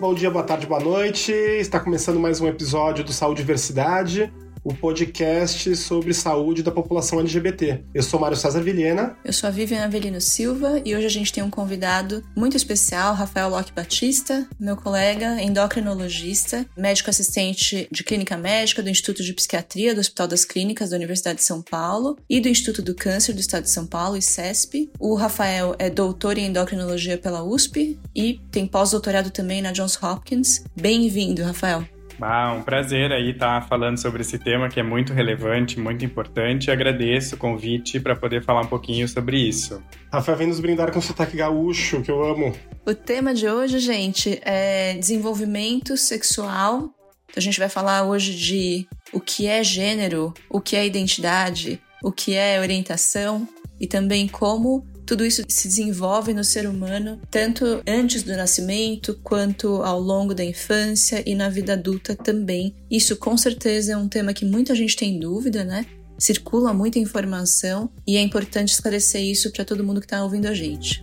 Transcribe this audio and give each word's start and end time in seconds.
Bom 0.00 0.14
dia, 0.14 0.30
boa 0.30 0.44
tarde, 0.44 0.66
boa 0.66 0.80
noite. 0.80 1.30
Está 1.32 1.78
começando 1.78 2.18
mais 2.18 2.40
um 2.40 2.48
episódio 2.48 3.04
do 3.04 3.12
Saúde 3.12 3.42
Diversidade 3.42 4.32
o 4.68 4.74
podcast 4.74 5.74
sobre 5.76 6.12
saúde 6.12 6.62
da 6.62 6.70
população 6.70 7.20
LGBT. 7.20 7.84
Eu 7.94 8.02
sou 8.02 8.20
Mário 8.20 8.36
César 8.36 8.60
Vilhena. 8.60 9.16
Eu 9.24 9.32
sou 9.32 9.48
a 9.48 9.50
Vivian 9.50 9.82
Avelino 9.82 10.20
Silva 10.20 10.82
e 10.84 10.94
hoje 10.94 11.06
a 11.06 11.10
gente 11.10 11.32
tem 11.32 11.42
um 11.42 11.48
convidado 11.48 12.22
muito 12.36 12.54
especial, 12.54 13.14
Rafael 13.14 13.48
Locke 13.48 13.72
Batista, 13.72 14.46
meu 14.60 14.76
colega 14.76 15.42
endocrinologista, 15.42 16.66
médico 16.76 17.08
assistente 17.08 17.88
de 17.90 18.04
clínica 18.04 18.36
médica 18.36 18.82
do 18.82 18.90
Instituto 18.90 19.22
de 19.22 19.32
Psiquiatria 19.32 19.94
do 19.94 20.00
Hospital 20.00 20.28
das 20.28 20.44
Clínicas 20.44 20.90
da 20.90 20.96
Universidade 20.96 21.38
de 21.38 21.44
São 21.44 21.62
Paulo 21.62 22.18
e 22.28 22.38
do 22.38 22.48
Instituto 22.48 22.82
do 22.82 22.94
Câncer 22.94 23.32
do 23.32 23.40
Estado 23.40 23.62
de 23.62 23.70
São 23.70 23.86
Paulo, 23.86 24.18
ICESP. 24.18 24.90
O 25.00 25.14
Rafael 25.14 25.74
é 25.78 25.88
doutor 25.88 26.36
em 26.36 26.44
endocrinologia 26.44 27.16
pela 27.16 27.42
USP 27.42 27.98
e 28.14 28.38
tem 28.50 28.66
pós-doutorado 28.66 29.30
também 29.30 29.62
na 29.62 29.72
Johns 29.72 29.98
Hopkins. 30.02 30.62
Bem-vindo, 30.76 31.42
Rafael. 31.42 31.97
Ah, 32.20 32.52
um 32.52 32.62
prazer 32.62 33.12
aí 33.12 33.30
estar 33.30 33.66
falando 33.68 33.96
sobre 33.96 34.22
esse 34.22 34.38
tema 34.38 34.68
que 34.68 34.80
é 34.80 34.82
muito 34.82 35.12
relevante, 35.12 35.78
muito 35.78 36.04
importante. 36.04 36.70
Agradeço 36.70 37.36
o 37.36 37.38
convite 37.38 38.00
para 38.00 38.16
poder 38.16 38.42
falar 38.42 38.62
um 38.62 38.66
pouquinho 38.66 39.08
sobre 39.08 39.38
isso. 39.38 39.82
Rafael 40.12 40.36
vem 40.36 40.48
nos 40.48 40.58
brindar 40.58 40.92
com 40.92 41.00
sotaque 41.00 41.36
gaúcho, 41.36 42.02
que 42.02 42.10
eu 42.10 42.24
amo. 42.24 42.52
O 42.84 42.94
tema 42.94 43.32
de 43.34 43.48
hoje, 43.48 43.78
gente, 43.78 44.40
é 44.42 44.94
desenvolvimento 44.94 45.96
sexual. 45.96 46.90
Então, 47.30 47.36
a 47.36 47.40
gente 47.40 47.58
vai 47.58 47.68
falar 47.68 48.04
hoje 48.04 48.34
de 48.34 48.88
o 49.12 49.20
que 49.20 49.46
é 49.46 49.62
gênero, 49.62 50.34
o 50.50 50.60
que 50.60 50.74
é 50.74 50.84
identidade, 50.84 51.80
o 52.02 52.10
que 52.10 52.34
é 52.34 52.58
orientação 52.58 53.46
e 53.80 53.86
também 53.86 54.26
como 54.26 54.84
tudo 55.08 55.24
isso 55.24 55.42
se 55.48 55.66
desenvolve 55.66 56.34
no 56.34 56.44
ser 56.44 56.68
humano, 56.68 57.18
tanto 57.30 57.82
antes 57.88 58.22
do 58.22 58.36
nascimento, 58.36 59.18
quanto 59.24 59.82
ao 59.82 59.98
longo 59.98 60.34
da 60.34 60.44
infância 60.44 61.22
e 61.24 61.34
na 61.34 61.48
vida 61.48 61.72
adulta 61.72 62.14
também. 62.14 62.74
Isso 62.90 63.16
com 63.16 63.34
certeza 63.34 63.94
é 63.94 63.96
um 63.96 64.06
tema 64.06 64.34
que 64.34 64.44
muita 64.44 64.74
gente 64.74 64.94
tem 64.94 65.18
dúvida, 65.18 65.64
né? 65.64 65.86
Circula 66.18 66.74
muita 66.74 66.98
informação 66.98 67.88
e 68.06 68.18
é 68.18 68.20
importante 68.20 68.74
esclarecer 68.74 69.22
isso 69.22 69.50
para 69.50 69.64
todo 69.64 69.82
mundo 69.82 69.98
que 69.98 70.06
está 70.06 70.22
ouvindo 70.22 70.44
a 70.44 70.52
gente. 70.52 71.00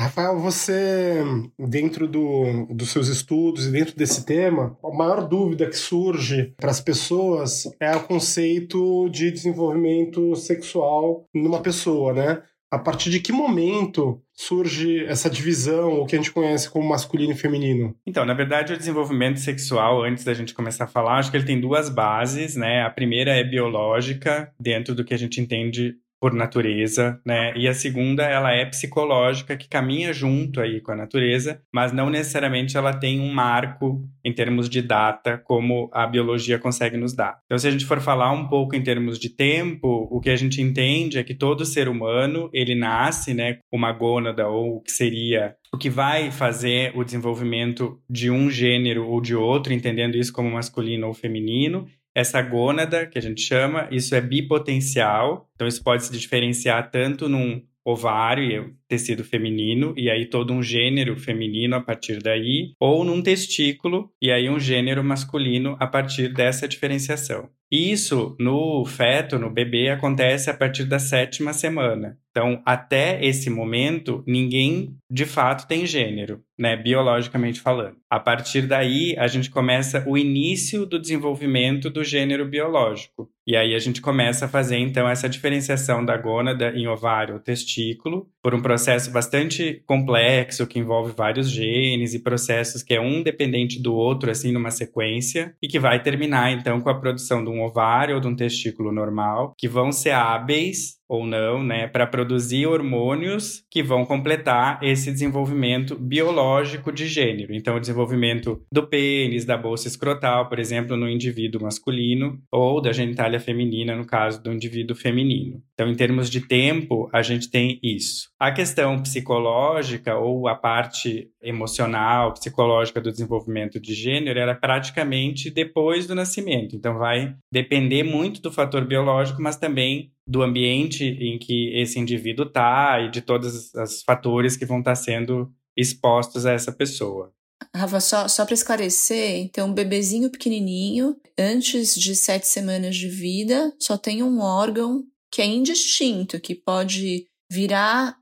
Rafael, 0.00 0.38
você, 0.38 1.22
dentro 1.58 2.08
do, 2.08 2.66
dos 2.70 2.90
seus 2.90 3.08
estudos 3.08 3.66
e 3.66 3.70
dentro 3.70 3.94
desse 3.94 4.24
tema, 4.24 4.78
a 4.82 4.90
maior 4.96 5.28
dúvida 5.28 5.68
que 5.68 5.76
surge 5.76 6.54
para 6.56 6.70
as 6.70 6.80
pessoas 6.80 7.70
é 7.78 7.94
o 7.94 8.04
conceito 8.04 9.10
de 9.10 9.30
desenvolvimento 9.30 10.34
sexual 10.36 11.26
numa 11.34 11.60
pessoa, 11.60 12.14
né? 12.14 12.42
A 12.72 12.78
partir 12.78 13.10
de 13.10 13.20
que 13.20 13.32
momento 13.32 14.22
surge 14.32 15.04
essa 15.04 15.28
divisão, 15.28 16.00
o 16.00 16.06
que 16.06 16.14
a 16.14 16.18
gente 16.18 16.32
conhece 16.32 16.70
como 16.70 16.88
masculino 16.88 17.32
e 17.32 17.36
feminino? 17.36 17.94
Então, 18.06 18.24
na 18.24 18.32
verdade, 18.32 18.72
o 18.72 18.78
desenvolvimento 18.78 19.40
sexual, 19.40 20.04
antes 20.04 20.24
da 20.24 20.32
gente 20.32 20.54
começar 20.54 20.84
a 20.84 20.88
falar, 20.88 21.18
acho 21.18 21.30
que 21.30 21.36
ele 21.36 21.44
tem 21.44 21.60
duas 21.60 21.90
bases, 21.90 22.56
né? 22.56 22.82
A 22.84 22.90
primeira 22.90 23.32
é 23.32 23.44
biológica, 23.44 24.50
dentro 24.58 24.94
do 24.94 25.04
que 25.04 25.12
a 25.12 25.18
gente 25.18 25.40
entende 25.40 25.96
por 26.20 26.34
natureza, 26.34 27.20
né? 27.24 27.52
E 27.56 27.66
a 27.66 27.72
segunda, 27.72 28.24
ela 28.24 28.52
é 28.52 28.64
psicológica, 28.66 29.56
que 29.56 29.68
caminha 29.68 30.12
junto 30.12 30.60
aí 30.60 30.80
com 30.80 30.92
a 30.92 30.96
natureza, 30.96 31.62
mas 31.72 31.92
não 31.92 32.10
necessariamente 32.10 32.76
ela 32.76 32.92
tem 32.92 33.20
um 33.20 33.32
marco 33.32 34.06
em 34.24 34.32
termos 34.32 34.68
de 34.68 34.82
data, 34.82 35.38
como 35.38 35.88
a 35.92 36.06
biologia 36.06 36.58
consegue 36.58 36.96
nos 36.96 37.14
dar. 37.14 37.38
Então, 37.46 37.58
se 37.58 37.66
a 37.66 37.70
gente 37.70 37.86
for 37.86 38.00
falar 38.00 38.30
um 38.32 38.48
pouco 38.48 38.76
em 38.76 38.82
termos 38.82 39.18
de 39.18 39.30
tempo, 39.30 40.06
o 40.10 40.20
que 40.20 40.30
a 40.30 40.36
gente 40.36 40.60
entende 40.60 41.18
é 41.18 41.24
que 41.24 41.34
todo 41.34 41.64
ser 41.64 41.88
humano, 41.88 42.50
ele 42.52 42.74
nasce, 42.74 43.32
né, 43.32 43.58
com 43.70 43.78
uma 43.78 43.92
gônada, 43.92 44.46
ou 44.46 44.76
o 44.76 44.80
que 44.80 44.92
seria 44.92 45.56
o 45.72 45.78
que 45.78 45.88
vai 45.88 46.30
fazer 46.30 46.92
o 46.96 47.04
desenvolvimento 47.04 48.00
de 48.08 48.30
um 48.30 48.50
gênero 48.50 49.06
ou 49.06 49.20
de 49.20 49.36
outro, 49.36 49.72
entendendo 49.72 50.16
isso 50.16 50.32
como 50.32 50.50
masculino 50.50 51.06
ou 51.06 51.14
feminino, 51.14 51.86
essa 52.20 52.40
gônada, 52.42 53.06
que 53.06 53.18
a 53.18 53.22
gente 53.22 53.40
chama, 53.40 53.88
isso 53.90 54.14
é 54.14 54.20
bipotencial, 54.20 55.48
então 55.54 55.66
isso 55.66 55.82
pode 55.82 56.04
se 56.04 56.12
diferenciar 56.12 56.90
tanto 56.90 57.28
num 57.28 57.62
ovário 57.84 58.44
e 58.52 58.74
tecido 58.88 59.24
feminino, 59.24 59.94
e 59.96 60.10
aí 60.10 60.26
todo 60.26 60.52
um 60.52 60.62
gênero 60.62 61.16
feminino 61.16 61.76
a 61.76 61.80
partir 61.80 62.22
daí, 62.22 62.72
ou 62.78 63.04
num 63.04 63.22
testículo, 63.22 64.10
e 64.20 64.30
aí 64.30 64.48
um 64.48 64.60
gênero 64.60 65.02
masculino 65.02 65.76
a 65.80 65.86
partir 65.86 66.32
dessa 66.32 66.68
diferenciação. 66.68 67.48
Isso 67.70 68.36
no 68.38 68.84
feto, 68.84 69.38
no 69.38 69.48
bebê, 69.48 69.90
acontece 69.90 70.50
a 70.50 70.54
partir 70.54 70.84
da 70.84 70.98
sétima 70.98 71.52
semana. 71.52 72.18
Então, 72.30 72.62
até 72.64 73.24
esse 73.24 73.50
momento, 73.50 74.22
ninguém 74.26 74.96
de 75.10 75.26
fato 75.26 75.66
tem 75.66 75.84
gênero, 75.84 76.40
né, 76.56 76.76
biologicamente 76.76 77.60
falando. 77.60 77.96
A 78.08 78.20
partir 78.20 78.62
daí, 78.62 79.16
a 79.18 79.26
gente 79.26 79.50
começa 79.50 80.04
o 80.06 80.16
início 80.16 80.86
do 80.86 81.00
desenvolvimento 81.00 81.90
do 81.90 82.04
gênero 82.04 82.48
biológico. 82.48 83.28
E 83.50 83.56
aí 83.56 83.74
a 83.74 83.78
gente 83.80 84.00
começa 84.00 84.44
a 84.44 84.48
fazer 84.48 84.76
então 84.76 85.08
essa 85.08 85.28
diferenciação 85.28 86.04
da 86.04 86.16
gônada 86.16 86.70
em 86.70 86.86
ovário 86.86 87.34
ou 87.34 87.40
testículo 87.40 88.28
por 88.40 88.54
um 88.54 88.62
processo 88.62 89.10
bastante 89.10 89.82
complexo 89.86 90.68
que 90.68 90.78
envolve 90.78 91.12
vários 91.16 91.50
genes 91.50 92.14
e 92.14 92.22
processos 92.22 92.84
que 92.84 92.94
é 92.94 93.00
um 93.00 93.24
dependente 93.24 93.82
do 93.82 93.92
outro 93.92 94.30
assim 94.30 94.52
numa 94.52 94.70
sequência 94.70 95.52
e 95.60 95.66
que 95.66 95.80
vai 95.80 96.00
terminar 96.00 96.52
então 96.52 96.80
com 96.80 96.90
a 96.90 97.00
produção 97.00 97.42
de 97.42 97.50
um 97.50 97.60
ovário 97.64 98.14
ou 98.14 98.20
de 98.20 98.28
um 98.28 98.36
testículo 98.36 98.92
normal 98.92 99.52
que 99.58 99.66
vão 99.66 99.90
ser 99.90 100.10
hábeis 100.10 100.99
ou 101.10 101.26
não, 101.26 101.60
né, 101.60 101.88
para 101.88 102.06
produzir 102.06 102.68
hormônios 102.68 103.64
que 103.68 103.82
vão 103.82 104.06
completar 104.06 104.78
esse 104.80 105.10
desenvolvimento 105.10 105.96
biológico 105.96 106.92
de 106.92 107.08
gênero. 107.08 107.52
Então, 107.52 107.74
o 107.74 107.80
desenvolvimento 107.80 108.62
do 108.72 108.86
pênis, 108.86 109.44
da 109.44 109.58
bolsa 109.58 109.88
escrotal, 109.88 110.48
por 110.48 110.60
exemplo, 110.60 110.96
no 110.96 111.08
indivíduo 111.08 111.62
masculino, 111.62 112.40
ou 112.48 112.80
da 112.80 112.92
genitália 112.92 113.40
feminina, 113.40 113.96
no 113.96 114.06
caso 114.06 114.40
do 114.40 114.52
indivíduo 114.52 114.94
feminino. 114.94 115.60
Então, 115.74 115.90
em 115.90 115.96
termos 115.96 116.30
de 116.30 116.46
tempo, 116.46 117.10
a 117.12 117.22
gente 117.22 117.50
tem 117.50 117.80
isso. 117.82 118.28
A 118.38 118.52
questão 118.52 119.02
psicológica 119.02 120.16
ou 120.16 120.46
a 120.46 120.54
parte 120.54 121.28
emocional, 121.42 122.34
psicológica 122.34 123.00
do 123.00 123.10
desenvolvimento 123.10 123.80
de 123.80 123.94
gênero 123.94 124.38
era 124.38 124.54
praticamente 124.54 125.50
depois 125.50 126.06
do 126.06 126.14
nascimento. 126.14 126.76
Então, 126.76 126.96
vai 126.98 127.34
depender 127.52 128.04
muito 128.04 128.40
do 128.40 128.52
fator 128.52 128.84
biológico, 128.84 129.42
mas 129.42 129.56
também 129.56 130.12
do 130.30 130.42
ambiente 130.44 131.04
em 131.04 131.36
que 131.40 131.74
esse 131.74 131.98
indivíduo 131.98 132.46
está 132.46 133.00
e 133.00 133.10
de 133.10 133.20
todos 133.20 133.74
os 133.74 134.02
fatores 134.02 134.56
que 134.56 134.64
vão 134.64 134.78
estar 134.78 134.92
tá 134.92 134.94
sendo 134.94 135.52
expostos 135.76 136.46
a 136.46 136.52
essa 136.52 136.70
pessoa. 136.70 137.34
Rafa, 137.74 138.00
só, 138.00 138.28
só 138.28 138.44
para 138.44 138.54
esclarecer, 138.54 139.38
então, 139.40 139.68
um 139.68 139.74
bebezinho 139.74 140.30
pequenininho, 140.30 141.16
antes 141.36 141.96
de 141.96 142.14
sete 142.14 142.46
semanas 142.46 142.96
de 142.96 143.08
vida, 143.08 143.74
só 143.78 143.98
tem 143.98 144.22
um 144.22 144.40
órgão 144.40 145.04
que 145.32 145.42
é 145.42 145.46
indistinto, 145.46 146.40
que 146.40 146.54
pode 146.54 147.26
virar 147.50 148.16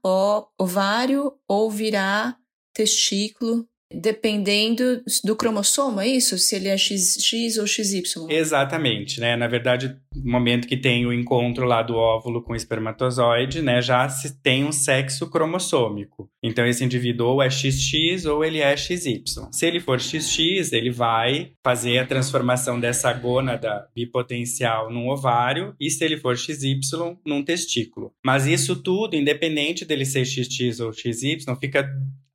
ovário 0.59 1.35
ou 1.47 1.71
virar 1.71 2.39
testículo 2.73 3.69
dependendo 3.93 5.03
do 5.25 5.35
cromossomo, 5.35 6.01
é 6.01 6.07
isso? 6.07 6.39
Se 6.39 6.57
ele 6.57 6.69
é 6.69 6.77
XX 6.77 7.59
ou 7.59 7.67
XY. 7.67 8.03
Exatamente, 8.29 9.21
né? 9.21 9.37
Na 9.37 9.47
verdade, 9.47 9.97
no 10.15 10.31
momento 10.31 10.69
que 10.69 10.77
tem 10.77 11.07
o 11.07 11.13
encontro 11.13 11.65
lá 11.65 11.83
do 11.83 11.95
óvulo 11.95 12.43
com 12.43 12.53
o 12.53 12.57
espermatozoide, 12.57 13.63
né, 13.63 13.81
já 13.81 14.09
se 14.09 14.41
tem 14.41 14.65
um 14.65 14.73
sexo 14.73 15.29
cromossômico. 15.31 16.29
Então 16.43 16.67
esse 16.67 16.85
indivíduo 16.85 17.29
ou 17.29 17.43
é 17.43 17.51
XX 17.51 18.25
ou 18.27 18.45
ele 18.45 18.59
é 18.59 18.77
XY. 18.77 19.23
Se 19.51 19.67
ele 19.67 19.81
for 19.81 20.01
XX, 20.01 20.73
ele 20.73 20.91
vai 20.91 21.53
fazer 21.65 21.99
a 21.99 22.07
transformação 22.07 22.79
dessa 22.79 23.13
gônada 23.13 23.87
bipotencial 23.95 24.91
num 24.93 25.09
ovário 25.09 25.75
e 25.81 25.91
se 25.91 26.05
ele 26.05 26.17
for 26.17 26.37
XY, 26.37 26.81
num 27.25 27.43
testículo. 27.43 28.13
Mas 28.25 28.47
isso 28.47 28.77
tudo, 28.77 29.17
independente 29.17 29.85
dele 29.85 30.05
ser 30.05 30.25
XX 30.25 30.81
ou 30.81 30.93
XY, 30.93 31.39
fica 31.61 31.89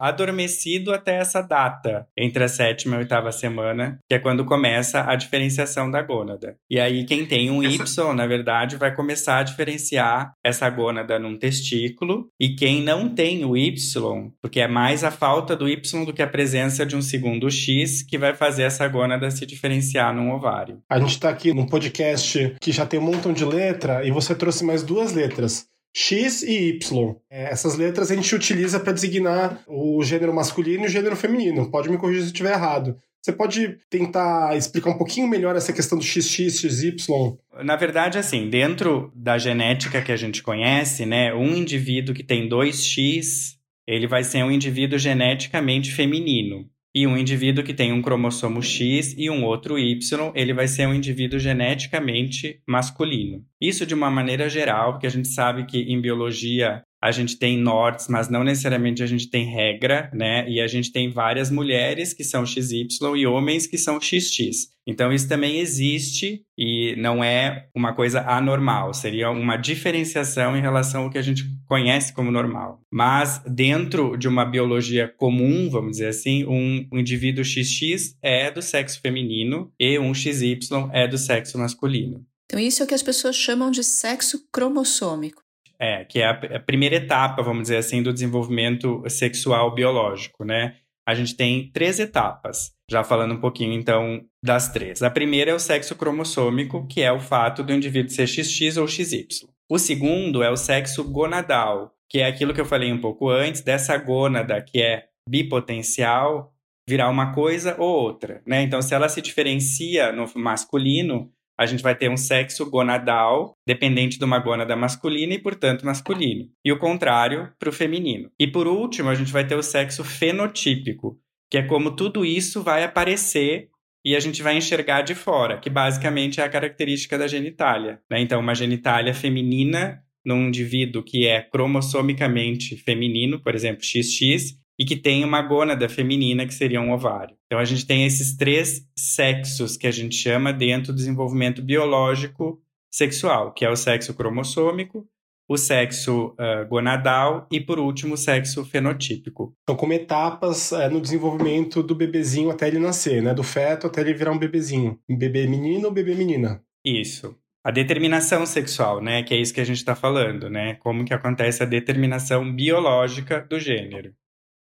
adormecido 0.03 0.93
até 0.93 1.15
essa 1.15 1.41
data, 1.41 2.05
entre 2.17 2.43
a 2.43 2.47
sétima 2.47 2.95
e 2.95 2.97
a 2.97 2.99
oitava 2.99 3.31
semana, 3.31 3.99
que 4.09 4.15
é 4.15 4.19
quando 4.19 4.43
começa 4.43 5.09
a 5.09 5.15
diferenciação 5.15 5.89
da 5.89 6.01
gônada. 6.01 6.57
E 6.69 6.79
aí, 6.79 7.05
quem 7.05 7.25
tem 7.25 7.49
um 7.49 7.63
Y, 7.63 7.77
na 8.13 8.27
verdade, 8.27 8.75
vai 8.75 8.93
começar 8.93 9.39
a 9.39 9.43
diferenciar 9.43 10.33
essa 10.43 10.69
gônada 10.69 11.17
num 11.17 11.37
testículo, 11.37 12.27
e 12.39 12.49
quem 12.49 12.83
não 12.83 13.07
tem 13.07 13.45
o 13.45 13.55
Y, 13.55 14.29
porque 14.41 14.59
é 14.59 14.67
mais 14.67 15.03
a 15.03 15.11
falta 15.11 15.55
do 15.55 15.69
Y 15.69 16.05
do 16.05 16.13
que 16.13 16.21
a 16.21 16.27
presença 16.27 16.85
de 16.85 16.95
um 16.95 17.01
segundo 17.01 17.49
X, 17.49 18.03
que 18.03 18.17
vai 18.17 18.33
fazer 18.33 18.63
essa 18.63 18.87
gônada 18.87 19.31
se 19.31 19.45
diferenciar 19.45 20.13
num 20.13 20.31
ovário. 20.31 20.81
A 20.89 20.99
gente 20.99 21.11
está 21.11 21.29
aqui 21.29 21.53
num 21.53 21.65
podcast 21.65 22.55
que 22.59 22.71
já 22.71 22.85
tem 22.85 22.99
um 22.99 23.03
montão 23.03 23.31
de 23.31 23.45
letra, 23.45 24.05
e 24.05 24.11
você 24.11 24.35
trouxe 24.35 24.65
mais 24.65 24.83
duas 24.83 25.13
letras 25.13 25.65
X 25.93 26.41
e 26.41 26.69
Y. 26.69 27.15
É, 27.29 27.51
essas 27.51 27.75
letras 27.75 28.09
a 28.09 28.15
gente 28.15 28.33
utiliza 28.33 28.79
para 28.79 28.93
designar 28.93 29.63
o 29.67 30.03
gênero 30.03 30.33
masculino 30.33 30.83
e 30.83 30.87
o 30.87 30.89
gênero 30.89 31.15
feminino. 31.15 31.69
Pode 31.69 31.89
me 31.89 31.97
corrigir 31.97 32.21
se 32.21 32.27
eu 32.29 32.33
estiver 32.33 32.53
errado. 32.53 32.97
Você 33.21 33.31
pode 33.31 33.77
tentar 33.89 34.57
explicar 34.57 34.89
um 34.89 34.97
pouquinho 34.97 35.29
melhor 35.29 35.55
essa 35.55 35.71
questão 35.71 35.97
do 35.97 36.03
XX, 36.03 36.59
XY? 36.59 37.37
Na 37.63 37.77
verdade, 37.77 38.17
assim, 38.17 38.49
dentro 38.49 39.13
da 39.15 39.37
genética 39.37 40.01
que 40.01 40.11
a 40.11 40.17
gente 40.17 40.43
conhece, 40.43 41.05
né, 41.05 41.33
um 41.33 41.55
indivíduo 41.55 42.13
que 42.13 42.23
tem 42.23 42.49
dois 42.49 42.83
X, 42.83 43.57
ele 43.87 44.07
vai 44.07 44.25
ser 44.25 44.43
um 44.43 44.51
indivíduo 44.51 44.99
geneticamente 44.99 45.93
feminino. 45.93 46.69
E 46.95 47.07
um 47.07 47.17
indivíduo 47.17 47.63
que 47.63 47.73
tem 47.73 47.91
um 47.91 48.01
cromossomo 48.01 48.61
X 48.61 49.15
e 49.17 49.29
um 49.29 49.43
outro 49.43 49.79
Y, 49.79 50.31
ele 50.35 50.53
vai 50.53 50.67
ser 50.67 50.87
um 50.87 50.93
indivíduo 50.93 51.39
geneticamente 51.39 52.61
masculino. 52.67 53.43
Isso 53.59 53.85
de 53.85 53.95
uma 53.95 54.11
maneira 54.11 54.47
geral, 54.47 54.93
porque 54.93 55.07
a 55.07 55.11
gente 55.11 55.27
sabe 55.27 55.65
que 55.65 55.79
em 55.79 55.99
biologia 55.99 56.83
a 57.03 57.11
gente 57.11 57.35
tem 57.35 57.57
nortes, 57.57 58.07
mas 58.07 58.29
não 58.29 58.45
necessariamente 58.45 59.03
a 59.03 59.05
gente 59.05 59.29
tem 59.29 59.45
regra, 59.45 60.09
né? 60.13 60.49
E 60.49 60.61
a 60.61 60.67
gente 60.67 60.89
tem 60.89 61.11
várias 61.11 61.51
mulheres 61.51 62.13
que 62.13 62.23
são 62.23 62.45
XY 62.45 62.87
e 63.17 63.27
homens 63.27 63.67
que 63.67 63.77
são 63.77 63.99
XX. 63.99 64.69
Então 64.87 65.11
isso 65.11 65.27
também 65.27 65.59
existe 65.59 66.45
e 66.57 66.95
não 66.97 67.21
é 67.21 67.67
uma 67.75 67.93
coisa 67.93 68.21
anormal, 68.21 68.93
seria 68.93 69.29
uma 69.29 69.57
diferenciação 69.57 70.55
em 70.55 70.61
relação 70.61 71.03
ao 71.03 71.09
que 71.09 71.17
a 71.17 71.21
gente 71.21 71.43
conhece 71.67 72.13
como 72.13 72.31
normal. 72.31 72.79
Mas 72.89 73.41
dentro 73.45 74.15
de 74.15 74.29
uma 74.29 74.45
biologia 74.45 75.05
comum, 75.05 75.69
vamos 75.69 75.91
dizer 75.91 76.07
assim, 76.07 76.45
um, 76.45 76.87
indivíduo 76.93 77.43
XX 77.43 78.15
é 78.21 78.49
do 78.49 78.61
sexo 78.61 79.01
feminino 79.01 79.69
e 79.77 79.99
um 79.99 80.13
XY 80.13 80.57
é 80.93 81.05
do 81.05 81.17
sexo 81.17 81.57
masculino. 81.57 82.25
Então 82.45 82.61
isso 82.61 82.81
é 82.81 82.85
o 82.85 82.87
que 82.87 82.93
as 82.95 83.03
pessoas 83.03 83.35
chamam 83.35 83.71
de 83.71 83.83
sexo 83.83 84.47
cromossômico. 84.53 85.42
É, 85.83 86.05
que 86.05 86.19
é 86.19 86.29
a, 86.29 86.59
primeira 86.61 86.95
etapa, 86.95 87.43
vamos 87.43 87.63
dizer 87.63 87.75
assim, 87.75 88.01
do 88.01 88.13
desenvolvimento 88.13 89.03
sexual 89.09 89.75
biológico, 89.75 90.45
né? 90.45 90.77
A 91.05 91.13
gente 91.13 91.35
tem 91.35 91.69
três 91.73 91.99
etapas, 91.99 92.71
já 92.89 93.03
falando 93.03 93.33
um 93.33 93.41
pouquinho 93.41 93.73
então 93.73 94.23
das 94.41 94.71
três. 94.71 95.03
A 95.03 95.09
primeira 95.09 95.51
é 95.51 95.53
o 95.53 95.59
sexo 95.59 95.93
cromossômico, 95.93 96.87
que 96.87 97.01
é 97.01 97.11
o 97.11 97.19
fato 97.19 97.61
do 97.61 97.73
indivíduo 97.73 98.11
ser 98.11 98.27
XX 98.27 98.77
ou 98.77 98.87
XY. 98.87 99.27
O 99.69 99.77
segundo 99.77 100.41
é 100.41 100.49
o 100.49 100.55
sexo 100.55 101.03
gonadal, 101.03 101.91
que 102.09 102.19
é 102.19 102.27
aquilo 102.27 102.53
que 102.53 102.61
eu 102.61 102.65
falei 102.65 102.89
um 102.89 103.01
pouco 103.01 103.29
antes, 103.29 103.59
dessa 103.59 103.97
gônada 103.97 104.61
que 104.61 104.81
é 104.81 105.07
bipotencial 105.27 106.53
virar 106.87 107.09
uma 107.09 107.33
coisa 107.33 107.75
ou 107.77 107.89
outra, 107.89 108.41
né? 108.47 108.61
Então, 108.61 108.81
se 108.81 108.95
ela 108.95 109.09
se 109.09 109.21
diferencia 109.21 110.13
no 110.13 110.25
masculino, 110.35 111.29
a 111.57 111.65
gente 111.65 111.83
vai 111.83 111.95
ter 111.95 112.09
um 112.09 112.17
sexo 112.17 112.69
gonadal, 112.69 113.55
dependente 113.65 114.17
de 114.17 114.25
uma 114.25 114.39
gônada 114.39 114.75
masculina 114.75 115.33
e, 115.33 115.39
portanto, 115.39 115.85
masculino. 115.85 116.49
E 116.65 116.71
o 116.71 116.79
contrário 116.79 117.51
para 117.59 117.69
o 117.69 117.73
feminino. 117.73 118.29
E 118.39 118.47
por 118.47 118.67
último, 118.67 119.09
a 119.09 119.15
gente 119.15 119.31
vai 119.31 119.45
ter 119.45 119.55
o 119.55 119.63
sexo 119.63 120.03
fenotípico, 120.03 121.19
que 121.49 121.57
é 121.57 121.63
como 121.63 121.95
tudo 121.95 122.25
isso 122.25 122.63
vai 122.63 122.83
aparecer 122.83 123.69
e 124.05 124.15
a 124.15 124.19
gente 124.19 124.43
vai 124.43 124.57
enxergar 124.57 125.01
de 125.01 125.15
fora, 125.15 125.59
que 125.59 125.69
basicamente 125.69 126.41
é 126.41 126.43
a 126.43 126.49
característica 126.49 127.17
da 127.17 127.27
genitália. 127.27 128.01
Né? 128.09 128.19
Então, 128.19 128.39
uma 128.39 128.55
genitália 128.55 129.13
feminina 129.13 130.03
num 130.25 130.47
indivíduo 130.47 131.03
que 131.03 131.27
é 131.27 131.41
cromossomicamente 131.41 132.75
feminino, 132.77 133.41
por 133.41 133.53
exemplo, 133.55 133.83
XX, 133.83 134.57
e 134.83 134.85
que 134.85 134.97
tem 134.97 135.23
uma 135.23 135.41
gônada 135.41 135.87
feminina, 135.87 136.45
que 136.45 136.53
seria 136.53 136.81
um 136.81 136.91
ovário. 136.91 137.37
Então, 137.45 137.57
a 137.57 137.63
gente 137.63 137.87
tem 137.87 138.05
esses 138.05 138.35
três 138.35 138.85
sexos 138.93 139.77
que 139.77 139.87
a 139.87 139.91
gente 139.91 140.13
chama 140.13 140.51
dentro 140.51 140.91
do 140.91 140.97
desenvolvimento 140.97 141.61
biológico 141.61 142.61
sexual, 142.91 143.53
que 143.53 143.63
é 143.63 143.69
o 143.69 143.77
sexo 143.77 144.13
cromossômico, 144.13 145.07
o 145.47 145.57
sexo 145.57 146.35
uh, 146.37 146.67
gonadal 146.67 147.47
e, 147.49 147.61
por 147.61 147.79
último, 147.79 148.15
o 148.15 148.17
sexo 148.17 148.65
fenotípico. 148.65 149.55
Então, 149.63 149.77
como 149.77 149.93
etapas 149.93 150.73
é, 150.73 150.89
no 150.89 150.99
desenvolvimento 150.99 151.81
do 151.81 151.95
bebezinho 151.95 152.51
até 152.51 152.67
ele 152.67 152.79
nascer, 152.79 153.23
né? 153.23 153.33
Do 153.33 153.43
feto 153.43 153.87
até 153.87 154.01
ele 154.01 154.13
virar 154.13 154.33
um 154.33 154.37
bebezinho. 154.37 154.99
Um 155.09 155.17
bebê 155.17 155.47
menino 155.47 155.85
ou 155.85 155.93
bebê 155.93 156.13
menina? 156.13 156.61
Isso. 156.83 157.37
A 157.63 157.71
determinação 157.71 158.45
sexual, 158.45 159.01
né? 159.01 159.23
Que 159.23 159.33
é 159.33 159.37
isso 159.37 159.53
que 159.53 159.61
a 159.61 159.65
gente 159.65 159.77
está 159.77 159.95
falando, 159.95 160.49
né? 160.49 160.73
Como 160.75 161.05
que 161.05 161.13
acontece 161.13 161.63
a 161.63 161.65
determinação 161.65 162.53
biológica 162.53 163.39
do 163.39 163.57
gênero. 163.57 164.13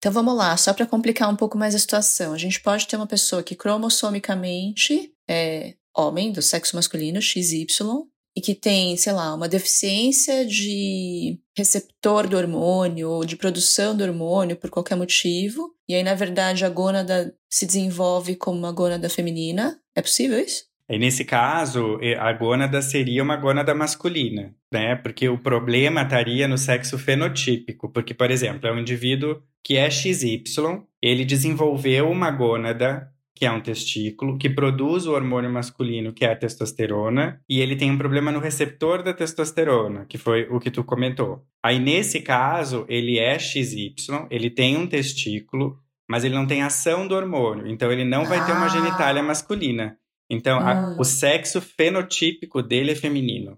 Então 0.03 0.11
vamos 0.11 0.35
lá, 0.35 0.57
só 0.57 0.73
para 0.73 0.85
complicar 0.85 1.29
um 1.29 1.35
pouco 1.37 1.57
mais 1.57 1.73
a 1.73 1.79
situação. 1.79 2.33
A 2.33 2.37
gente 2.37 2.59
pode 2.59 2.85
ter 2.87 2.97
uma 2.97 3.07
pessoa 3.07 3.41
que 3.41 3.55
cromossomicamente 3.55 5.13
é 5.29 5.75
homem, 5.95 6.29
do 6.29 6.41
sexo 6.41 6.75
masculino, 6.75 7.21
XY, 7.21 7.65
e 8.35 8.41
que 8.41 8.53
tem, 8.53 8.97
sei 8.97 9.13
lá, 9.13 9.33
uma 9.33 9.47
deficiência 9.47 10.45
de 10.45 11.39
receptor 11.57 12.27
do 12.27 12.35
hormônio 12.35 13.09
ou 13.09 13.23
de 13.23 13.37
produção 13.37 13.95
do 13.95 14.03
hormônio 14.03 14.57
por 14.57 14.69
qualquer 14.69 14.97
motivo, 14.97 15.73
e 15.87 15.95
aí 15.95 16.03
na 16.03 16.15
verdade 16.15 16.65
a 16.65 16.69
gônada 16.69 17.33
se 17.49 17.65
desenvolve 17.65 18.35
como 18.35 18.59
uma 18.59 18.73
gônada 18.73 19.07
feminina. 19.07 19.79
É 19.95 20.01
possível 20.01 20.37
isso? 20.37 20.65
E 20.89 20.99
nesse 20.99 21.23
caso, 21.23 21.97
a 22.19 22.33
gônada 22.33 22.81
seria 22.81 23.23
uma 23.23 23.37
gônada 23.37 23.73
masculina, 23.73 24.53
né? 24.71 24.97
Porque 24.97 25.29
o 25.29 25.41
problema 25.41 26.01
estaria 26.01 26.45
no 26.45 26.57
sexo 26.57 26.99
fenotípico. 26.99 27.89
Porque, 27.89 28.13
por 28.13 28.29
exemplo, 28.29 28.67
é 28.67 28.73
um 28.73 28.79
indivíduo 28.79 29.41
que 29.63 29.77
é 29.77 29.89
XY, 29.89 30.43
ele 31.01 31.23
desenvolveu 31.23 32.09
uma 32.09 32.29
gônada, 32.29 33.09
que 33.35 33.45
é 33.45 33.51
um 33.51 33.61
testículo, 33.61 34.37
que 34.37 34.49
produz 34.49 35.07
o 35.07 35.13
hormônio 35.13 35.51
masculino, 35.51 36.13
que 36.13 36.25
é 36.25 36.31
a 36.31 36.35
testosterona, 36.35 37.41
e 37.49 37.59
ele 37.59 37.75
tem 37.75 37.89
um 37.89 37.97
problema 37.97 38.31
no 38.31 38.39
receptor 38.39 39.01
da 39.01 39.13
testosterona, 39.13 40.05
que 40.05 40.17
foi 40.17 40.47
o 40.49 40.59
que 40.59 40.69
tu 40.69 40.83
comentou. 40.83 41.43
Aí, 41.63 41.79
nesse 41.79 42.21
caso, 42.21 42.85
ele 42.87 43.17
é 43.17 43.39
XY, 43.39 43.95
ele 44.29 44.49
tem 44.49 44.77
um 44.77 44.85
testículo, 44.85 45.77
mas 46.09 46.23
ele 46.23 46.35
não 46.35 46.45
tem 46.45 46.61
ação 46.61 47.07
do 47.07 47.15
hormônio, 47.15 47.67
então 47.67 47.91
ele 47.91 48.03
não 48.03 48.25
vai 48.25 48.45
ter 48.45 48.51
uma 48.51 48.65
ah. 48.65 48.69
genitália 48.69 49.23
masculina. 49.23 49.97
Então, 50.29 50.59
a, 50.59 50.95
o 50.97 51.01
hum. 51.01 51.03
sexo 51.03 51.61
fenotípico 51.61 52.61
dele 52.61 52.91
é 52.91 52.95
feminino. 52.95 53.57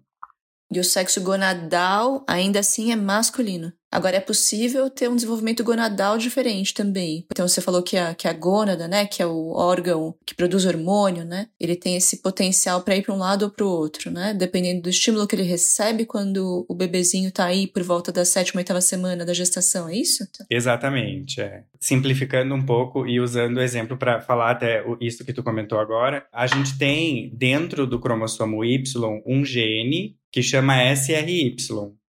E 0.71 0.79
o 0.79 0.83
sexo 0.83 1.21
gonadal 1.21 2.23
ainda 2.27 2.59
assim 2.59 2.91
é 2.91 2.95
masculino. 2.95 3.71
Agora, 3.95 4.17
é 4.17 4.19
possível 4.19 4.89
ter 4.89 5.09
um 5.09 5.15
desenvolvimento 5.15 5.63
gonadal 5.63 6.17
diferente 6.17 6.73
também. 6.73 7.25
Então, 7.31 7.47
você 7.47 7.61
falou 7.61 7.81
que 7.81 7.95
a, 7.95 8.13
que 8.13 8.27
a 8.27 8.33
gônada, 8.33 8.89
né, 8.89 9.05
que 9.05 9.21
é 9.21 9.25
o 9.25 9.51
órgão 9.53 10.13
que 10.25 10.35
produz 10.35 10.65
hormônio, 10.65 11.23
né, 11.23 11.47
ele 11.57 11.77
tem 11.77 11.95
esse 11.95 12.21
potencial 12.21 12.81
para 12.81 12.97
ir 12.97 13.03
para 13.03 13.15
um 13.15 13.17
lado 13.17 13.43
ou 13.43 13.51
para 13.51 13.65
o 13.65 13.69
outro, 13.69 14.11
né, 14.11 14.33
dependendo 14.33 14.81
do 14.81 14.89
estímulo 14.89 15.25
que 15.25 15.33
ele 15.33 15.43
recebe 15.43 16.05
quando 16.05 16.65
o 16.67 16.75
bebezinho 16.75 17.29
está 17.29 17.45
aí 17.45 17.67
por 17.67 17.83
volta 17.83 18.11
da 18.11 18.25
sétima, 18.25 18.59
oitava 18.59 18.81
semana 18.81 19.23
da 19.23 19.33
gestação, 19.33 19.87
é 19.87 19.95
isso? 19.95 20.27
Exatamente, 20.49 21.39
é. 21.39 21.63
Simplificando 21.79 22.53
um 22.53 22.65
pouco 22.65 23.07
e 23.07 23.21
usando 23.21 23.57
o 23.57 23.61
exemplo 23.61 23.95
para 23.95 24.19
falar 24.19 24.51
até 24.51 24.83
isso 24.99 25.23
que 25.23 25.31
tu 25.31 25.41
comentou 25.41 25.79
agora, 25.79 26.25
a 26.33 26.47
gente 26.47 26.77
tem 26.77 27.31
dentro 27.33 27.87
do 27.87 27.97
cromossomo 27.97 28.65
Y 28.65 29.21
um 29.25 29.45
gene 29.45 30.17
que 30.35 30.43
chama 30.43 30.83
SRY, 30.93 31.55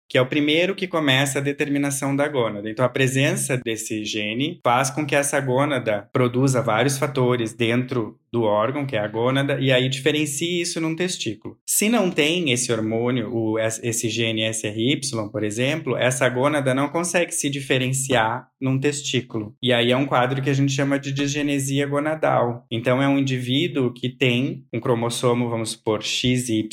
que 0.09 0.19
é 0.19 0.21
o 0.21 0.27
primeiro 0.27 0.75
que 0.75 0.89
começa 0.89 1.39
a 1.39 1.43
determinação 1.43 2.17
da 2.17 2.27
gônada. 2.27 2.69
Então, 2.69 2.85
a 2.85 2.89
presença 2.89 3.57
desse 3.57 4.05
gene 4.05 4.59
faz 4.65 4.91
com 4.91 5.07
que 5.07 5.15
essa 5.15 5.41
gônada 5.41 6.09
produza 6.13 6.61
vários 6.61 6.99
fatores 6.99 7.55
dentro 7.55 8.19
do 8.33 8.43
órgão, 8.43 8.85
que 8.85 8.97
é 8.97 8.99
a 8.99 9.07
gônada, 9.07 9.61
e 9.61 9.71
aí 9.71 9.89
diferencie 9.89 10.61
isso 10.61 10.81
num 10.81 10.97
testículo. 10.97 11.57
Se 11.65 11.89
não 11.89 12.11
tem 12.11 12.51
esse 12.51 12.73
hormônio, 12.73 13.33
o, 13.33 13.57
esse 13.57 14.09
gene 14.09 14.53
SRY, 14.53 15.01
por 15.31 15.45
exemplo, 15.45 15.97
essa 15.97 16.29
gônada 16.29 16.75
não 16.75 16.89
consegue 16.89 17.31
se 17.31 17.49
diferenciar 17.49 18.49
num 18.61 18.79
testículo. 18.79 19.55
E 19.63 19.73
aí 19.73 19.91
é 19.91 19.97
um 19.97 20.07
quadro 20.07 20.43
que 20.43 20.51
a 20.51 20.55
gente 20.55 20.73
chama 20.73 20.99
de 20.99 21.13
disgenesia 21.13 21.87
gonadal. 21.87 22.67
Então 22.71 23.03
é 23.03 23.09
um 23.09 23.19
indivíduo 23.19 23.93
que 23.93 24.09
tem 24.09 24.67
um 24.73 24.81
cromossomo, 24.81 25.49
vamos 25.49 25.71
supor, 25.71 26.03
XY, 26.03 26.69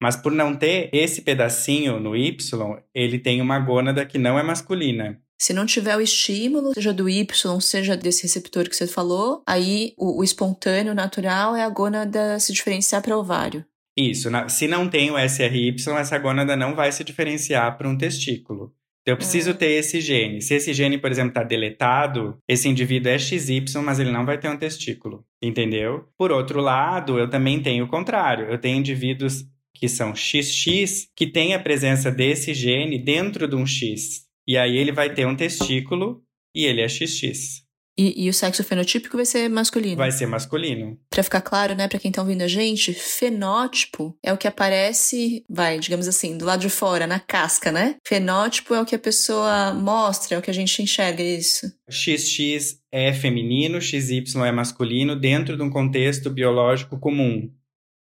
mas 0.00 0.16
por 0.16 0.32
não 0.32 0.54
ter 0.54 0.90
esse 0.92 1.22
pedacinho 1.22 2.00
no 2.00 2.16
Y, 2.16 2.78
ele 2.94 3.18
tem 3.18 3.40
uma 3.40 3.58
gônada 3.58 4.04
que 4.04 4.18
não 4.18 4.38
é 4.38 4.42
masculina. 4.42 5.20
Se 5.40 5.52
não 5.52 5.66
tiver 5.66 5.96
o 5.96 6.00
estímulo, 6.00 6.74
seja 6.74 6.92
do 6.92 7.08
Y, 7.08 7.60
seja 7.60 7.96
desse 7.96 8.24
receptor 8.24 8.68
que 8.68 8.74
você 8.74 8.88
falou, 8.88 9.42
aí 9.46 9.94
o, 9.96 10.20
o 10.20 10.24
espontâneo, 10.24 10.94
natural, 10.94 11.54
é 11.54 11.62
a 11.62 11.68
gônada 11.68 12.40
se 12.40 12.52
diferenciar 12.52 13.00
para 13.02 13.16
ovário. 13.16 13.64
Isso. 13.96 14.28
Se 14.48 14.68
não 14.68 14.88
tem 14.88 15.10
o 15.10 15.18
SRY, 15.18 15.74
essa 15.98 16.18
gônada 16.18 16.56
não 16.56 16.74
vai 16.74 16.92
se 16.92 17.02
diferenciar 17.02 17.76
para 17.76 17.88
um 17.88 17.98
testículo. 17.98 18.72
Então, 19.08 19.14
eu 19.14 19.16
preciso 19.16 19.50
é. 19.50 19.54
ter 19.54 19.70
esse 19.70 20.02
gene. 20.02 20.42
Se 20.42 20.54
esse 20.54 20.74
gene, 20.74 20.98
por 20.98 21.10
exemplo, 21.10 21.30
está 21.30 21.42
deletado, 21.42 22.36
esse 22.46 22.68
indivíduo 22.68 23.10
é 23.10 23.18
XY, 23.18 23.64
mas 23.82 23.98
ele 23.98 24.10
não 24.10 24.26
vai 24.26 24.36
ter 24.36 24.50
um 24.50 24.56
testículo. 24.56 25.24
Entendeu? 25.42 26.04
Por 26.18 26.30
outro 26.30 26.60
lado, 26.60 27.18
eu 27.18 27.28
também 27.30 27.58
tenho 27.62 27.86
o 27.86 27.88
contrário. 27.88 28.44
Eu 28.50 28.58
tenho 28.58 28.76
indivíduos 28.76 29.46
que 29.74 29.88
são 29.88 30.14
XX, 30.14 31.08
que 31.16 31.26
têm 31.26 31.54
a 31.54 31.58
presença 31.58 32.10
desse 32.10 32.52
gene 32.52 32.98
dentro 32.98 33.48
de 33.48 33.56
um 33.56 33.64
X. 33.64 34.26
E 34.46 34.58
aí 34.58 34.76
ele 34.76 34.92
vai 34.92 35.14
ter 35.14 35.26
um 35.26 35.34
testículo 35.34 36.22
e 36.54 36.66
ele 36.66 36.82
é 36.82 36.88
XX. 36.88 37.62
E, 37.98 38.26
e, 38.26 38.30
o 38.30 38.32
sexo 38.32 38.62
fenotípico 38.62 39.16
vai 39.16 39.26
ser 39.26 39.48
masculino? 39.48 39.96
Vai 39.96 40.12
ser 40.12 40.26
masculino. 40.26 40.96
Para 41.10 41.24
ficar 41.24 41.40
claro, 41.40 41.74
né, 41.74 41.88
para 41.88 41.98
quem 41.98 42.12
tá 42.12 42.22
ouvindo 42.22 42.42
a 42.42 42.46
gente, 42.46 42.94
fenótipo 42.94 44.16
é 44.22 44.32
o 44.32 44.36
que 44.38 44.46
aparece, 44.46 45.44
vai, 45.50 45.80
digamos 45.80 46.06
assim, 46.06 46.38
do 46.38 46.44
lado 46.44 46.60
de 46.60 46.70
fora, 46.70 47.08
na 47.08 47.18
casca, 47.18 47.72
né? 47.72 47.96
Fenótipo 48.06 48.72
é 48.72 48.80
o 48.80 48.86
que 48.86 48.94
a 48.94 48.98
pessoa 49.00 49.74
mostra, 49.74 50.36
é 50.36 50.38
o 50.38 50.42
que 50.42 50.50
a 50.50 50.54
gente 50.54 50.80
enxerga, 50.80 51.20
é 51.20 51.38
isso. 51.38 51.66
XX 51.90 52.78
é 52.92 53.12
feminino, 53.12 53.80
XY 53.80 54.22
é 54.46 54.52
masculino, 54.52 55.16
dentro 55.16 55.56
de 55.56 55.62
um 55.62 55.70
contexto 55.70 56.30
biológico 56.30 57.00
comum. 57.00 57.50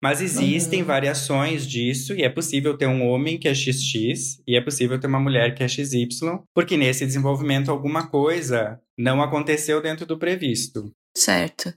Mas 0.02 0.20
existem 0.20 0.80
uhum. 0.80 0.86
variações 0.86 1.66
disso 1.66 2.14
e 2.14 2.22
é 2.22 2.28
possível 2.28 2.76
ter 2.76 2.86
um 2.86 3.06
homem 3.08 3.36
que 3.36 3.48
é 3.48 3.54
XX 3.54 4.40
e 4.46 4.56
é 4.56 4.60
possível 4.60 4.98
ter 4.98 5.08
uma 5.08 5.18
mulher 5.18 5.54
que 5.54 5.62
é 5.62 5.68
XY, 5.68 6.08
porque 6.54 6.76
nesse 6.76 7.04
desenvolvimento 7.04 7.70
alguma 7.70 8.06
coisa 8.06 8.80
não 8.96 9.20
aconteceu 9.20 9.82
dentro 9.82 10.06
do 10.06 10.18
previsto. 10.18 10.92
Certo. 11.16 11.74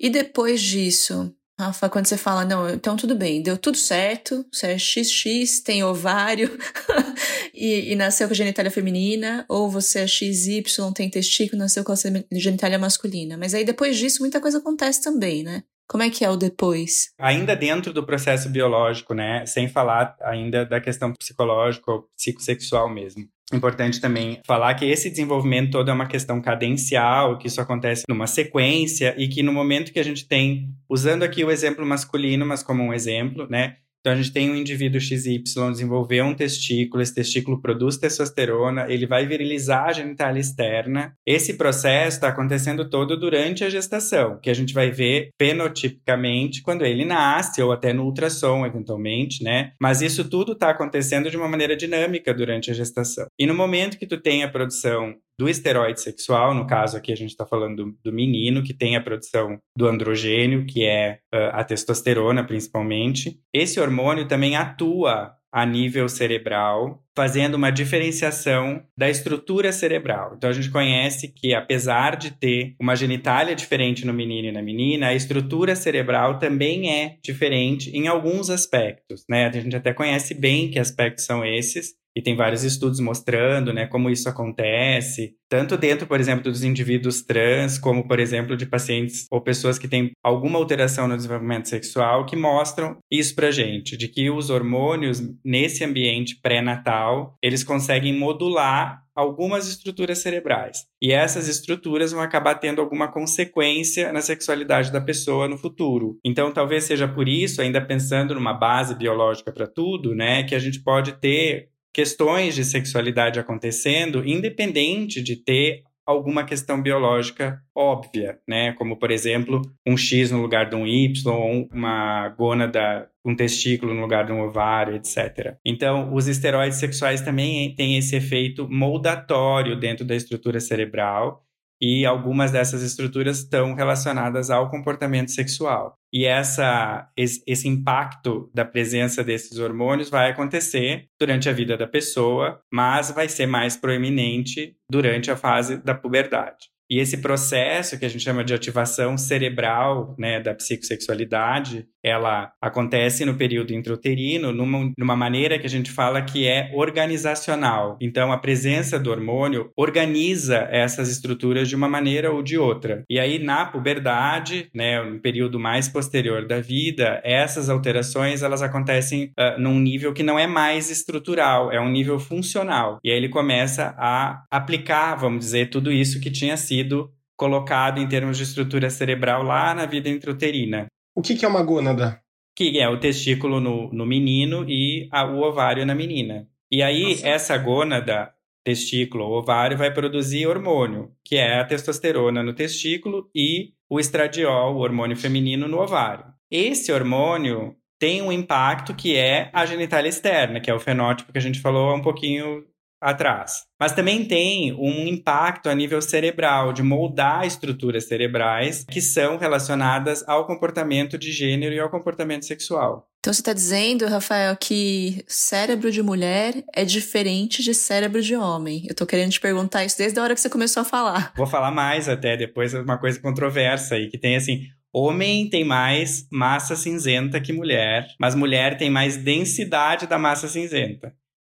E 0.00 0.08
depois 0.08 0.60
disso, 0.60 1.34
Rafa, 1.58 1.88
quando 1.88 2.06
você 2.06 2.16
fala, 2.16 2.44
não, 2.44 2.70
então 2.70 2.96
tudo 2.96 3.16
bem, 3.16 3.42
deu 3.42 3.58
tudo 3.58 3.76
certo, 3.76 4.46
você 4.52 4.68
é 4.68 4.78
XX, 4.78 5.60
tem 5.64 5.82
ovário 5.82 6.56
e, 7.52 7.92
e, 7.92 7.96
nasceu 7.96 8.28
com 8.28 8.34
genitália 8.34 8.70
feminina, 8.70 9.44
ou 9.48 9.68
você 9.68 10.00
é 10.00 10.06
XY, 10.06 10.62
tem 10.94 11.10
testículo, 11.10 11.58
nasceu 11.58 11.82
com 11.82 11.90
a 11.90 11.96
genitália 12.38 12.78
masculina. 12.78 13.36
Mas 13.36 13.54
aí 13.54 13.64
depois 13.64 13.96
disso, 13.96 14.20
muita 14.20 14.40
coisa 14.40 14.58
acontece 14.58 15.02
também, 15.02 15.42
né? 15.42 15.64
Como 15.88 16.02
é 16.02 16.10
que 16.10 16.22
é 16.22 16.30
o 16.30 16.36
depois? 16.36 17.14
Ainda 17.18 17.56
dentro 17.56 17.94
do 17.94 18.04
processo 18.04 18.50
biológico, 18.50 19.14
né? 19.14 19.46
Sem 19.46 19.68
falar 19.68 20.14
ainda 20.20 20.66
da 20.66 20.80
questão 20.80 21.14
psicológica 21.14 21.90
ou 21.90 22.02
psicossexual 22.14 22.90
mesmo. 22.90 23.26
Importante 23.50 23.98
também 23.98 24.40
falar 24.46 24.74
que 24.74 24.84
esse 24.84 25.08
desenvolvimento 25.08 25.70
todo 25.70 25.90
é 25.90 25.94
uma 25.94 26.06
questão 26.06 26.42
cadencial, 26.42 27.38
que 27.38 27.46
isso 27.46 27.60
acontece 27.62 28.04
numa 28.06 28.26
sequência 28.26 29.14
e 29.16 29.26
que 29.26 29.42
no 29.42 29.52
momento 29.52 29.90
que 29.90 29.98
a 29.98 30.04
gente 30.04 30.28
tem, 30.28 30.68
usando 30.86 31.22
aqui 31.22 31.42
o 31.42 31.50
exemplo 31.50 31.86
masculino, 31.86 32.44
mas 32.44 32.62
como 32.62 32.82
um 32.82 32.92
exemplo, 32.92 33.46
né? 33.48 33.76
Então, 34.00 34.12
a 34.12 34.16
gente 34.16 34.32
tem 34.32 34.50
um 34.50 34.54
indivíduo 34.54 35.00
XY 35.00 35.42
desenvolver 35.70 36.22
um 36.22 36.34
testículo, 36.34 37.02
esse 37.02 37.14
testículo 37.14 37.60
produz 37.60 37.96
testosterona, 37.96 38.86
ele 38.88 39.06
vai 39.06 39.26
virilizar 39.26 39.88
a 39.88 39.92
genitália 39.92 40.40
externa. 40.40 41.12
Esse 41.26 41.54
processo 41.54 42.16
está 42.16 42.28
acontecendo 42.28 42.88
todo 42.88 43.18
durante 43.18 43.64
a 43.64 43.70
gestação, 43.70 44.38
que 44.40 44.50
a 44.50 44.54
gente 44.54 44.72
vai 44.72 44.90
ver 44.90 45.30
fenotipicamente 45.40 46.62
quando 46.62 46.84
ele 46.84 47.04
nasce, 47.04 47.62
ou 47.62 47.72
até 47.72 47.92
no 47.92 48.04
ultrassom, 48.04 48.64
eventualmente, 48.64 49.42
né? 49.42 49.72
Mas 49.80 50.00
isso 50.00 50.28
tudo 50.28 50.52
está 50.52 50.70
acontecendo 50.70 51.30
de 51.30 51.36
uma 51.36 51.48
maneira 51.48 51.76
dinâmica 51.76 52.32
durante 52.32 52.70
a 52.70 52.74
gestação. 52.74 53.26
E 53.38 53.46
no 53.46 53.54
momento 53.54 53.98
que 53.98 54.06
tu 54.06 54.20
tem 54.20 54.42
a 54.42 54.48
produção 54.48 55.14
do 55.38 55.48
esteroide 55.48 56.00
sexual, 56.00 56.54
no 56.54 56.66
caso 56.66 56.96
aqui 56.96 57.12
a 57.12 57.16
gente 57.16 57.30
está 57.30 57.46
falando 57.46 57.96
do, 58.02 58.12
menino, 58.12 58.62
que 58.62 58.74
tem 58.74 58.96
a 58.96 59.00
produção 59.00 59.58
do 59.76 59.86
androgênio, 59.86 60.66
que 60.66 60.84
é 60.84 61.20
a 61.52 61.62
testosterona 61.62 62.44
principalmente. 62.44 63.38
Esse 63.54 63.78
hormônio 63.78 64.26
também 64.26 64.56
atua 64.56 65.38
a 65.52 65.64
nível 65.64 66.08
cerebral, 66.08 67.02
fazendo 67.16 67.54
uma 67.54 67.70
diferenciação 67.70 68.82
da 68.96 69.08
estrutura 69.08 69.72
cerebral. 69.72 70.34
Então 70.36 70.50
a 70.50 70.52
gente 70.52 70.70
conhece 70.70 71.28
que 71.28 71.54
apesar 71.54 72.16
de 72.16 72.30
ter 72.30 72.76
uma 72.78 72.94
genitália 72.94 73.56
diferente 73.56 74.06
no 74.06 74.12
menino 74.12 74.48
e 74.48 74.52
na 74.52 74.62
menina, 74.62 75.08
a 75.08 75.14
estrutura 75.14 75.74
cerebral 75.74 76.38
também 76.38 76.92
é 76.92 77.16
diferente 77.22 77.90
em 77.90 78.06
alguns 78.08 78.50
aspectos, 78.50 79.24
né? 79.28 79.46
A 79.46 79.50
gente 79.50 79.74
até 79.74 79.92
conhece 79.92 80.34
bem 80.34 80.70
que 80.70 80.78
aspectos 80.78 81.24
são 81.24 81.44
esses, 81.44 81.94
e 82.18 82.22
tem 82.22 82.34
vários 82.34 82.64
estudos 82.64 82.98
mostrando, 82.98 83.72
né, 83.72 83.86
como 83.86 84.10
isso 84.10 84.28
acontece, 84.28 85.36
tanto 85.48 85.76
dentro, 85.76 86.04
por 86.04 86.18
exemplo, 86.18 86.50
dos 86.50 86.64
indivíduos 86.64 87.22
trans, 87.22 87.78
como, 87.78 88.08
por 88.08 88.18
exemplo, 88.18 88.56
de 88.56 88.66
pacientes 88.66 89.28
ou 89.30 89.40
pessoas 89.40 89.78
que 89.78 89.86
têm 89.86 90.10
alguma 90.20 90.58
alteração 90.58 91.06
no 91.06 91.16
desenvolvimento 91.16 91.68
sexual, 91.68 92.26
que 92.26 92.34
mostram 92.34 92.98
isso 93.08 93.36
pra 93.36 93.52
gente, 93.52 93.96
de 93.96 94.08
que 94.08 94.28
os 94.30 94.50
hormônios, 94.50 95.22
nesse 95.44 95.84
ambiente 95.84 96.40
pré-natal, 96.42 97.36
eles 97.40 97.62
conseguem 97.62 98.18
modular 98.18 99.00
algumas 99.14 99.68
estruturas 99.68 100.18
cerebrais. 100.18 100.86
E 101.00 101.12
essas 101.12 101.46
estruturas 101.46 102.10
vão 102.10 102.20
acabar 102.20 102.56
tendo 102.56 102.80
alguma 102.80 103.06
consequência 103.10 104.12
na 104.12 104.20
sexualidade 104.20 104.92
da 104.92 105.00
pessoa 105.00 105.46
no 105.46 105.56
futuro. 105.56 106.18
Então, 106.24 106.52
talvez 106.52 106.82
seja 106.82 107.06
por 107.06 107.28
isso, 107.28 107.62
ainda 107.62 107.80
pensando 107.80 108.34
numa 108.34 108.54
base 108.54 108.96
biológica 108.96 109.52
para 109.52 109.68
tudo, 109.68 110.16
né, 110.16 110.42
que 110.42 110.54
a 110.54 110.58
gente 110.58 110.82
pode 110.82 111.12
ter 111.20 111.68
questões 111.98 112.54
de 112.54 112.64
sexualidade 112.64 113.40
acontecendo, 113.40 114.24
independente 114.24 115.20
de 115.20 115.34
ter 115.34 115.82
alguma 116.06 116.44
questão 116.44 116.80
biológica 116.80 117.60
óbvia, 117.74 118.38
né? 118.46 118.72
Como, 118.74 118.96
por 118.96 119.10
exemplo, 119.10 119.60
um 119.84 119.96
X 119.96 120.30
no 120.30 120.40
lugar 120.40 120.70
de 120.70 120.76
um 120.76 120.86
Y, 120.86 121.26
ou 121.26 121.68
uma 121.72 122.28
gônada, 122.28 123.10
um 123.24 123.34
testículo 123.34 123.92
no 123.94 124.00
lugar 124.00 124.24
de 124.24 124.30
um 124.30 124.42
ovário, 124.42 124.94
etc. 124.94 125.56
Então, 125.66 126.14
os 126.14 126.28
esteroides 126.28 126.78
sexuais 126.78 127.20
também 127.20 127.74
têm 127.74 127.98
esse 127.98 128.14
efeito 128.14 128.68
moldatório 128.70 129.74
dentro 129.74 130.06
da 130.06 130.14
estrutura 130.14 130.60
cerebral 130.60 131.47
e 131.80 132.04
algumas 132.04 132.50
dessas 132.50 132.82
estruturas 132.82 133.38
estão 133.38 133.74
relacionadas 133.74 134.50
ao 134.50 134.70
comportamento 134.70 135.30
sexual. 135.30 135.94
E 136.12 136.24
essa, 136.24 137.08
esse 137.16 137.68
impacto 137.68 138.50
da 138.54 138.64
presença 138.64 139.22
desses 139.22 139.58
hormônios 139.58 140.08
vai 140.08 140.30
acontecer 140.30 141.06
durante 141.20 141.48
a 141.48 141.52
vida 141.52 141.76
da 141.76 141.86
pessoa, 141.86 142.60
mas 142.72 143.10
vai 143.10 143.28
ser 143.28 143.46
mais 143.46 143.76
proeminente 143.76 144.74
durante 144.90 145.30
a 145.30 145.36
fase 145.36 145.76
da 145.76 145.94
puberdade. 145.94 146.68
E 146.90 146.98
esse 146.98 147.18
processo 147.18 147.98
que 147.98 148.04
a 148.04 148.08
gente 148.08 148.24
chama 148.24 148.42
de 148.42 148.54
ativação 148.54 149.18
cerebral 149.18 150.14
né, 150.18 150.40
da 150.40 150.54
psicossexualidade, 150.54 151.86
ela 152.02 152.50
acontece 152.60 153.24
no 153.24 153.34
período 153.34 153.74
intrauterino 153.74 154.52
numa, 154.52 154.92
numa 154.96 155.16
maneira 155.16 155.58
que 155.58 155.66
a 155.66 155.70
gente 155.70 155.90
fala 155.90 156.22
que 156.22 156.46
é 156.46 156.70
organizacional. 156.74 157.98
Então, 158.00 158.32
a 158.32 158.38
presença 158.38 158.98
do 158.98 159.10
hormônio 159.10 159.70
organiza 159.76 160.66
essas 160.70 161.10
estruturas 161.10 161.68
de 161.68 161.76
uma 161.76 161.88
maneira 161.88 162.32
ou 162.32 162.42
de 162.42 162.56
outra. 162.56 163.04
E 163.10 163.18
aí, 163.18 163.38
na 163.38 163.66
puberdade, 163.66 164.70
né, 164.74 165.02
no 165.02 165.20
período 165.20 165.58
mais 165.58 165.88
posterior 165.88 166.46
da 166.46 166.60
vida, 166.60 167.20
essas 167.22 167.68
alterações 167.68 168.42
elas 168.42 168.62
acontecem 168.62 169.32
uh, 169.38 169.60
num 169.60 169.78
nível 169.78 170.12
que 170.12 170.22
não 170.22 170.38
é 170.38 170.46
mais 170.46 170.90
estrutural, 170.90 171.70
é 171.70 171.80
um 171.80 171.90
nível 171.90 172.18
funcional. 172.18 172.98
E 173.04 173.10
aí 173.10 173.16
ele 173.16 173.28
começa 173.28 173.94
a 173.98 174.44
aplicar, 174.50 175.16
vamos 175.16 175.40
dizer, 175.40 175.68
tudo 175.68 175.92
isso 175.92 176.20
que 176.20 176.30
tinha 176.30 176.56
sido 176.56 176.77
sido 176.78 177.12
colocado 177.36 178.00
em 178.00 178.08
termos 178.08 178.36
de 178.36 178.42
estrutura 178.42 178.90
cerebral 178.90 179.42
lá 179.42 179.74
na 179.74 179.86
vida 179.86 180.08
intrauterina. 180.08 180.86
O 181.14 181.22
que, 181.22 181.34
que 181.34 181.44
é 181.44 181.48
uma 181.48 181.62
gônada? 181.62 182.20
Que 182.56 182.78
é 182.80 182.88
o 182.88 182.98
testículo 182.98 183.60
no, 183.60 183.92
no 183.92 184.06
menino 184.06 184.64
e 184.68 185.08
a, 185.12 185.24
o 185.24 185.42
ovário 185.42 185.86
na 185.86 185.94
menina. 185.94 186.48
E 186.70 186.82
aí, 186.82 187.10
Nossa. 187.10 187.28
essa 187.28 187.56
gônada, 187.56 188.30
testículo 188.64 189.24
ou 189.24 189.38
ovário, 189.38 189.78
vai 189.78 189.92
produzir 189.92 190.46
hormônio, 190.46 191.12
que 191.24 191.36
é 191.36 191.60
a 191.60 191.64
testosterona 191.64 192.42
no 192.42 192.52
testículo 192.52 193.30
e 193.34 193.72
o 193.88 193.98
estradiol, 193.98 194.74
o 194.74 194.80
hormônio 194.80 195.16
feminino, 195.16 195.68
no 195.68 195.78
ovário. 195.78 196.26
Esse 196.50 196.92
hormônio 196.92 197.76
tem 197.98 198.20
um 198.20 198.32
impacto 198.32 198.94
que 198.94 199.16
é 199.16 199.50
a 199.52 199.64
genitália 199.64 200.08
externa, 200.08 200.60
que 200.60 200.70
é 200.70 200.74
o 200.74 200.80
fenótipo 200.80 201.32
que 201.32 201.38
a 201.38 201.42
gente 201.42 201.60
falou 201.60 201.94
um 201.94 202.02
pouquinho 202.02 202.64
atrás. 203.00 203.64
Mas 203.78 203.92
também 203.92 204.24
tem 204.24 204.72
um 204.74 205.06
impacto 205.06 205.68
a 205.68 205.74
nível 205.74 206.02
cerebral, 206.02 206.72
de 206.72 206.82
moldar 206.82 207.46
estruturas 207.46 208.06
cerebrais 208.06 208.84
que 208.90 209.00
são 209.00 209.36
relacionadas 209.36 210.26
ao 210.28 210.46
comportamento 210.46 211.16
de 211.16 211.30
gênero 211.30 211.74
e 211.74 211.80
ao 211.80 211.90
comportamento 211.90 212.44
sexual. 212.44 213.08
Então 213.20 213.32
você 213.32 213.40
está 213.40 213.52
dizendo, 213.52 214.06
Rafael, 214.06 214.56
que 214.56 215.24
cérebro 215.26 215.90
de 215.90 216.02
mulher 216.02 216.64
é 216.74 216.84
diferente 216.84 217.62
de 217.62 217.74
cérebro 217.74 218.22
de 218.22 218.36
homem. 218.36 218.84
Eu 218.86 218.92
estou 218.92 219.06
querendo 219.06 219.32
te 219.32 219.40
perguntar 219.40 219.84
isso 219.84 219.98
desde 219.98 220.18
a 220.18 220.22
hora 220.22 220.34
que 220.34 220.40
você 220.40 220.48
começou 220.48 220.82
a 220.82 220.84
falar. 220.84 221.32
Vou 221.36 221.46
falar 221.46 221.70
mais 221.70 222.08
até 222.08 222.36
depois, 222.36 222.74
é 222.74 222.80
uma 222.80 222.98
coisa 222.98 223.20
controversa 223.20 223.96
aí, 223.96 224.08
que 224.08 224.18
tem 224.18 224.36
assim, 224.36 224.62
Homem 224.90 225.50
tem 225.50 225.64
mais 225.64 226.26
massa 226.32 226.74
cinzenta 226.74 227.40
que 227.40 227.52
mulher, 227.52 228.08
mas 228.18 228.34
mulher 228.34 228.78
tem 228.78 228.88
mais 228.88 229.18
densidade 229.18 230.06
da 230.06 230.18
massa 230.18 230.48
cinzenta. 230.48 231.14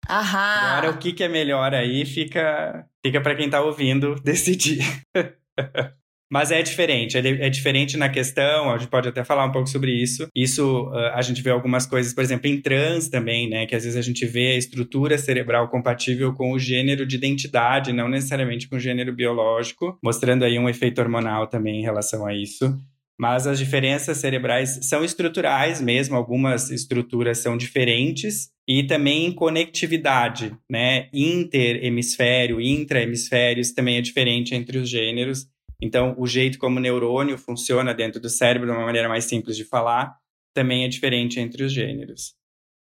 Aham. 0.10 0.38
Agora, 0.38 0.90
o 0.92 0.98
que, 0.98 1.14
que 1.14 1.24
é 1.24 1.28
melhor 1.28 1.74
aí 1.74 2.06
fica, 2.06 2.86
fica 3.06 3.22
para 3.22 3.36
quem 3.36 3.50
tá 3.50 3.62
ouvindo 3.62 4.16
decidir. 4.24 4.80
Mas 6.32 6.52
é 6.52 6.64
diferente, 6.64 7.16
é, 7.16 7.48
diferente 7.48 7.96
na 7.96 8.10
questão, 8.10 8.72
a 8.72 8.78
gente 8.80 8.90
pode 8.90 9.08
até 9.08 9.24
falar 9.24 9.46
um 9.46 9.52
pouco 9.52 9.70
sobre 9.70 9.92
isso. 9.92 10.28
Isso 10.36 10.90
a 11.14 11.22
gente 11.22 11.44
vê 11.44 11.52
algumas 11.52 11.86
coisas, 11.86 12.12
por 12.12 12.24
exemplo, 12.24 12.48
em 12.48 12.60
trans 12.60 13.08
também, 13.08 13.48
né? 13.48 13.68
Que 13.68 13.76
às 13.76 13.84
vezes 13.84 13.96
a 13.96 14.02
gente 14.02 14.26
vê 14.26 14.54
a 14.54 14.58
estrutura 14.58 15.16
cerebral 15.16 15.70
compatível 15.70 16.34
com 16.34 16.52
o 16.52 16.58
gênero 16.58 17.06
de 17.06 17.18
identidade, 17.18 17.94
não 17.94 18.10
necessariamente 18.10 18.68
com 18.68 18.78
o 18.78 18.80
gênero 18.80 19.14
biológico, 19.14 19.96
mostrando 20.04 20.44
aí 20.44 20.58
um 20.58 20.68
efeito 20.68 21.00
hormonal 21.00 21.46
também 21.46 21.82
em 21.82 21.84
relação 21.84 22.26
a 22.26 22.34
isso. 22.34 22.76
Mas 23.24 23.48
as 23.48 23.58
diferenças 23.58 24.18
cerebrais 24.18 24.80
são 24.82 25.01
estruturais 25.01 25.80
mesmo, 25.80 26.18
algumas 26.18 26.70
estruturas 26.70 27.38
são 27.38 27.56
diferentes 27.56 28.50
e 28.68 28.84
também 28.84 29.32
conectividade, 29.32 30.53
né? 30.70 31.08
Interhemisfério, 31.13 32.60
intrahemisférios 32.60 33.72
também 33.72 33.96
é 33.96 34.01
diferente 34.01 34.53
entre 34.53 34.77
os 34.77 34.89
gêneros. 34.89 35.48
Então, 35.82 36.13
o 36.18 36.27
jeito 36.27 36.60
como 36.60 36.80
o 36.80 36.82
neurônio 36.82 37.38
funciona 37.38 37.94
dentro 37.94 38.20
do 38.20 38.27
cérebro, 38.27 38.68
de 38.68 38.75
uma 38.75 38.86
maneira 38.86 39.08
mais 39.08 39.24
simples 39.24 39.56
de 39.56 39.63
falar, 39.63 40.18
também 40.53 40.84
é 40.84 40.89
diferente 40.89 41.39
entre 41.39 41.63
os 41.63 41.72
gêneros. 41.72 42.36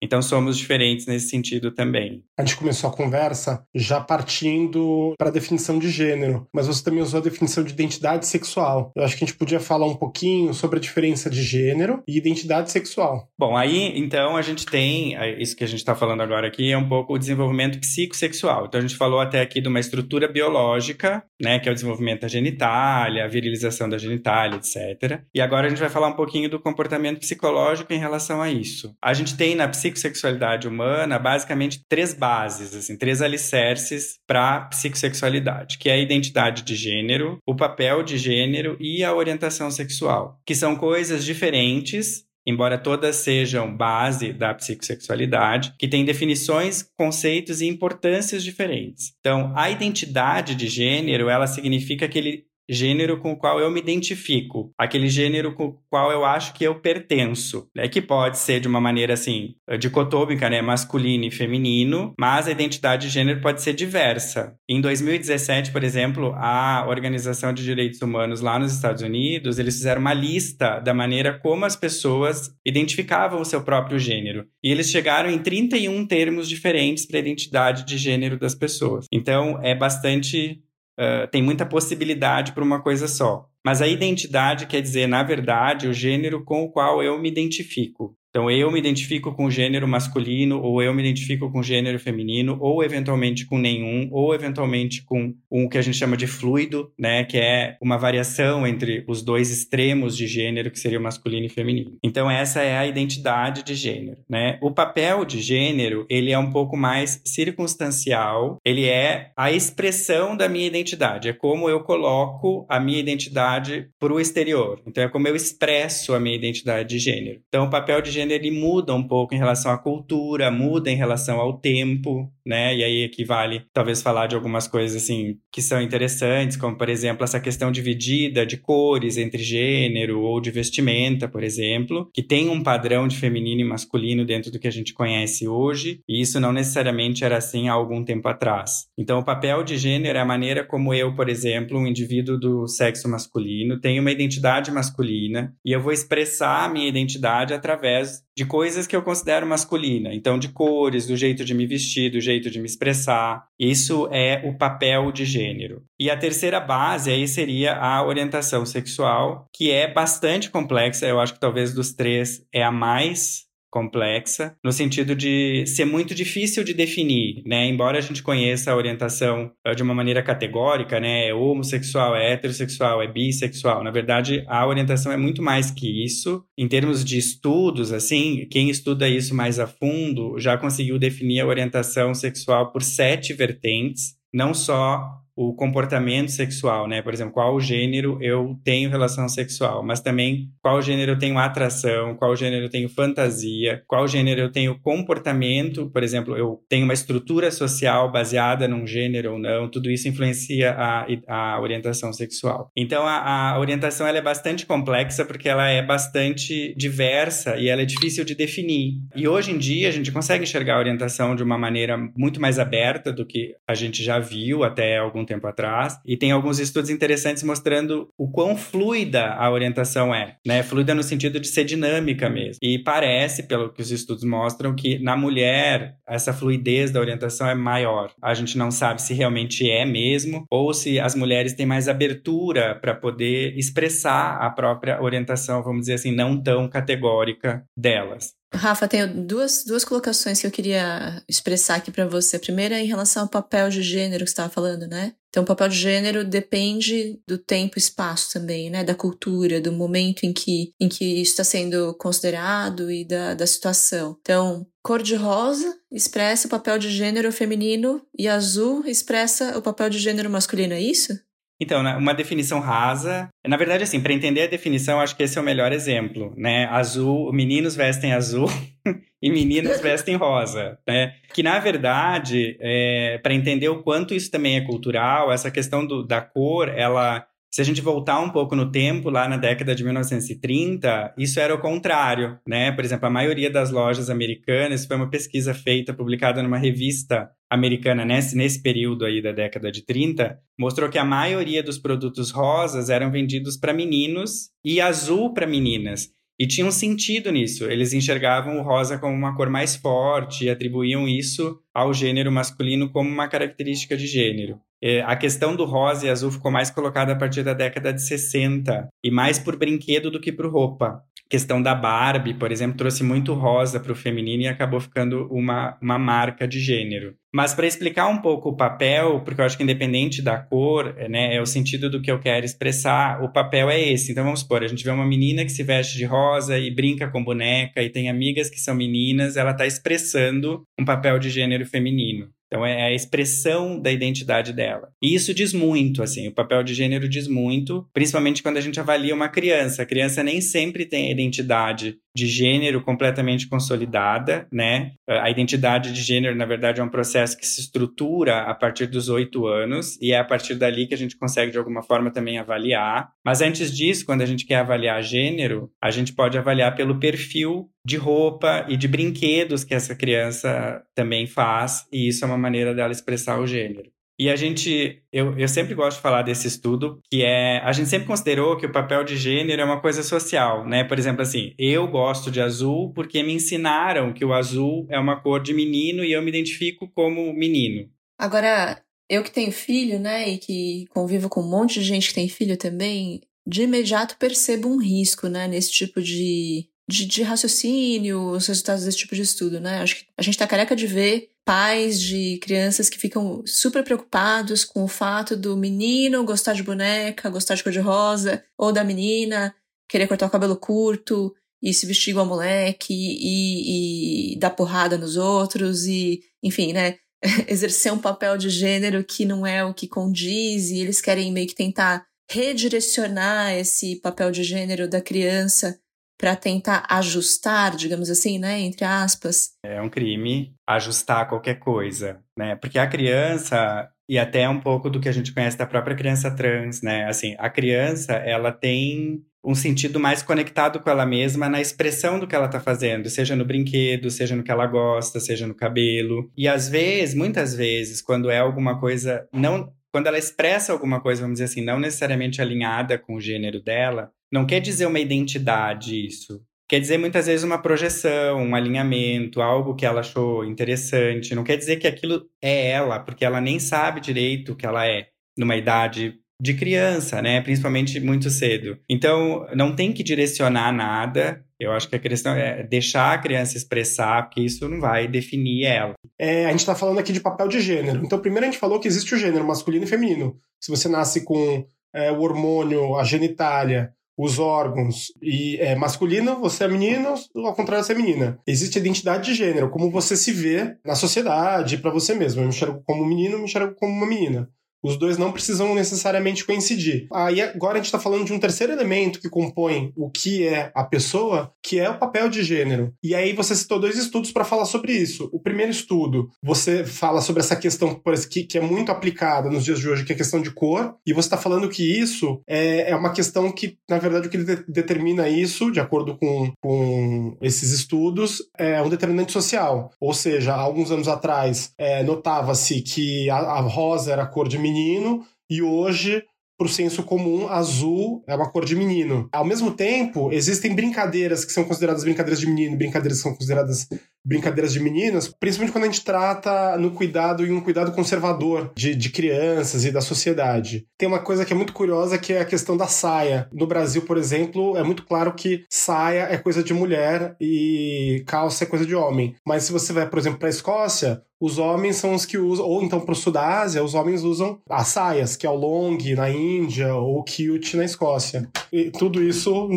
Então 0.02 0.22
somos 0.22 0.56
diferentes 0.56 1.06
nesse 1.06 1.28
sentido 1.28 1.70
também. 1.70 2.22
A 2.38 2.44
gente 2.44 2.56
começou 2.56 2.90
a 2.90 2.92
conversa 2.92 3.64
já 3.74 4.00
partindo 4.00 5.14
para 5.18 5.28
a 5.28 5.32
definição 5.32 5.78
de 5.78 5.90
gênero, 5.90 6.46
mas 6.52 6.66
você 6.66 6.82
também 6.82 7.02
usou 7.02 7.20
a 7.20 7.22
definição 7.22 7.62
de 7.62 7.72
identidade 7.72 8.26
sexual. 8.26 8.92
Eu 8.96 9.04
acho 9.04 9.16
que 9.16 9.24
a 9.24 9.26
gente 9.26 9.36
podia 9.36 9.60
falar 9.60 9.86
um 9.86 9.96
pouquinho 9.96 10.54
sobre 10.54 10.78
a 10.78 10.80
diferença 10.80 11.28
de 11.28 11.42
gênero 11.42 12.02
e 12.08 12.16
identidade 12.16 12.70
sexual. 12.70 13.28
Bom, 13.38 13.56
aí 13.56 13.92
então 13.98 14.36
a 14.36 14.42
gente 14.42 14.66
tem 14.66 15.14
isso 15.40 15.54
que 15.54 15.64
a 15.64 15.66
gente 15.66 15.80
está 15.80 15.94
falando 15.94 16.22
agora 16.22 16.46
aqui 16.48 16.72
é 16.72 16.78
um 16.78 16.88
pouco 16.88 17.14
o 17.14 17.18
desenvolvimento 17.18 17.78
psicossexual. 17.78 18.66
Então 18.66 18.78
a 18.78 18.82
gente 18.82 18.96
falou 18.96 19.20
até 19.20 19.40
aqui 19.40 19.60
de 19.60 19.68
uma 19.68 19.80
estrutura 19.80 20.26
biológica, 20.26 21.22
né, 21.40 21.58
que 21.58 21.68
é 21.68 21.72
o 21.72 21.74
desenvolvimento 21.74 22.22
da 22.22 22.28
genitália, 22.28 23.24
a 23.24 23.28
virilização 23.28 23.88
da 23.88 23.98
genitália, 23.98 24.56
etc. 24.56 25.20
E 25.34 25.40
agora 25.40 25.66
a 25.66 25.70
gente 25.70 25.78
vai 25.78 25.88
falar 25.88 26.08
um 26.08 26.16
pouquinho 26.16 26.48
do 26.48 26.58
comportamento 26.58 27.20
psicológico 27.20 27.92
em 27.92 27.98
relação 27.98 28.40
a 28.40 28.50
isso. 28.50 28.94
A 29.02 29.12
gente 29.12 29.36
tem 29.36 29.54
na 29.54 29.68
psicossexualidade 29.68 29.89
psicossexualidade 29.90 30.66
humana, 30.66 31.18
basicamente 31.18 31.80
três 31.88 32.14
bases, 32.14 32.74
assim, 32.74 32.96
três 32.96 33.20
alicerces 33.22 34.18
para 34.26 34.62
psicossexualidade, 34.62 35.78
que 35.78 35.88
é 35.88 35.94
a 35.94 35.98
identidade 35.98 36.62
de 36.62 36.74
gênero, 36.74 37.38
o 37.46 37.54
papel 37.54 38.02
de 38.02 38.16
gênero 38.18 38.76
e 38.80 39.04
a 39.04 39.14
orientação 39.14 39.70
sexual, 39.70 40.38
que 40.46 40.54
são 40.54 40.76
coisas 40.76 41.24
diferentes, 41.24 42.24
embora 42.46 42.78
todas 42.78 43.16
sejam 43.16 43.74
base 43.74 44.32
da 44.32 44.54
psicossexualidade, 44.54 45.74
que 45.78 45.88
têm 45.88 46.04
definições, 46.04 46.84
conceitos 46.98 47.60
e 47.60 47.66
importâncias 47.66 48.42
diferentes. 48.42 49.12
Então, 49.20 49.52
a 49.54 49.70
identidade 49.70 50.54
de 50.54 50.66
gênero, 50.66 51.28
ela 51.28 51.46
significa 51.46 52.06
aquele 52.06 52.44
gênero 52.70 53.18
com 53.18 53.32
o 53.32 53.36
qual 53.36 53.58
eu 53.58 53.68
me 53.70 53.80
identifico, 53.80 54.72
aquele 54.78 55.08
gênero 55.08 55.52
com 55.52 55.66
o 55.66 55.78
qual 55.90 56.12
eu 56.12 56.24
acho 56.24 56.54
que 56.54 56.62
eu 56.62 56.76
pertenço, 56.76 57.68
né? 57.74 57.88
que 57.88 58.00
pode 58.00 58.38
ser 58.38 58.60
de 58.60 58.68
uma 58.68 58.80
maneira 58.80 59.14
assim, 59.14 59.56
dicotômica, 59.78 60.48
né, 60.48 60.62
masculino 60.62 61.24
e 61.24 61.30
feminino, 61.30 62.14
mas 62.18 62.46
a 62.46 62.52
identidade 62.52 63.08
de 63.08 63.12
gênero 63.12 63.40
pode 63.40 63.60
ser 63.60 63.72
diversa. 63.72 64.54
Em 64.68 64.80
2017, 64.80 65.72
por 65.72 65.82
exemplo, 65.82 66.32
a 66.36 66.86
Organização 66.88 67.52
de 67.52 67.64
Direitos 67.64 68.00
Humanos 68.00 68.40
lá 68.40 68.58
nos 68.58 68.72
Estados 68.72 69.02
Unidos, 69.02 69.58
eles 69.58 69.74
fizeram 69.74 70.00
uma 70.00 70.14
lista 70.14 70.78
da 70.78 70.94
maneira 70.94 71.38
como 71.38 71.64
as 71.64 71.74
pessoas 71.74 72.54
identificavam 72.64 73.40
o 73.40 73.44
seu 73.44 73.62
próprio 73.62 73.98
gênero, 73.98 74.46
e 74.62 74.70
eles 74.70 74.90
chegaram 74.90 75.28
em 75.28 75.38
31 75.38 76.06
termos 76.06 76.48
diferentes 76.48 77.04
para 77.06 77.16
a 77.16 77.20
identidade 77.20 77.84
de 77.84 77.98
gênero 77.98 78.38
das 78.38 78.54
pessoas. 78.54 79.06
Então, 79.12 79.58
é 79.62 79.74
bastante 79.74 80.62
uh, 81.00 81.26
tem 81.30 81.42
muita 81.42 81.64
possibilidade 81.64 82.52
para 82.52 82.62
uma 82.62 82.82
coisa 82.82 83.08
só. 83.08 83.48
Mas 83.64 83.80
a 83.80 83.88
identidade 83.88 84.66
quer 84.66 84.82
dizer, 84.82 85.06
na 85.06 85.22
verdade, 85.22 85.88
o 85.88 85.94
gênero 85.94 86.44
com 86.44 86.64
o 86.64 86.70
qual 86.70 87.02
eu 87.02 87.18
me 87.18 87.28
identifico. 87.28 88.14
Então, 88.30 88.48
eu 88.50 88.70
me 88.70 88.78
identifico 88.78 89.34
com 89.34 89.46
o 89.46 89.50
gênero 89.50 89.88
masculino, 89.88 90.62
ou 90.62 90.80
eu 90.80 90.94
me 90.94 91.02
identifico 91.02 91.50
com 91.50 91.58
o 91.58 91.62
gênero 91.62 91.98
feminino, 91.98 92.56
ou 92.60 92.82
eventualmente 92.84 93.44
com 93.44 93.58
nenhum, 93.58 94.08
ou 94.12 94.32
eventualmente 94.32 95.04
com 95.04 95.34
um 95.50 95.68
que 95.68 95.76
a 95.76 95.82
gente 95.82 95.96
chama 95.96 96.16
de 96.16 96.28
fluido, 96.28 96.92
né, 96.98 97.24
que 97.24 97.36
é 97.36 97.76
uma 97.80 97.98
variação 97.98 98.66
entre 98.66 99.04
os 99.08 99.22
dois 99.22 99.50
extremos 99.50 100.16
de 100.16 100.28
gênero, 100.28 100.70
que 100.70 100.78
seria 100.78 100.98
o 100.98 101.02
masculino 101.02 101.46
e 101.46 101.48
feminino. 101.48 101.98
Então, 102.04 102.30
essa 102.30 102.62
é 102.62 102.78
a 102.78 102.86
identidade 102.86 103.64
de 103.64 103.74
gênero, 103.74 104.18
né? 104.28 104.58
O 104.62 104.70
papel 104.70 105.24
de 105.24 105.40
gênero, 105.40 106.06
ele 106.08 106.30
é 106.30 106.38
um 106.38 106.52
pouco 106.52 106.76
mais 106.76 107.20
circunstancial, 107.24 108.58
ele 108.64 108.86
é 108.86 109.32
a 109.36 109.50
expressão 109.50 110.36
da 110.36 110.48
minha 110.48 110.66
identidade, 110.66 111.28
é 111.28 111.32
como 111.32 111.68
eu 111.68 111.80
coloco 111.80 112.64
a 112.68 112.78
minha 112.78 113.00
identidade 113.00 113.88
para 113.98 114.12
o 114.12 114.20
exterior. 114.20 114.80
Então, 114.86 115.02
é 115.02 115.08
como 115.08 115.26
eu 115.26 115.34
expresso 115.34 116.14
a 116.14 116.20
minha 116.20 116.36
identidade 116.36 116.88
de 116.88 116.98
gênero. 116.98 117.40
Então, 117.48 117.64
o 117.64 117.70
papel 117.70 118.00
de 118.00 118.19
gênero 118.20 118.44
ele 118.44 118.50
muda 118.50 118.94
um 118.94 119.02
pouco 119.02 119.34
em 119.34 119.38
relação 119.38 119.72
à 119.72 119.78
cultura, 119.78 120.50
muda 120.50 120.90
em 120.90 120.96
relação 120.96 121.38
ao 121.40 121.58
tempo, 121.58 122.30
né? 122.44 122.76
E 122.76 122.84
aí 122.84 123.02
equivale 123.02 123.62
talvez 123.72 124.02
falar 124.02 124.26
de 124.26 124.34
algumas 124.34 124.66
coisas 124.66 125.02
assim 125.02 125.36
que 125.52 125.62
são 125.62 125.80
interessantes, 125.80 126.56
como 126.56 126.76
por 126.76 126.88
exemplo 126.88 127.24
essa 127.24 127.40
questão 127.40 127.70
dividida 127.70 128.44
de 128.44 128.56
cores 128.56 129.16
entre 129.16 129.42
gênero 129.42 130.20
ou 130.20 130.40
de 130.40 130.50
vestimenta, 130.50 131.28
por 131.28 131.42
exemplo, 131.42 132.08
que 132.12 132.22
tem 132.22 132.48
um 132.48 132.62
padrão 132.62 133.06
de 133.06 133.16
feminino 133.16 133.60
e 133.60 133.64
masculino 133.64 134.24
dentro 134.24 134.50
do 134.50 134.58
que 134.58 134.68
a 134.68 134.72
gente 134.72 134.92
conhece 134.92 135.46
hoje, 135.46 136.00
e 136.08 136.20
isso 136.20 136.40
não 136.40 136.52
necessariamente 136.52 137.24
era 137.24 137.36
assim 137.36 137.68
há 137.68 137.72
algum 137.72 138.04
tempo 138.04 138.28
atrás. 138.28 138.86
Então 138.98 139.18
o 139.18 139.24
papel 139.24 139.62
de 139.62 139.76
gênero 139.76 140.18
é 140.18 140.20
a 140.20 140.24
maneira 140.24 140.64
como 140.64 140.92
eu, 140.94 141.14
por 141.14 141.28
exemplo, 141.28 141.78
um 141.78 141.86
indivíduo 141.86 142.38
do 142.38 142.66
sexo 142.66 143.08
masculino, 143.08 143.80
tenho 143.80 144.00
uma 144.00 144.10
identidade 144.10 144.70
masculina 144.70 145.54
e 145.64 145.72
eu 145.72 145.80
vou 145.80 145.92
expressar 145.92 146.64
a 146.64 146.68
minha 146.68 146.88
identidade 146.88 147.54
através 147.54 148.09
de 148.36 148.44
coisas 148.44 148.86
que 148.86 148.96
eu 148.96 149.02
considero 149.02 149.46
masculina. 149.46 150.14
Então, 150.14 150.38
de 150.38 150.48
cores, 150.48 151.06
do 151.06 151.16
jeito 151.16 151.44
de 151.44 151.54
me 151.54 151.66
vestir, 151.66 152.10
do 152.10 152.20
jeito 152.20 152.50
de 152.50 152.58
me 152.58 152.66
expressar. 152.66 153.44
Isso 153.58 154.08
é 154.10 154.42
o 154.44 154.56
papel 154.56 155.12
de 155.12 155.24
gênero. 155.24 155.82
E 155.98 156.10
a 156.10 156.16
terceira 156.16 156.60
base 156.60 157.10
aí 157.10 157.28
seria 157.28 157.74
a 157.76 158.04
orientação 158.04 158.64
sexual, 158.64 159.46
que 159.54 159.70
é 159.70 159.92
bastante 159.92 160.50
complexa. 160.50 161.06
Eu 161.06 161.20
acho 161.20 161.34
que 161.34 161.40
talvez 161.40 161.74
dos 161.74 161.92
três 161.92 162.44
é 162.52 162.62
a 162.62 162.72
mais 162.72 163.49
complexa, 163.70 164.56
no 164.64 164.72
sentido 164.72 165.14
de 165.14 165.64
ser 165.66 165.84
muito 165.84 166.14
difícil 166.14 166.64
de 166.64 166.74
definir, 166.74 167.42
né? 167.46 167.66
Embora 167.66 167.98
a 167.98 168.00
gente 168.00 168.22
conheça 168.22 168.72
a 168.72 168.76
orientação 168.76 169.52
eh, 169.64 169.74
de 169.74 169.82
uma 169.82 169.94
maneira 169.94 170.22
categórica, 170.22 170.98
né? 170.98 171.28
É 171.28 171.34
homossexual, 171.34 172.16
é 172.16 172.32
heterossexual, 172.32 173.02
é 173.02 173.06
bissexual. 173.06 173.84
Na 173.84 173.90
verdade, 173.90 174.44
a 174.48 174.66
orientação 174.66 175.12
é 175.12 175.16
muito 175.16 175.42
mais 175.42 175.70
que 175.70 176.04
isso. 176.04 176.44
Em 176.58 176.68
termos 176.68 177.04
de 177.04 177.18
estudos, 177.18 177.92
assim, 177.92 178.46
quem 178.50 178.68
estuda 178.70 179.08
isso 179.08 179.34
mais 179.34 179.58
a 179.58 179.66
fundo 179.66 180.38
já 180.38 180.58
conseguiu 180.58 180.98
definir 180.98 181.40
a 181.40 181.46
orientação 181.46 182.12
sexual 182.14 182.72
por 182.72 182.82
sete 182.82 183.32
vertentes, 183.32 184.14
não 184.32 184.52
só 184.52 185.19
o 185.36 185.54
comportamento 185.54 186.30
sexual, 186.30 186.86
né? 186.86 187.02
Por 187.02 187.12
exemplo, 187.12 187.32
qual 187.32 187.60
gênero 187.60 188.18
eu 188.20 188.58
tenho 188.64 188.90
relação 188.90 189.28
sexual, 189.28 189.82
mas 189.82 190.00
também 190.00 190.50
qual 190.62 190.80
gênero 190.82 191.12
eu 191.12 191.18
tenho 191.18 191.38
atração, 191.38 192.14
qual 192.16 192.34
gênero 192.36 192.66
eu 192.66 192.70
tenho 192.70 192.88
fantasia, 192.88 193.82
qual 193.86 194.06
gênero 194.06 194.40
eu 194.40 194.52
tenho 194.52 194.78
comportamento, 194.80 195.90
por 195.90 196.02
exemplo, 196.02 196.36
eu 196.36 196.60
tenho 196.68 196.84
uma 196.84 196.94
estrutura 196.94 197.50
social 197.50 198.10
baseada 198.10 198.68
num 198.68 198.86
gênero 198.86 199.32
ou 199.32 199.38
não, 199.38 199.70
tudo 199.70 199.90
isso 199.90 200.08
influencia 200.08 200.72
a, 200.72 201.06
a 201.26 201.60
orientação 201.60 202.12
sexual. 202.12 202.70
Então, 202.76 203.06
a, 203.06 203.52
a 203.52 203.58
orientação 203.58 204.06
ela 204.06 204.18
é 204.18 204.22
bastante 204.22 204.66
complexa 204.66 205.24
porque 205.24 205.48
ela 205.48 205.68
é 205.68 205.82
bastante 205.82 206.74
diversa 206.76 207.56
e 207.56 207.68
ela 207.68 207.82
é 207.82 207.86
difícil 207.86 208.24
de 208.24 208.34
definir. 208.34 208.94
E 209.14 209.26
hoje 209.26 209.52
em 209.52 209.58
dia 209.58 209.88
a 209.88 209.92
gente 209.92 210.12
consegue 210.12 210.44
enxergar 210.44 210.76
a 210.76 210.78
orientação 210.78 211.34
de 211.34 211.42
uma 211.42 211.58
maneira 211.58 211.96
muito 212.16 212.40
mais 212.40 212.58
aberta 212.58 213.12
do 213.12 213.26
que 213.26 213.54
a 213.66 213.74
gente 213.74 214.02
já 214.02 214.18
viu 214.18 214.64
até 214.64 215.02
algum 215.20 215.24
tempo 215.24 215.46
atrás, 215.46 215.98
e 216.04 216.16
tem 216.16 216.32
alguns 216.32 216.58
estudos 216.58 216.90
interessantes 216.90 217.42
mostrando 217.42 218.08
o 218.18 218.30
quão 218.30 218.56
fluida 218.56 219.34
a 219.34 219.50
orientação 219.50 220.14
é, 220.14 220.36
né? 220.46 220.62
Fluida 220.62 220.94
no 220.94 221.02
sentido 221.02 221.38
de 221.38 221.48
ser 221.48 221.64
dinâmica 221.64 222.28
mesmo. 222.28 222.58
E 222.62 222.78
parece, 222.78 223.44
pelo 223.44 223.72
que 223.72 223.82
os 223.82 223.90
estudos 223.90 224.24
mostram, 224.24 224.74
que 224.74 224.98
na 224.98 225.16
mulher 225.16 225.96
essa 226.08 226.32
fluidez 226.32 226.90
da 226.90 227.00
orientação 227.00 227.48
é 227.48 227.54
maior. 227.54 228.10
A 228.22 228.34
gente 228.34 228.56
não 228.56 228.70
sabe 228.70 229.02
se 229.02 229.14
realmente 229.14 229.70
é 229.70 229.84
mesmo 229.84 230.44
ou 230.50 230.72
se 230.72 230.98
as 230.98 231.14
mulheres 231.14 231.52
têm 231.52 231.66
mais 231.66 231.88
abertura 231.88 232.74
para 232.74 232.94
poder 232.94 233.56
expressar 233.56 234.38
a 234.38 234.50
própria 234.50 235.00
orientação, 235.02 235.62
vamos 235.62 235.82
dizer 235.82 235.94
assim, 235.94 236.12
não 236.12 236.40
tão 236.40 236.68
categórica 236.68 237.64
delas. 237.76 238.39
Rafa, 238.52 238.88
tenho 238.88 239.26
duas, 239.26 239.64
duas 239.64 239.84
colocações 239.84 240.40
que 240.40 240.46
eu 240.46 240.50
queria 240.50 241.22
expressar 241.28 241.76
aqui 241.76 241.90
para 241.90 242.06
você. 242.06 242.36
A 242.36 242.40
primeira 242.40 242.74
é 242.74 242.82
em 242.82 242.86
relação 242.86 243.22
ao 243.22 243.28
papel 243.28 243.70
de 243.70 243.80
gênero 243.80 244.24
que 244.24 244.30
você 244.30 244.32
estava 244.32 244.50
falando, 244.50 244.88
né? 244.88 245.14
Então, 245.28 245.44
o 245.44 245.46
papel 245.46 245.68
de 245.68 245.76
gênero 245.76 246.24
depende 246.24 247.20
do 247.26 247.38
tempo 247.38 247.74
e 247.76 247.78
espaço 247.78 248.32
também, 248.32 248.68
né? 248.68 248.82
Da 248.82 248.94
cultura, 248.94 249.60
do 249.60 249.70
momento 249.70 250.24
em 250.24 250.32
que, 250.32 250.74
em 250.80 250.88
que 250.88 251.04
isso 251.22 251.30
está 251.30 251.44
sendo 251.44 251.94
considerado 251.94 252.90
e 252.90 253.04
da, 253.04 253.34
da 253.34 253.46
situação. 253.46 254.16
Então, 254.20 254.66
cor 254.82 255.00
de 255.00 255.14
rosa 255.14 255.78
expressa 255.92 256.48
o 256.48 256.50
papel 256.50 256.76
de 256.76 256.90
gênero 256.90 257.30
feminino 257.30 258.02
e 258.18 258.26
azul 258.26 258.84
expressa 258.84 259.56
o 259.56 259.62
papel 259.62 259.88
de 259.88 259.98
gênero 260.00 260.28
masculino, 260.28 260.74
é 260.74 260.80
isso? 260.80 261.16
Então, 261.60 261.82
né, 261.82 261.94
uma 261.96 262.14
definição 262.14 262.58
rasa. 262.58 263.28
Na 263.46 263.56
verdade, 263.56 263.84
assim, 263.84 264.00
para 264.00 264.14
entender 264.14 264.42
a 264.42 264.46
definição, 264.46 264.98
acho 264.98 265.14
que 265.14 265.22
esse 265.22 265.36
é 265.36 265.40
o 265.40 265.44
melhor 265.44 265.72
exemplo, 265.72 266.32
né? 266.36 266.66
Azul, 266.70 267.30
meninos 267.32 267.76
vestem 267.76 268.14
azul 268.14 268.46
e 269.22 269.30
meninas 269.30 269.78
vestem 269.82 270.16
rosa, 270.16 270.78
né? 270.88 271.14
Que 271.34 271.42
na 271.42 271.58
verdade, 271.58 272.56
é, 272.60 273.18
para 273.22 273.34
entender 273.34 273.68
o 273.68 273.82
quanto 273.82 274.14
isso 274.14 274.30
também 274.30 274.56
é 274.56 274.62
cultural, 274.62 275.30
essa 275.30 275.50
questão 275.50 275.86
do, 275.86 276.02
da 276.02 276.22
cor, 276.22 276.68
ela 276.68 277.26
Se 277.52 277.60
a 277.60 277.64
gente 277.64 277.80
voltar 277.80 278.20
um 278.20 278.30
pouco 278.30 278.54
no 278.54 278.70
tempo, 278.70 279.10
lá 279.10 279.28
na 279.28 279.36
década 279.36 279.74
de 279.74 279.82
1930, 279.82 281.14
isso 281.18 281.40
era 281.40 281.52
o 281.52 281.60
contrário, 281.60 282.38
né? 282.46 282.70
Por 282.70 282.84
exemplo, 282.84 283.06
a 283.06 283.10
maioria 283.10 283.50
das 283.50 283.72
lojas 283.72 284.08
americanas, 284.08 284.86
foi 284.86 284.96
uma 284.96 285.10
pesquisa 285.10 285.52
feita, 285.52 285.92
publicada 285.92 286.44
numa 286.44 286.58
revista 286.58 287.28
americana 287.50 288.04
nesse, 288.04 288.36
nesse 288.36 288.62
período 288.62 289.04
aí 289.04 289.20
da 289.20 289.32
década 289.32 289.72
de 289.72 289.84
30, 289.84 290.38
mostrou 290.56 290.88
que 290.88 290.98
a 290.98 291.04
maioria 291.04 291.60
dos 291.60 291.76
produtos 291.76 292.30
rosas 292.30 292.88
eram 292.88 293.10
vendidos 293.10 293.56
para 293.56 293.72
meninos 293.72 294.50
e 294.64 294.80
azul 294.80 295.34
para 295.34 295.44
meninas. 295.44 296.08
E 296.38 296.46
tinha 296.46 296.66
um 296.66 296.70
sentido 296.70 297.32
nisso. 297.32 297.64
Eles 297.64 297.92
enxergavam 297.92 298.58
o 298.58 298.62
rosa 298.62 298.96
como 298.96 299.12
uma 299.12 299.34
cor 299.34 299.50
mais 299.50 299.74
forte 299.74 300.44
e 300.44 300.50
atribuíam 300.50 301.08
isso 301.08 301.58
ao 301.74 301.92
gênero 301.92 302.30
masculino 302.30 302.90
como 302.90 303.10
uma 303.10 303.28
característica 303.28 303.96
de 303.96 304.06
gênero. 304.06 304.58
É, 304.82 305.02
a 305.02 305.14
questão 305.14 305.54
do 305.54 305.64
rosa 305.64 306.06
e 306.06 306.10
azul 306.10 306.30
ficou 306.30 306.50
mais 306.50 306.70
colocada 306.70 307.12
a 307.12 307.16
partir 307.16 307.42
da 307.42 307.52
década 307.52 307.92
de 307.92 308.02
60 308.02 308.88
e 309.04 309.10
mais 309.10 309.38
por 309.38 309.56
brinquedo 309.56 310.10
do 310.10 310.20
que 310.20 310.32
por 310.32 310.46
roupa. 310.46 311.02
A 311.26 311.30
questão 311.30 311.62
da 311.62 311.74
Barbie, 311.74 312.34
por 312.34 312.50
exemplo, 312.50 312.76
trouxe 312.76 313.04
muito 313.04 313.34
rosa 313.34 313.78
para 313.78 313.92
o 313.92 313.94
feminino 313.94 314.42
e 314.42 314.48
acabou 314.48 314.80
ficando 314.80 315.28
uma, 315.30 315.78
uma 315.80 315.98
marca 315.98 316.48
de 316.48 316.58
gênero. 316.58 317.14
Mas 317.32 317.54
para 317.54 317.66
explicar 317.66 318.08
um 318.08 318.20
pouco 318.20 318.48
o 318.48 318.56
papel, 318.56 319.20
porque 319.20 319.40
eu 319.40 319.44
acho 319.44 319.56
que 319.56 319.62
independente 319.62 320.20
da 320.20 320.36
cor, 320.36 320.92
né, 321.08 321.36
é 321.36 321.40
o 321.40 321.46
sentido 321.46 321.88
do 321.88 322.02
que 322.02 322.10
eu 322.10 322.18
quero 322.18 322.44
expressar, 322.44 323.22
o 323.22 323.32
papel 323.32 323.70
é 323.70 323.78
esse. 323.80 324.10
Então 324.10 324.24
vamos 324.24 324.40
supor, 324.40 324.64
a 324.64 324.66
gente 324.66 324.82
vê 324.82 324.90
uma 324.90 325.06
menina 325.06 325.44
que 325.44 325.52
se 325.52 325.62
veste 325.62 325.96
de 325.96 326.04
rosa 326.04 326.58
e 326.58 326.74
brinca 326.74 327.08
com 327.08 327.22
boneca 327.22 327.80
e 327.80 327.90
tem 327.90 328.10
amigas 328.10 328.50
que 328.50 328.58
são 328.58 328.74
meninas, 328.74 329.36
ela 329.36 329.52
está 329.52 329.66
expressando 329.66 330.64
um 330.78 330.84
papel 330.84 331.18
de 331.20 331.30
gênero 331.30 331.64
feminino. 331.64 332.28
Então 332.50 332.66
é 332.66 332.82
a 332.82 332.92
expressão 332.92 333.80
da 333.80 333.92
identidade 333.92 334.52
dela. 334.52 334.88
E 335.00 335.14
isso 335.14 335.32
diz 335.32 335.52
muito, 335.52 336.02
assim, 336.02 336.26
o 336.26 336.34
papel 336.34 336.64
de 336.64 336.74
gênero 336.74 337.08
diz 337.08 337.28
muito, 337.28 337.88
principalmente 337.92 338.42
quando 338.42 338.56
a 338.56 338.60
gente 338.60 338.80
avalia 338.80 339.14
uma 339.14 339.28
criança. 339.28 339.82
A 339.82 339.86
criança 339.86 340.24
nem 340.24 340.40
sempre 340.40 340.84
tem 340.84 341.08
a 341.08 341.12
identidade 341.12 341.96
de 342.16 342.26
gênero 342.26 342.82
completamente 342.82 343.48
consolidada, 343.48 344.46
né? 344.52 344.92
A 345.08 345.30
identidade 345.30 345.92
de 345.92 346.02
gênero, 346.02 346.34
na 346.36 346.44
verdade, 346.44 346.80
é 346.80 346.84
um 346.84 346.88
processo 346.88 347.36
que 347.36 347.46
se 347.46 347.60
estrutura 347.60 348.42
a 348.42 348.54
partir 348.54 348.86
dos 348.86 349.08
oito 349.08 349.46
anos 349.46 349.96
e 350.00 350.12
é 350.12 350.18
a 350.18 350.24
partir 350.24 350.54
dali 350.54 350.86
que 350.86 350.94
a 350.94 350.98
gente 350.98 351.16
consegue, 351.16 351.52
de 351.52 351.58
alguma 351.58 351.82
forma, 351.82 352.10
também 352.10 352.38
avaliar. 352.38 353.10
Mas 353.24 353.40
antes 353.40 353.74
disso, 353.74 354.04
quando 354.04 354.22
a 354.22 354.26
gente 354.26 354.46
quer 354.46 354.56
avaliar 354.56 355.02
gênero, 355.02 355.70
a 355.82 355.90
gente 355.90 356.12
pode 356.12 356.36
avaliar 356.36 356.74
pelo 356.74 356.98
perfil 356.98 357.70
de 357.84 357.96
roupa 357.96 358.66
e 358.68 358.76
de 358.76 358.86
brinquedos 358.86 359.64
que 359.64 359.74
essa 359.74 359.94
criança 359.94 360.82
também 360.94 361.26
faz, 361.26 361.86
e 361.92 362.08
isso 362.08 362.24
é 362.24 362.28
uma 362.28 362.36
maneira 362.36 362.74
dela 362.74 362.92
expressar 362.92 363.40
o 363.40 363.46
gênero. 363.46 363.90
E 364.20 364.28
a 364.28 364.36
gente, 364.36 365.02
eu, 365.10 365.34
eu 365.38 365.48
sempre 365.48 365.74
gosto 365.74 365.96
de 365.96 366.02
falar 366.02 366.20
desse 366.20 366.46
estudo, 366.46 367.00
que 367.10 367.22
é, 367.22 367.58
a 367.64 367.72
gente 367.72 367.88
sempre 367.88 368.06
considerou 368.06 368.54
que 368.54 368.66
o 368.66 368.72
papel 368.72 369.02
de 369.02 369.16
gênero 369.16 369.62
é 369.62 369.64
uma 369.64 369.80
coisa 369.80 370.02
social, 370.02 370.68
né? 370.68 370.84
Por 370.84 370.98
exemplo, 370.98 371.22
assim, 371.22 371.54
eu 371.58 371.88
gosto 371.88 372.30
de 372.30 372.38
azul 372.38 372.92
porque 372.92 373.22
me 373.22 373.32
ensinaram 373.32 374.12
que 374.12 374.22
o 374.22 374.34
azul 374.34 374.86
é 374.90 374.98
uma 374.98 375.18
cor 375.18 375.42
de 375.42 375.54
menino 375.54 376.04
e 376.04 376.12
eu 376.12 376.20
me 376.20 376.28
identifico 376.28 376.86
como 376.94 377.32
menino. 377.32 377.88
Agora, 378.18 378.82
eu 379.08 379.22
que 379.22 379.30
tenho 379.30 379.50
filho, 379.50 379.98
né, 379.98 380.28
e 380.28 380.36
que 380.36 380.84
convivo 380.90 381.30
com 381.30 381.40
um 381.40 381.48
monte 381.48 381.80
de 381.80 381.86
gente 381.86 382.08
que 382.08 382.14
tem 382.14 382.28
filho 382.28 382.58
também, 382.58 383.22
de 383.46 383.62
imediato 383.62 384.18
percebo 384.18 384.68
um 384.68 384.76
risco, 384.76 385.28
né, 385.28 385.48
nesse 385.48 385.72
tipo 385.72 386.02
de, 386.02 386.68
de, 386.86 387.06
de 387.06 387.22
raciocínio, 387.22 388.32
os 388.32 388.46
resultados 388.46 388.84
desse 388.84 388.98
tipo 388.98 389.14
de 389.14 389.22
estudo, 389.22 389.58
né? 389.60 389.78
Acho 389.78 389.96
que 389.96 390.04
a 390.14 390.20
gente 390.20 390.36
tá 390.36 390.46
careca 390.46 390.76
de 390.76 390.86
ver 390.86 391.30
pais 391.50 392.00
de 392.00 392.38
crianças 392.38 392.88
que 392.88 392.96
ficam 392.96 393.42
super 393.44 393.82
preocupados 393.82 394.64
com 394.64 394.84
o 394.84 394.88
fato 394.88 395.36
do 395.36 395.56
menino 395.56 396.22
gostar 396.22 396.52
de 396.52 396.62
boneca, 396.62 397.28
gostar 397.28 397.56
de 397.56 397.64
cor-de-rosa, 397.64 398.44
ou 398.56 398.72
da 398.72 398.84
menina 398.84 399.52
querer 399.88 400.06
cortar 400.06 400.26
o 400.26 400.30
cabelo 400.30 400.54
curto 400.54 401.34
e 401.60 401.74
se 401.74 401.86
vestir 401.86 402.10
igual 402.10 402.24
moleque 402.24 402.94
e, 402.94 404.34
e 404.34 404.38
dar 404.38 404.50
porrada 404.50 404.96
nos 404.96 405.16
outros 405.16 405.86
e, 405.86 406.22
enfim, 406.40 406.72
né? 406.72 406.98
exercer 407.48 407.92
um 407.92 407.98
papel 407.98 408.38
de 408.38 408.48
gênero 408.48 409.02
que 409.02 409.24
não 409.24 409.44
é 409.44 409.64
o 409.64 409.74
que 409.74 409.88
condiz 409.88 410.70
e 410.70 410.78
eles 410.78 411.00
querem 411.00 411.32
meio 411.32 411.48
que 411.48 411.54
tentar 411.56 412.06
redirecionar 412.30 413.54
esse 413.54 413.96
papel 413.96 414.30
de 414.30 414.44
gênero 414.44 414.88
da 414.88 415.00
criança 415.00 415.76
para 416.20 416.36
tentar 416.36 416.84
ajustar, 416.90 417.74
digamos 417.74 418.10
assim, 418.10 418.38
né, 418.38 418.60
entre 418.60 418.84
aspas. 418.84 419.52
É 419.64 419.80
um 419.80 419.88
crime 419.88 420.52
ajustar 420.68 421.26
qualquer 421.26 421.58
coisa, 421.58 422.20
né? 422.36 422.54
Porque 422.56 422.78
a 422.78 422.86
criança 422.86 423.88
e 424.06 424.18
até 424.18 424.46
um 424.48 424.60
pouco 424.60 424.90
do 424.90 425.00
que 425.00 425.08
a 425.08 425.12
gente 425.12 425.32
conhece 425.32 425.56
da 425.56 425.66
própria 425.66 425.96
criança 425.96 426.30
trans, 426.30 426.82
né? 426.82 427.06
Assim, 427.08 427.34
a 427.38 427.48
criança, 427.48 428.12
ela 428.12 428.52
tem 428.52 429.22
um 429.42 429.54
sentido 429.54 429.98
mais 429.98 430.22
conectado 430.22 430.80
com 430.80 430.90
ela 430.90 431.06
mesma 431.06 431.48
na 431.48 431.60
expressão 431.60 432.18
do 432.18 432.26
que 432.26 432.34
ela 432.34 432.46
está 432.46 432.60
fazendo, 432.60 433.08
seja 433.08 433.34
no 433.34 433.44
brinquedo, 433.44 434.10
seja 434.10 434.36
no 434.36 434.42
que 434.42 434.50
ela 434.50 434.66
gosta, 434.66 435.18
seja 435.20 435.46
no 435.46 435.54
cabelo. 435.54 436.30
E 436.36 436.46
às 436.46 436.68
vezes, 436.68 437.14
muitas 437.14 437.54
vezes, 437.54 438.02
quando 438.02 438.30
é 438.30 438.38
alguma 438.38 438.78
coisa 438.78 439.26
não 439.32 439.72
quando 439.92 440.06
ela 440.06 440.18
expressa 440.18 440.72
alguma 440.72 441.00
coisa, 441.00 441.22
vamos 441.22 441.34
dizer 441.34 441.46
assim, 441.46 441.64
não 441.64 441.80
necessariamente 441.80 442.40
alinhada 442.40 442.96
com 442.96 443.16
o 443.16 443.20
gênero 443.20 443.60
dela, 443.60 444.12
não 444.32 444.46
quer 444.46 444.60
dizer 444.60 444.86
uma 444.86 445.00
identidade 445.00 446.06
isso. 446.06 446.40
Quer 446.68 446.78
dizer 446.78 446.98
muitas 446.98 447.26
vezes 447.26 447.42
uma 447.42 447.60
projeção, 447.60 448.42
um 448.42 448.54
alinhamento, 448.54 449.42
algo 449.42 449.74
que 449.74 449.84
ela 449.84 450.00
achou 450.00 450.44
interessante. 450.44 451.34
Não 451.34 451.42
quer 451.42 451.56
dizer 451.56 451.76
que 451.76 451.86
aquilo 451.86 452.22
é 452.40 452.70
ela, 452.70 453.00
porque 453.00 453.24
ela 453.24 453.40
nem 453.40 453.58
sabe 453.58 454.00
direito 454.00 454.52
o 454.52 454.56
que 454.56 454.64
ela 454.64 454.86
é 454.86 455.08
numa 455.36 455.56
idade 455.56 456.14
de 456.40 456.54
criança, 456.54 457.20
né? 457.20 457.40
Principalmente 457.40 457.98
muito 458.00 458.30
cedo. 458.30 458.78
Então, 458.88 459.46
não 459.54 459.74
tem 459.74 459.92
que 459.92 460.02
direcionar 460.02 460.72
nada. 460.72 461.44
Eu 461.58 461.72
acho 461.72 461.88
que 461.88 461.96
a 461.96 461.98
questão 461.98 462.34
é 462.34 462.62
deixar 462.62 463.14
a 463.14 463.18
criança 463.18 463.56
expressar, 463.56 464.22
porque 464.22 464.40
isso 464.40 464.66
não 464.68 464.80
vai 464.80 465.06
definir 465.06 465.64
ela. 465.64 465.94
É, 466.18 466.46
a 466.46 466.50
gente 466.50 466.60
está 466.60 466.74
falando 466.74 466.98
aqui 466.98 467.12
de 467.12 467.20
papel 467.20 467.48
de 467.48 467.60
gênero. 467.60 468.02
Então, 468.04 468.18
primeiro 468.18 468.46
a 468.46 468.50
gente 468.50 468.60
falou 468.60 468.80
que 468.80 468.88
existe 468.88 469.14
o 469.14 469.18
gênero 469.18 469.44
masculino 469.46 469.84
e 469.84 469.88
feminino. 469.88 470.38
Se 470.58 470.70
você 470.70 470.88
nasce 470.88 471.24
com 471.24 471.66
é, 471.92 472.10
o 472.10 472.20
hormônio, 472.20 472.96
a 472.96 473.04
genitália, 473.04 473.92
os 474.22 474.38
órgãos 474.38 475.12
e 475.22 475.56
é 475.56 475.74
masculino, 475.74 476.40
você 476.40 476.64
é 476.64 476.68
menino, 476.68 477.14
ao 477.34 477.54
contrário, 477.54 477.84
você 477.84 477.92
é 477.92 477.96
menina. 477.96 478.38
Existe 478.46 478.78
identidade 478.78 479.24
de 479.24 479.34
gênero, 479.34 479.70
como 479.70 479.90
você 479.90 480.16
se 480.16 480.30
vê 480.30 480.76
na 480.84 480.94
sociedade 480.94 481.78
para 481.78 481.90
você 481.90 482.14
mesmo. 482.14 482.40
Eu 482.40 482.44
me 482.44 482.50
enxergo 482.50 482.82
como 482.84 483.06
menino, 483.06 483.34
eu 483.34 483.38
me 483.38 483.44
enxergo 483.44 483.74
como 483.76 483.92
uma 483.92 484.06
menina. 484.06 484.48
Os 484.82 484.96
dois 484.96 485.18
não 485.18 485.32
precisam 485.32 485.74
necessariamente 485.74 486.44
coincidir. 486.44 487.06
Aí 487.12 487.40
agora 487.40 487.74
a 487.74 487.76
gente 487.76 487.86
está 487.86 487.98
falando 487.98 488.24
de 488.24 488.32
um 488.32 488.38
terceiro 488.38 488.72
elemento 488.72 489.20
que 489.20 489.28
compõe 489.28 489.92
o 489.96 490.10
que 490.10 490.46
é 490.46 490.70
a 490.74 490.84
pessoa, 490.84 491.52
que 491.62 491.78
é 491.78 491.88
o 491.88 491.98
papel 491.98 492.28
de 492.28 492.42
gênero. 492.42 492.92
E 493.02 493.14
aí 493.14 493.32
você 493.32 493.54
citou 493.54 493.78
dois 493.78 493.96
estudos 493.96 494.32
para 494.32 494.44
falar 494.44 494.64
sobre 494.64 494.92
isso. 494.92 495.28
O 495.32 495.40
primeiro 495.40 495.70
estudo, 495.70 496.30
você 496.42 496.84
fala 496.84 497.20
sobre 497.20 497.40
essa 497.40 497.56
questão 497.56 498.00
que, 498.30 498.58
é 498.58 498.60
muito 498.60 498.90
aplicada 498.90 499.50
nos 499.50 499.64
dias 499.64 499.78
de 499.78 499.88
hoje, 499.88 500.04
que 500.04 500.12
é 500.12 500.14
a 500.14 500.18
questão 500.18 500.40
de 500.40 500.50
cor, 500.50 500.94
e 501.06 501.12
você 501.12 501.26
está 501.26 501.36
falando 501.36 501.68
que 501.68 501.82
isso 501.82 502.42
é, 502.46 502.90
é 502.90 502.96
uma 502.96 503.12
questão 503.12 503.50
que, 503.52 503.76
na 503.88 503.98
verdade, 503.98 504.26
o 504.26 504.30
que 504.30 504.38
de, 504.38 504.64
determina 504.68 505.28
isso, 505.28 505.70
de 505.70 505.80
acordo 505.80 506.16
com, 506.16 506.52
com 506.60 507.36
esses 507.40 507.70
estudos, 507.72 508.42
é 508.58 508.80
um 508.82 508.88
determinante 508.88 509.32
social. 509.32 509.90
Ou 510.00 510.12
seja, 510.12 510.54
alguns 510.54 510.90
anos 510.90 511.08
atrás, 511.08 511.72
é, 511.78 512.02
notava-se 512.02 512.82
que 512.82 513.28
a, 513.30 513.36
a 513.36 513.60
rosa 513.60 514.12
era 514.12 514.22
a 514.22 514.26
cor 514.26 514.48
de 514.48 514.58
menino 514.70 515.24
e 515.48 515.62
hoje 515.62 516.22
para 516.60 516.66
o 516.66 516.68
senso 516.68 517.02
comum, 517.02 517.48
azul 517.48 518.22
é 518.26 518.34
uma 518.34 518.50
cor 518.50 518.66
de 518.66 518.76
menino. 518.76 519.30
Ao 519.32 519.46
mesmo 519.46 519.70
tempo, 519.70 520.30
existem 520.30 520.74
brincadeiras 520.74 521.42
que 521.42 521.52
são 521.52 521.64
consideradas 521.64 522.04
brincadeiras 522.04 522.38
de 522.38 522.46
menino, 522.46 522.76
brincadeiras 522.76 523.16
que 523.16 523.22
são 523.22 523.34
consideradas 523.34 523.88
brincadeiras 524.24 524.72
de 524.72 524.80
meninas, 524.80 525.28
principalmente 525.28 525.72
quando 525.72 525.84
a 525.84 525.86
gente 525.86 526.04
trata 526.04 526.76
no 526.78 526.90
cuidado 526.90 527.44
e 527.46 527.50
um 527.50 527.60
cuidado 527.60 527.92
conservador 527.92 528.70
de, 528.74 528.94
de 528.94 529.10
crianças 529.10 529.84
e 529.84 529.90
da 529.90 530.00
sociedade. 530.00 530.86
Tem 530.98 531.08
uma 531.08 531.18
coisa 531.18 531.44
que 531.44 531.52
é 531.52 531.56
muito 531.56 531.72
curiosa 531.72 532.18
que 532.18 532.32
é 532.32 532.40
a 532.40 532.44
questão 532.44 532.76
da 532.76 532.86
saia. 532.86 533.48
No 533.52 533.66
Brasil, 533.66 534.02
por 534.02 534.16
exemplo, 534.16 534.76
é 534.76 534.82
muito 534.82 535.04
claro 535.04 535.34
que 535.34 535.64
saia 535.68 536.28
é 536.30 536.36
coisa 536.36 536.62
de 536.62 536.74
mulher 536.74 537.36
e 537.40 538.22
calça 538.26 538.64
é 538.64 538.66
coisa 538.66 538.86
de 538.86 538.94
homem. 538.94 539.34
Mas 539.46 539.64
se 539.64 539.72
você 539.72 539.92
vai, 539.92 540.08
por 540.08 540.18
exemplo, 540.18 540.38
para 540.38 540.48
a 540.48 540.50
Escócia, 540.50 541.22
os 541.40 541.56
homens 541.58 541.96
são 541.96 542.14
os 542.14 542.26
que 542.26 542.36
usam, 542.36 542.66
ou 542.66 542.82
então 542.82 543.00
para 543.00 543.12
o 543.12 543.16
Sudásia, 543.16 543.82
os 543.82 543.94
homens 543.94 544.22
usam 544.22 544.60
as 544.68 544.88
saias, 544.88 545.36
que 545.36 545.46
é 545.46 545.50
o 545.50 545.54
long 545.54 545.96
na 546.14 546.28
Índia 546.28 546.94
ou 546.94 547.18
o 547.18 547.24
kilt 547.24 547.72
na 547.74 547.84
Escócia. 547.84 548.46
E 548.70 548.90
tudo 548.90 549.22
isso 549.22 549.68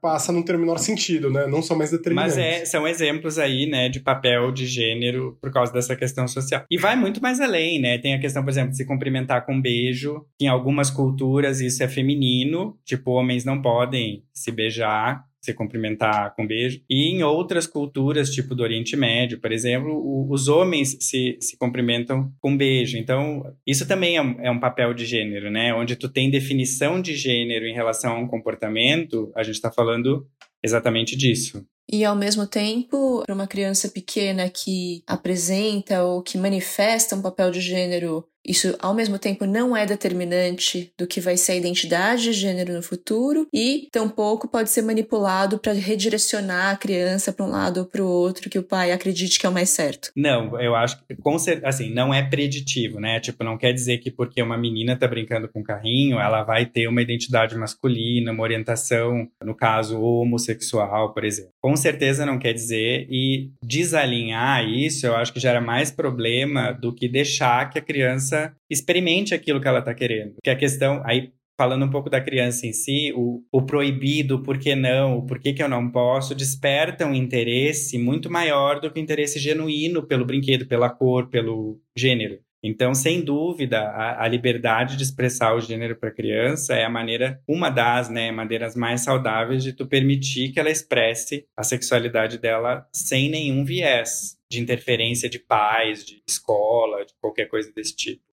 passa 0.00 0.32
a 0.32 0.34
não 0.34 0.42
ter 0.42 0.56
o 0.56 0.58
menor 0.58 0.78
sentido, 0.78 1.30
né? 1.30 1.46
Não 1.46 1.62
são 1.62 1.76
mais 1.76 1.90
determinantes. 1.90 2.36
Mas 2.36 2.44
é, 2.44 2.64
são 2.64 2.88
exemplos 2.88 3.38
aí, 3.38 3.66
né, 3.66 3.89
de 3.90 4.00
papel 4.00 4.52
de 4.52 4.66
gênero 4.66 5.36
por 5.40 5.52
causa 5.52 5.72
dessa 5.72 5.96
questão 5.96 6.26
social. 6.28 6.64
E 6.70 6.78
vai 6.78 6.96
muito 6.96 7.20
mais 7.20 7.40
além, 7.40 7.80
né? 7.80 7.98
Tem 7.98 8.14
a 8.14 8.20
questão, 8.20 8.42
por 8.42 8.50
exemplo, 8.50 8.70
de 8.70 8.76
se 8.76 8.86
cumprimentar 8.86 9.44
com 9.44 9.54
um 9.54 9.60
beijo. 9.60 10.24
Em 10.40 10.48
algumas 10.48 10.90
culturas 10.90 11.60
isso 11.60 11.82
é 11.82 11.88
feminino, 11.88 12.78
tipo, 12.84 13.10
homens 13.10 13.44
não 13.44 13.60
podem 13.60 14.24
se 14.32 14.50
beijar 14.50 15.24
se 15.40 15.54
cumprimentar 15.54 16.34
com 16.36 16.46
beijo. 16.46 16.82
E 16.88 17.10
em 17.10 17.22
outras 17.22 17.66
culturas, 17.66 18.30
tipo 18.30 18.54
do 18.54 18.62
Oriente 18.62 18.96
Médio, 18.96 19.40
por 19.40 19.50
exemplo, 19.50 19.90
o, 19.90 20.30
os 20.30 20.48
homens 20.48 20.96
se, 21.00 21.38
se 21.40 21.56
cumprimentam 21.56 22.30
com 22.40 22.56
beijo. 22.56 22.98
Então, 22.98 23.42
isso 23.66 23.88
também 23.88 24.18
é, 24.18 24.36
é, 24.46 24.50
um 24.50 24.60
papel 24.60 24.92
de 24.92 25.06
gênero, 25.06 25.50
né? 25.50 25.72
Onde 25.74 25.96
tu 25.96 26.08
tem 26.08 26.30
definição 26.30 27.00
de 27.00 27.16
gênero 27.16 27.66
em 27.66 27.74
relação 27.74 28.12
a 28.12 28.18
um 28.18 28.28
comportamento, 28.28 29.32
a 29.34 29.42
gente 29.42 29.54
está 29.54 29.72
falando 29.72 30.26
exatamente 30.62 31.16
disso. 31.16 31.64
E 31.92 32.04
ao 32.04 32.14
mesmo 32.14 32.46
tempo, 32.46 33.22
para 33.26 33.34
uma 33.34 33.48
criança 33.48 33.88
pequena 33.88 34.48
que 34.48 35.02
apresenta 35.06 36.04
ou 36.04 36.22
que 36.22 36.38
manifesta 36.38 37.16
um 37.16 37.22
papel 37.22 37.50
de 37.50 37.60
gênero 37.60 38.24
isso, 38.46 38.74
ao 38.80 38.94
mesmo 38.94 39.18
tempo, 39.18 39.44
não 39.44 39.76
é 39.76 39.84
determinante 39.84 40.92
do 40.98 41.06
que 41.06 41.20
vai 41.20 41.36
ser 41.36 41.52
a 41.52 41.56
identidade 41.56 42.22
de 42.24 42.32
gênero 42.32 42.72
no 42.72 42.82
futuro 42.82 43.46
e, 43.52 43.88
tampouco, 43.92 44.48
pode 44.48 44.70
ser 44.70 44.82
manipulado 44.82 45.58
para 45.58 45.72
redirecionar 45.72 46.72
a 46.72 46.76
criança 46.76 47.32
para 47.32 47.44
um 47.44 47.50
lado 47.50 47.80
ou 47.80 47.86
para 47.86 48.02
o 48.02 48.08
outro 48.08 48.48
que 48.48 48.58
o 48.58 48.62
pai 48.62 48.92
acredite 48.92 49.38
que 49.38 49.46
é 49.46 49.48
o 49.48 49.52
mais 49.52 49.70
certo. 49.70 50.10
Não, 50.16 50.58
eu 50.60 50.74
acho 50.74 50.98
que, 51.06 51.16
assim, 51.64 51.92
não 51.92 52.12
é 52.12 52.22
preditivo, 52.22 52.98
né? 52.98 53.20
Tipo, 53.20 53.44
não 53.44 53.58
quer 53.58 53.72
dizer 53.72 53.98
que 53.98 54.10
porque 54.10 54.42
uma 54.42 54.56
menina 54.56 54.96
tá 54.96 55.06
brincando 55.06 55.48
com 55.48 55.60
um 55.60 55.64
carrinho, 55.64 56.18
ela 56.18 56.42
vai 56.42 56.64
ter 56.66 56.88
uma 56.88 57.02
identidade 57.02 57.56
masculina, 57.56 58.32
uma 58.32 58.42
orientação, 58.42 59.28
no 59.44 59.54
caso, 59.54 60.00
homossexual, 60.00 61.12
por 61.12 61.24
exemplo. 61.24 61.52
Com 61.60 61.76
certeza 61.76 62.24
não 62.24 62.38
quer 62.38 62.52
dizer, 62.52 63.06
e 63.10 63.50
desalinhar 63.62 64.66
isso, 64.66 65.06
eu 65.06 65.16
acho 65.16 65.32
que 65.32 65.40
gera 65.40 65.60
mais 65.60 65.90
problema 65.90 66.72
do 66.72 66.94
que 66.94 67.08
deixar 67.08 67.70
que 67.70 67.78
a 67.78 67.82
criança 67.82 68.29
criança 68.30 68.54
experimente 68.68 69.34
aquilo 69.34 69.60
que 69.60 69.68
ela 69.68 69.80
está 69.80 69.94
querendo. 69.94 70.34
Porque 70.34 70.50
a 70.50 70.56
questão, 70.56 71.02
aí 71.04 71.32
falando 71.58 71.84
um 71.84 71.90
pouco 71.90 72.08
da 72.08 72.22
criança 72.22 72.66
em 72.66 72.72
si, 72.72 73.12
o, 73.14 73.42
o 73.52 73.62
proibido, 73.62 74.36
o 74.36 74.42
por 74.42 74.58
que 74.58 74.74
não, 74.74 75.18
o 75.18 75.26
por 75.26 75.38
que, 75.38 75.52
que 75.52 75.62
eu 75.62 75.68
não 75.68 75.90
posso, 75.90 76.34
desperta 76.34 77.06
um 77.06 77.14
interesse 77.14 77.98
muito 77.98 78.30
maior 78.30 78.80
do 78.80 78.90
que 78.90 78.98
o 78.98 79.02
interesse 79.02 79.38
genuíno 79.38 80.06
pelo 80.06 80.24
brinquedo, 80.24 80.66
pela 80.66 80.88
cor, 80.88 81.28
pelo 81.28 81.78
gênero. 81.94 82.38
Então, 82.62 82.94
sem 82.94 83.22
dúvida, 83.22 83.80
a, 83.80 84.24
a 84.24 84.28
liberdade 84.28 84.96
de 84.96 85.02
expressar 85.02 85.54
o 85.54 85.60
gênero 85.60 85.96
para 85.96 86.10
a 86.10 86.14
criança 86.14 86.74
é 86.74 86.84
a 86.84 86.90
maneira, 86.90 87.40
uma 87.48 87.68
das 87.70 88.08
né, 88.08 88.30
maneiras 88.30 88.74
mais 88.74 89.02
saudáveis 89.02 89.62
de 89.62 89.74
tu 89.74 89.86
permitir 89.86 90.52
que 90.52 90.60
ela 90.60 90.70
expresse 90.70 91.44
a 91.56 91.62
sexualidade 91.62 92.38
dela 92.38 92.86
sem 92.92 93.30
nenhum 93.30 93.64
viés 93.64 94.39
de 94.50 94.60
interferência 94.60 95.28
de 95.28 95.38
pais, 95.38 96.04
de 96.04 96.22
escola, 96.26 97.04
de 97.04 97.14
qualquer 97.20 97.46
coisa 97.46 97.72
desse 97.72 97.94
tipo 97.94 98.30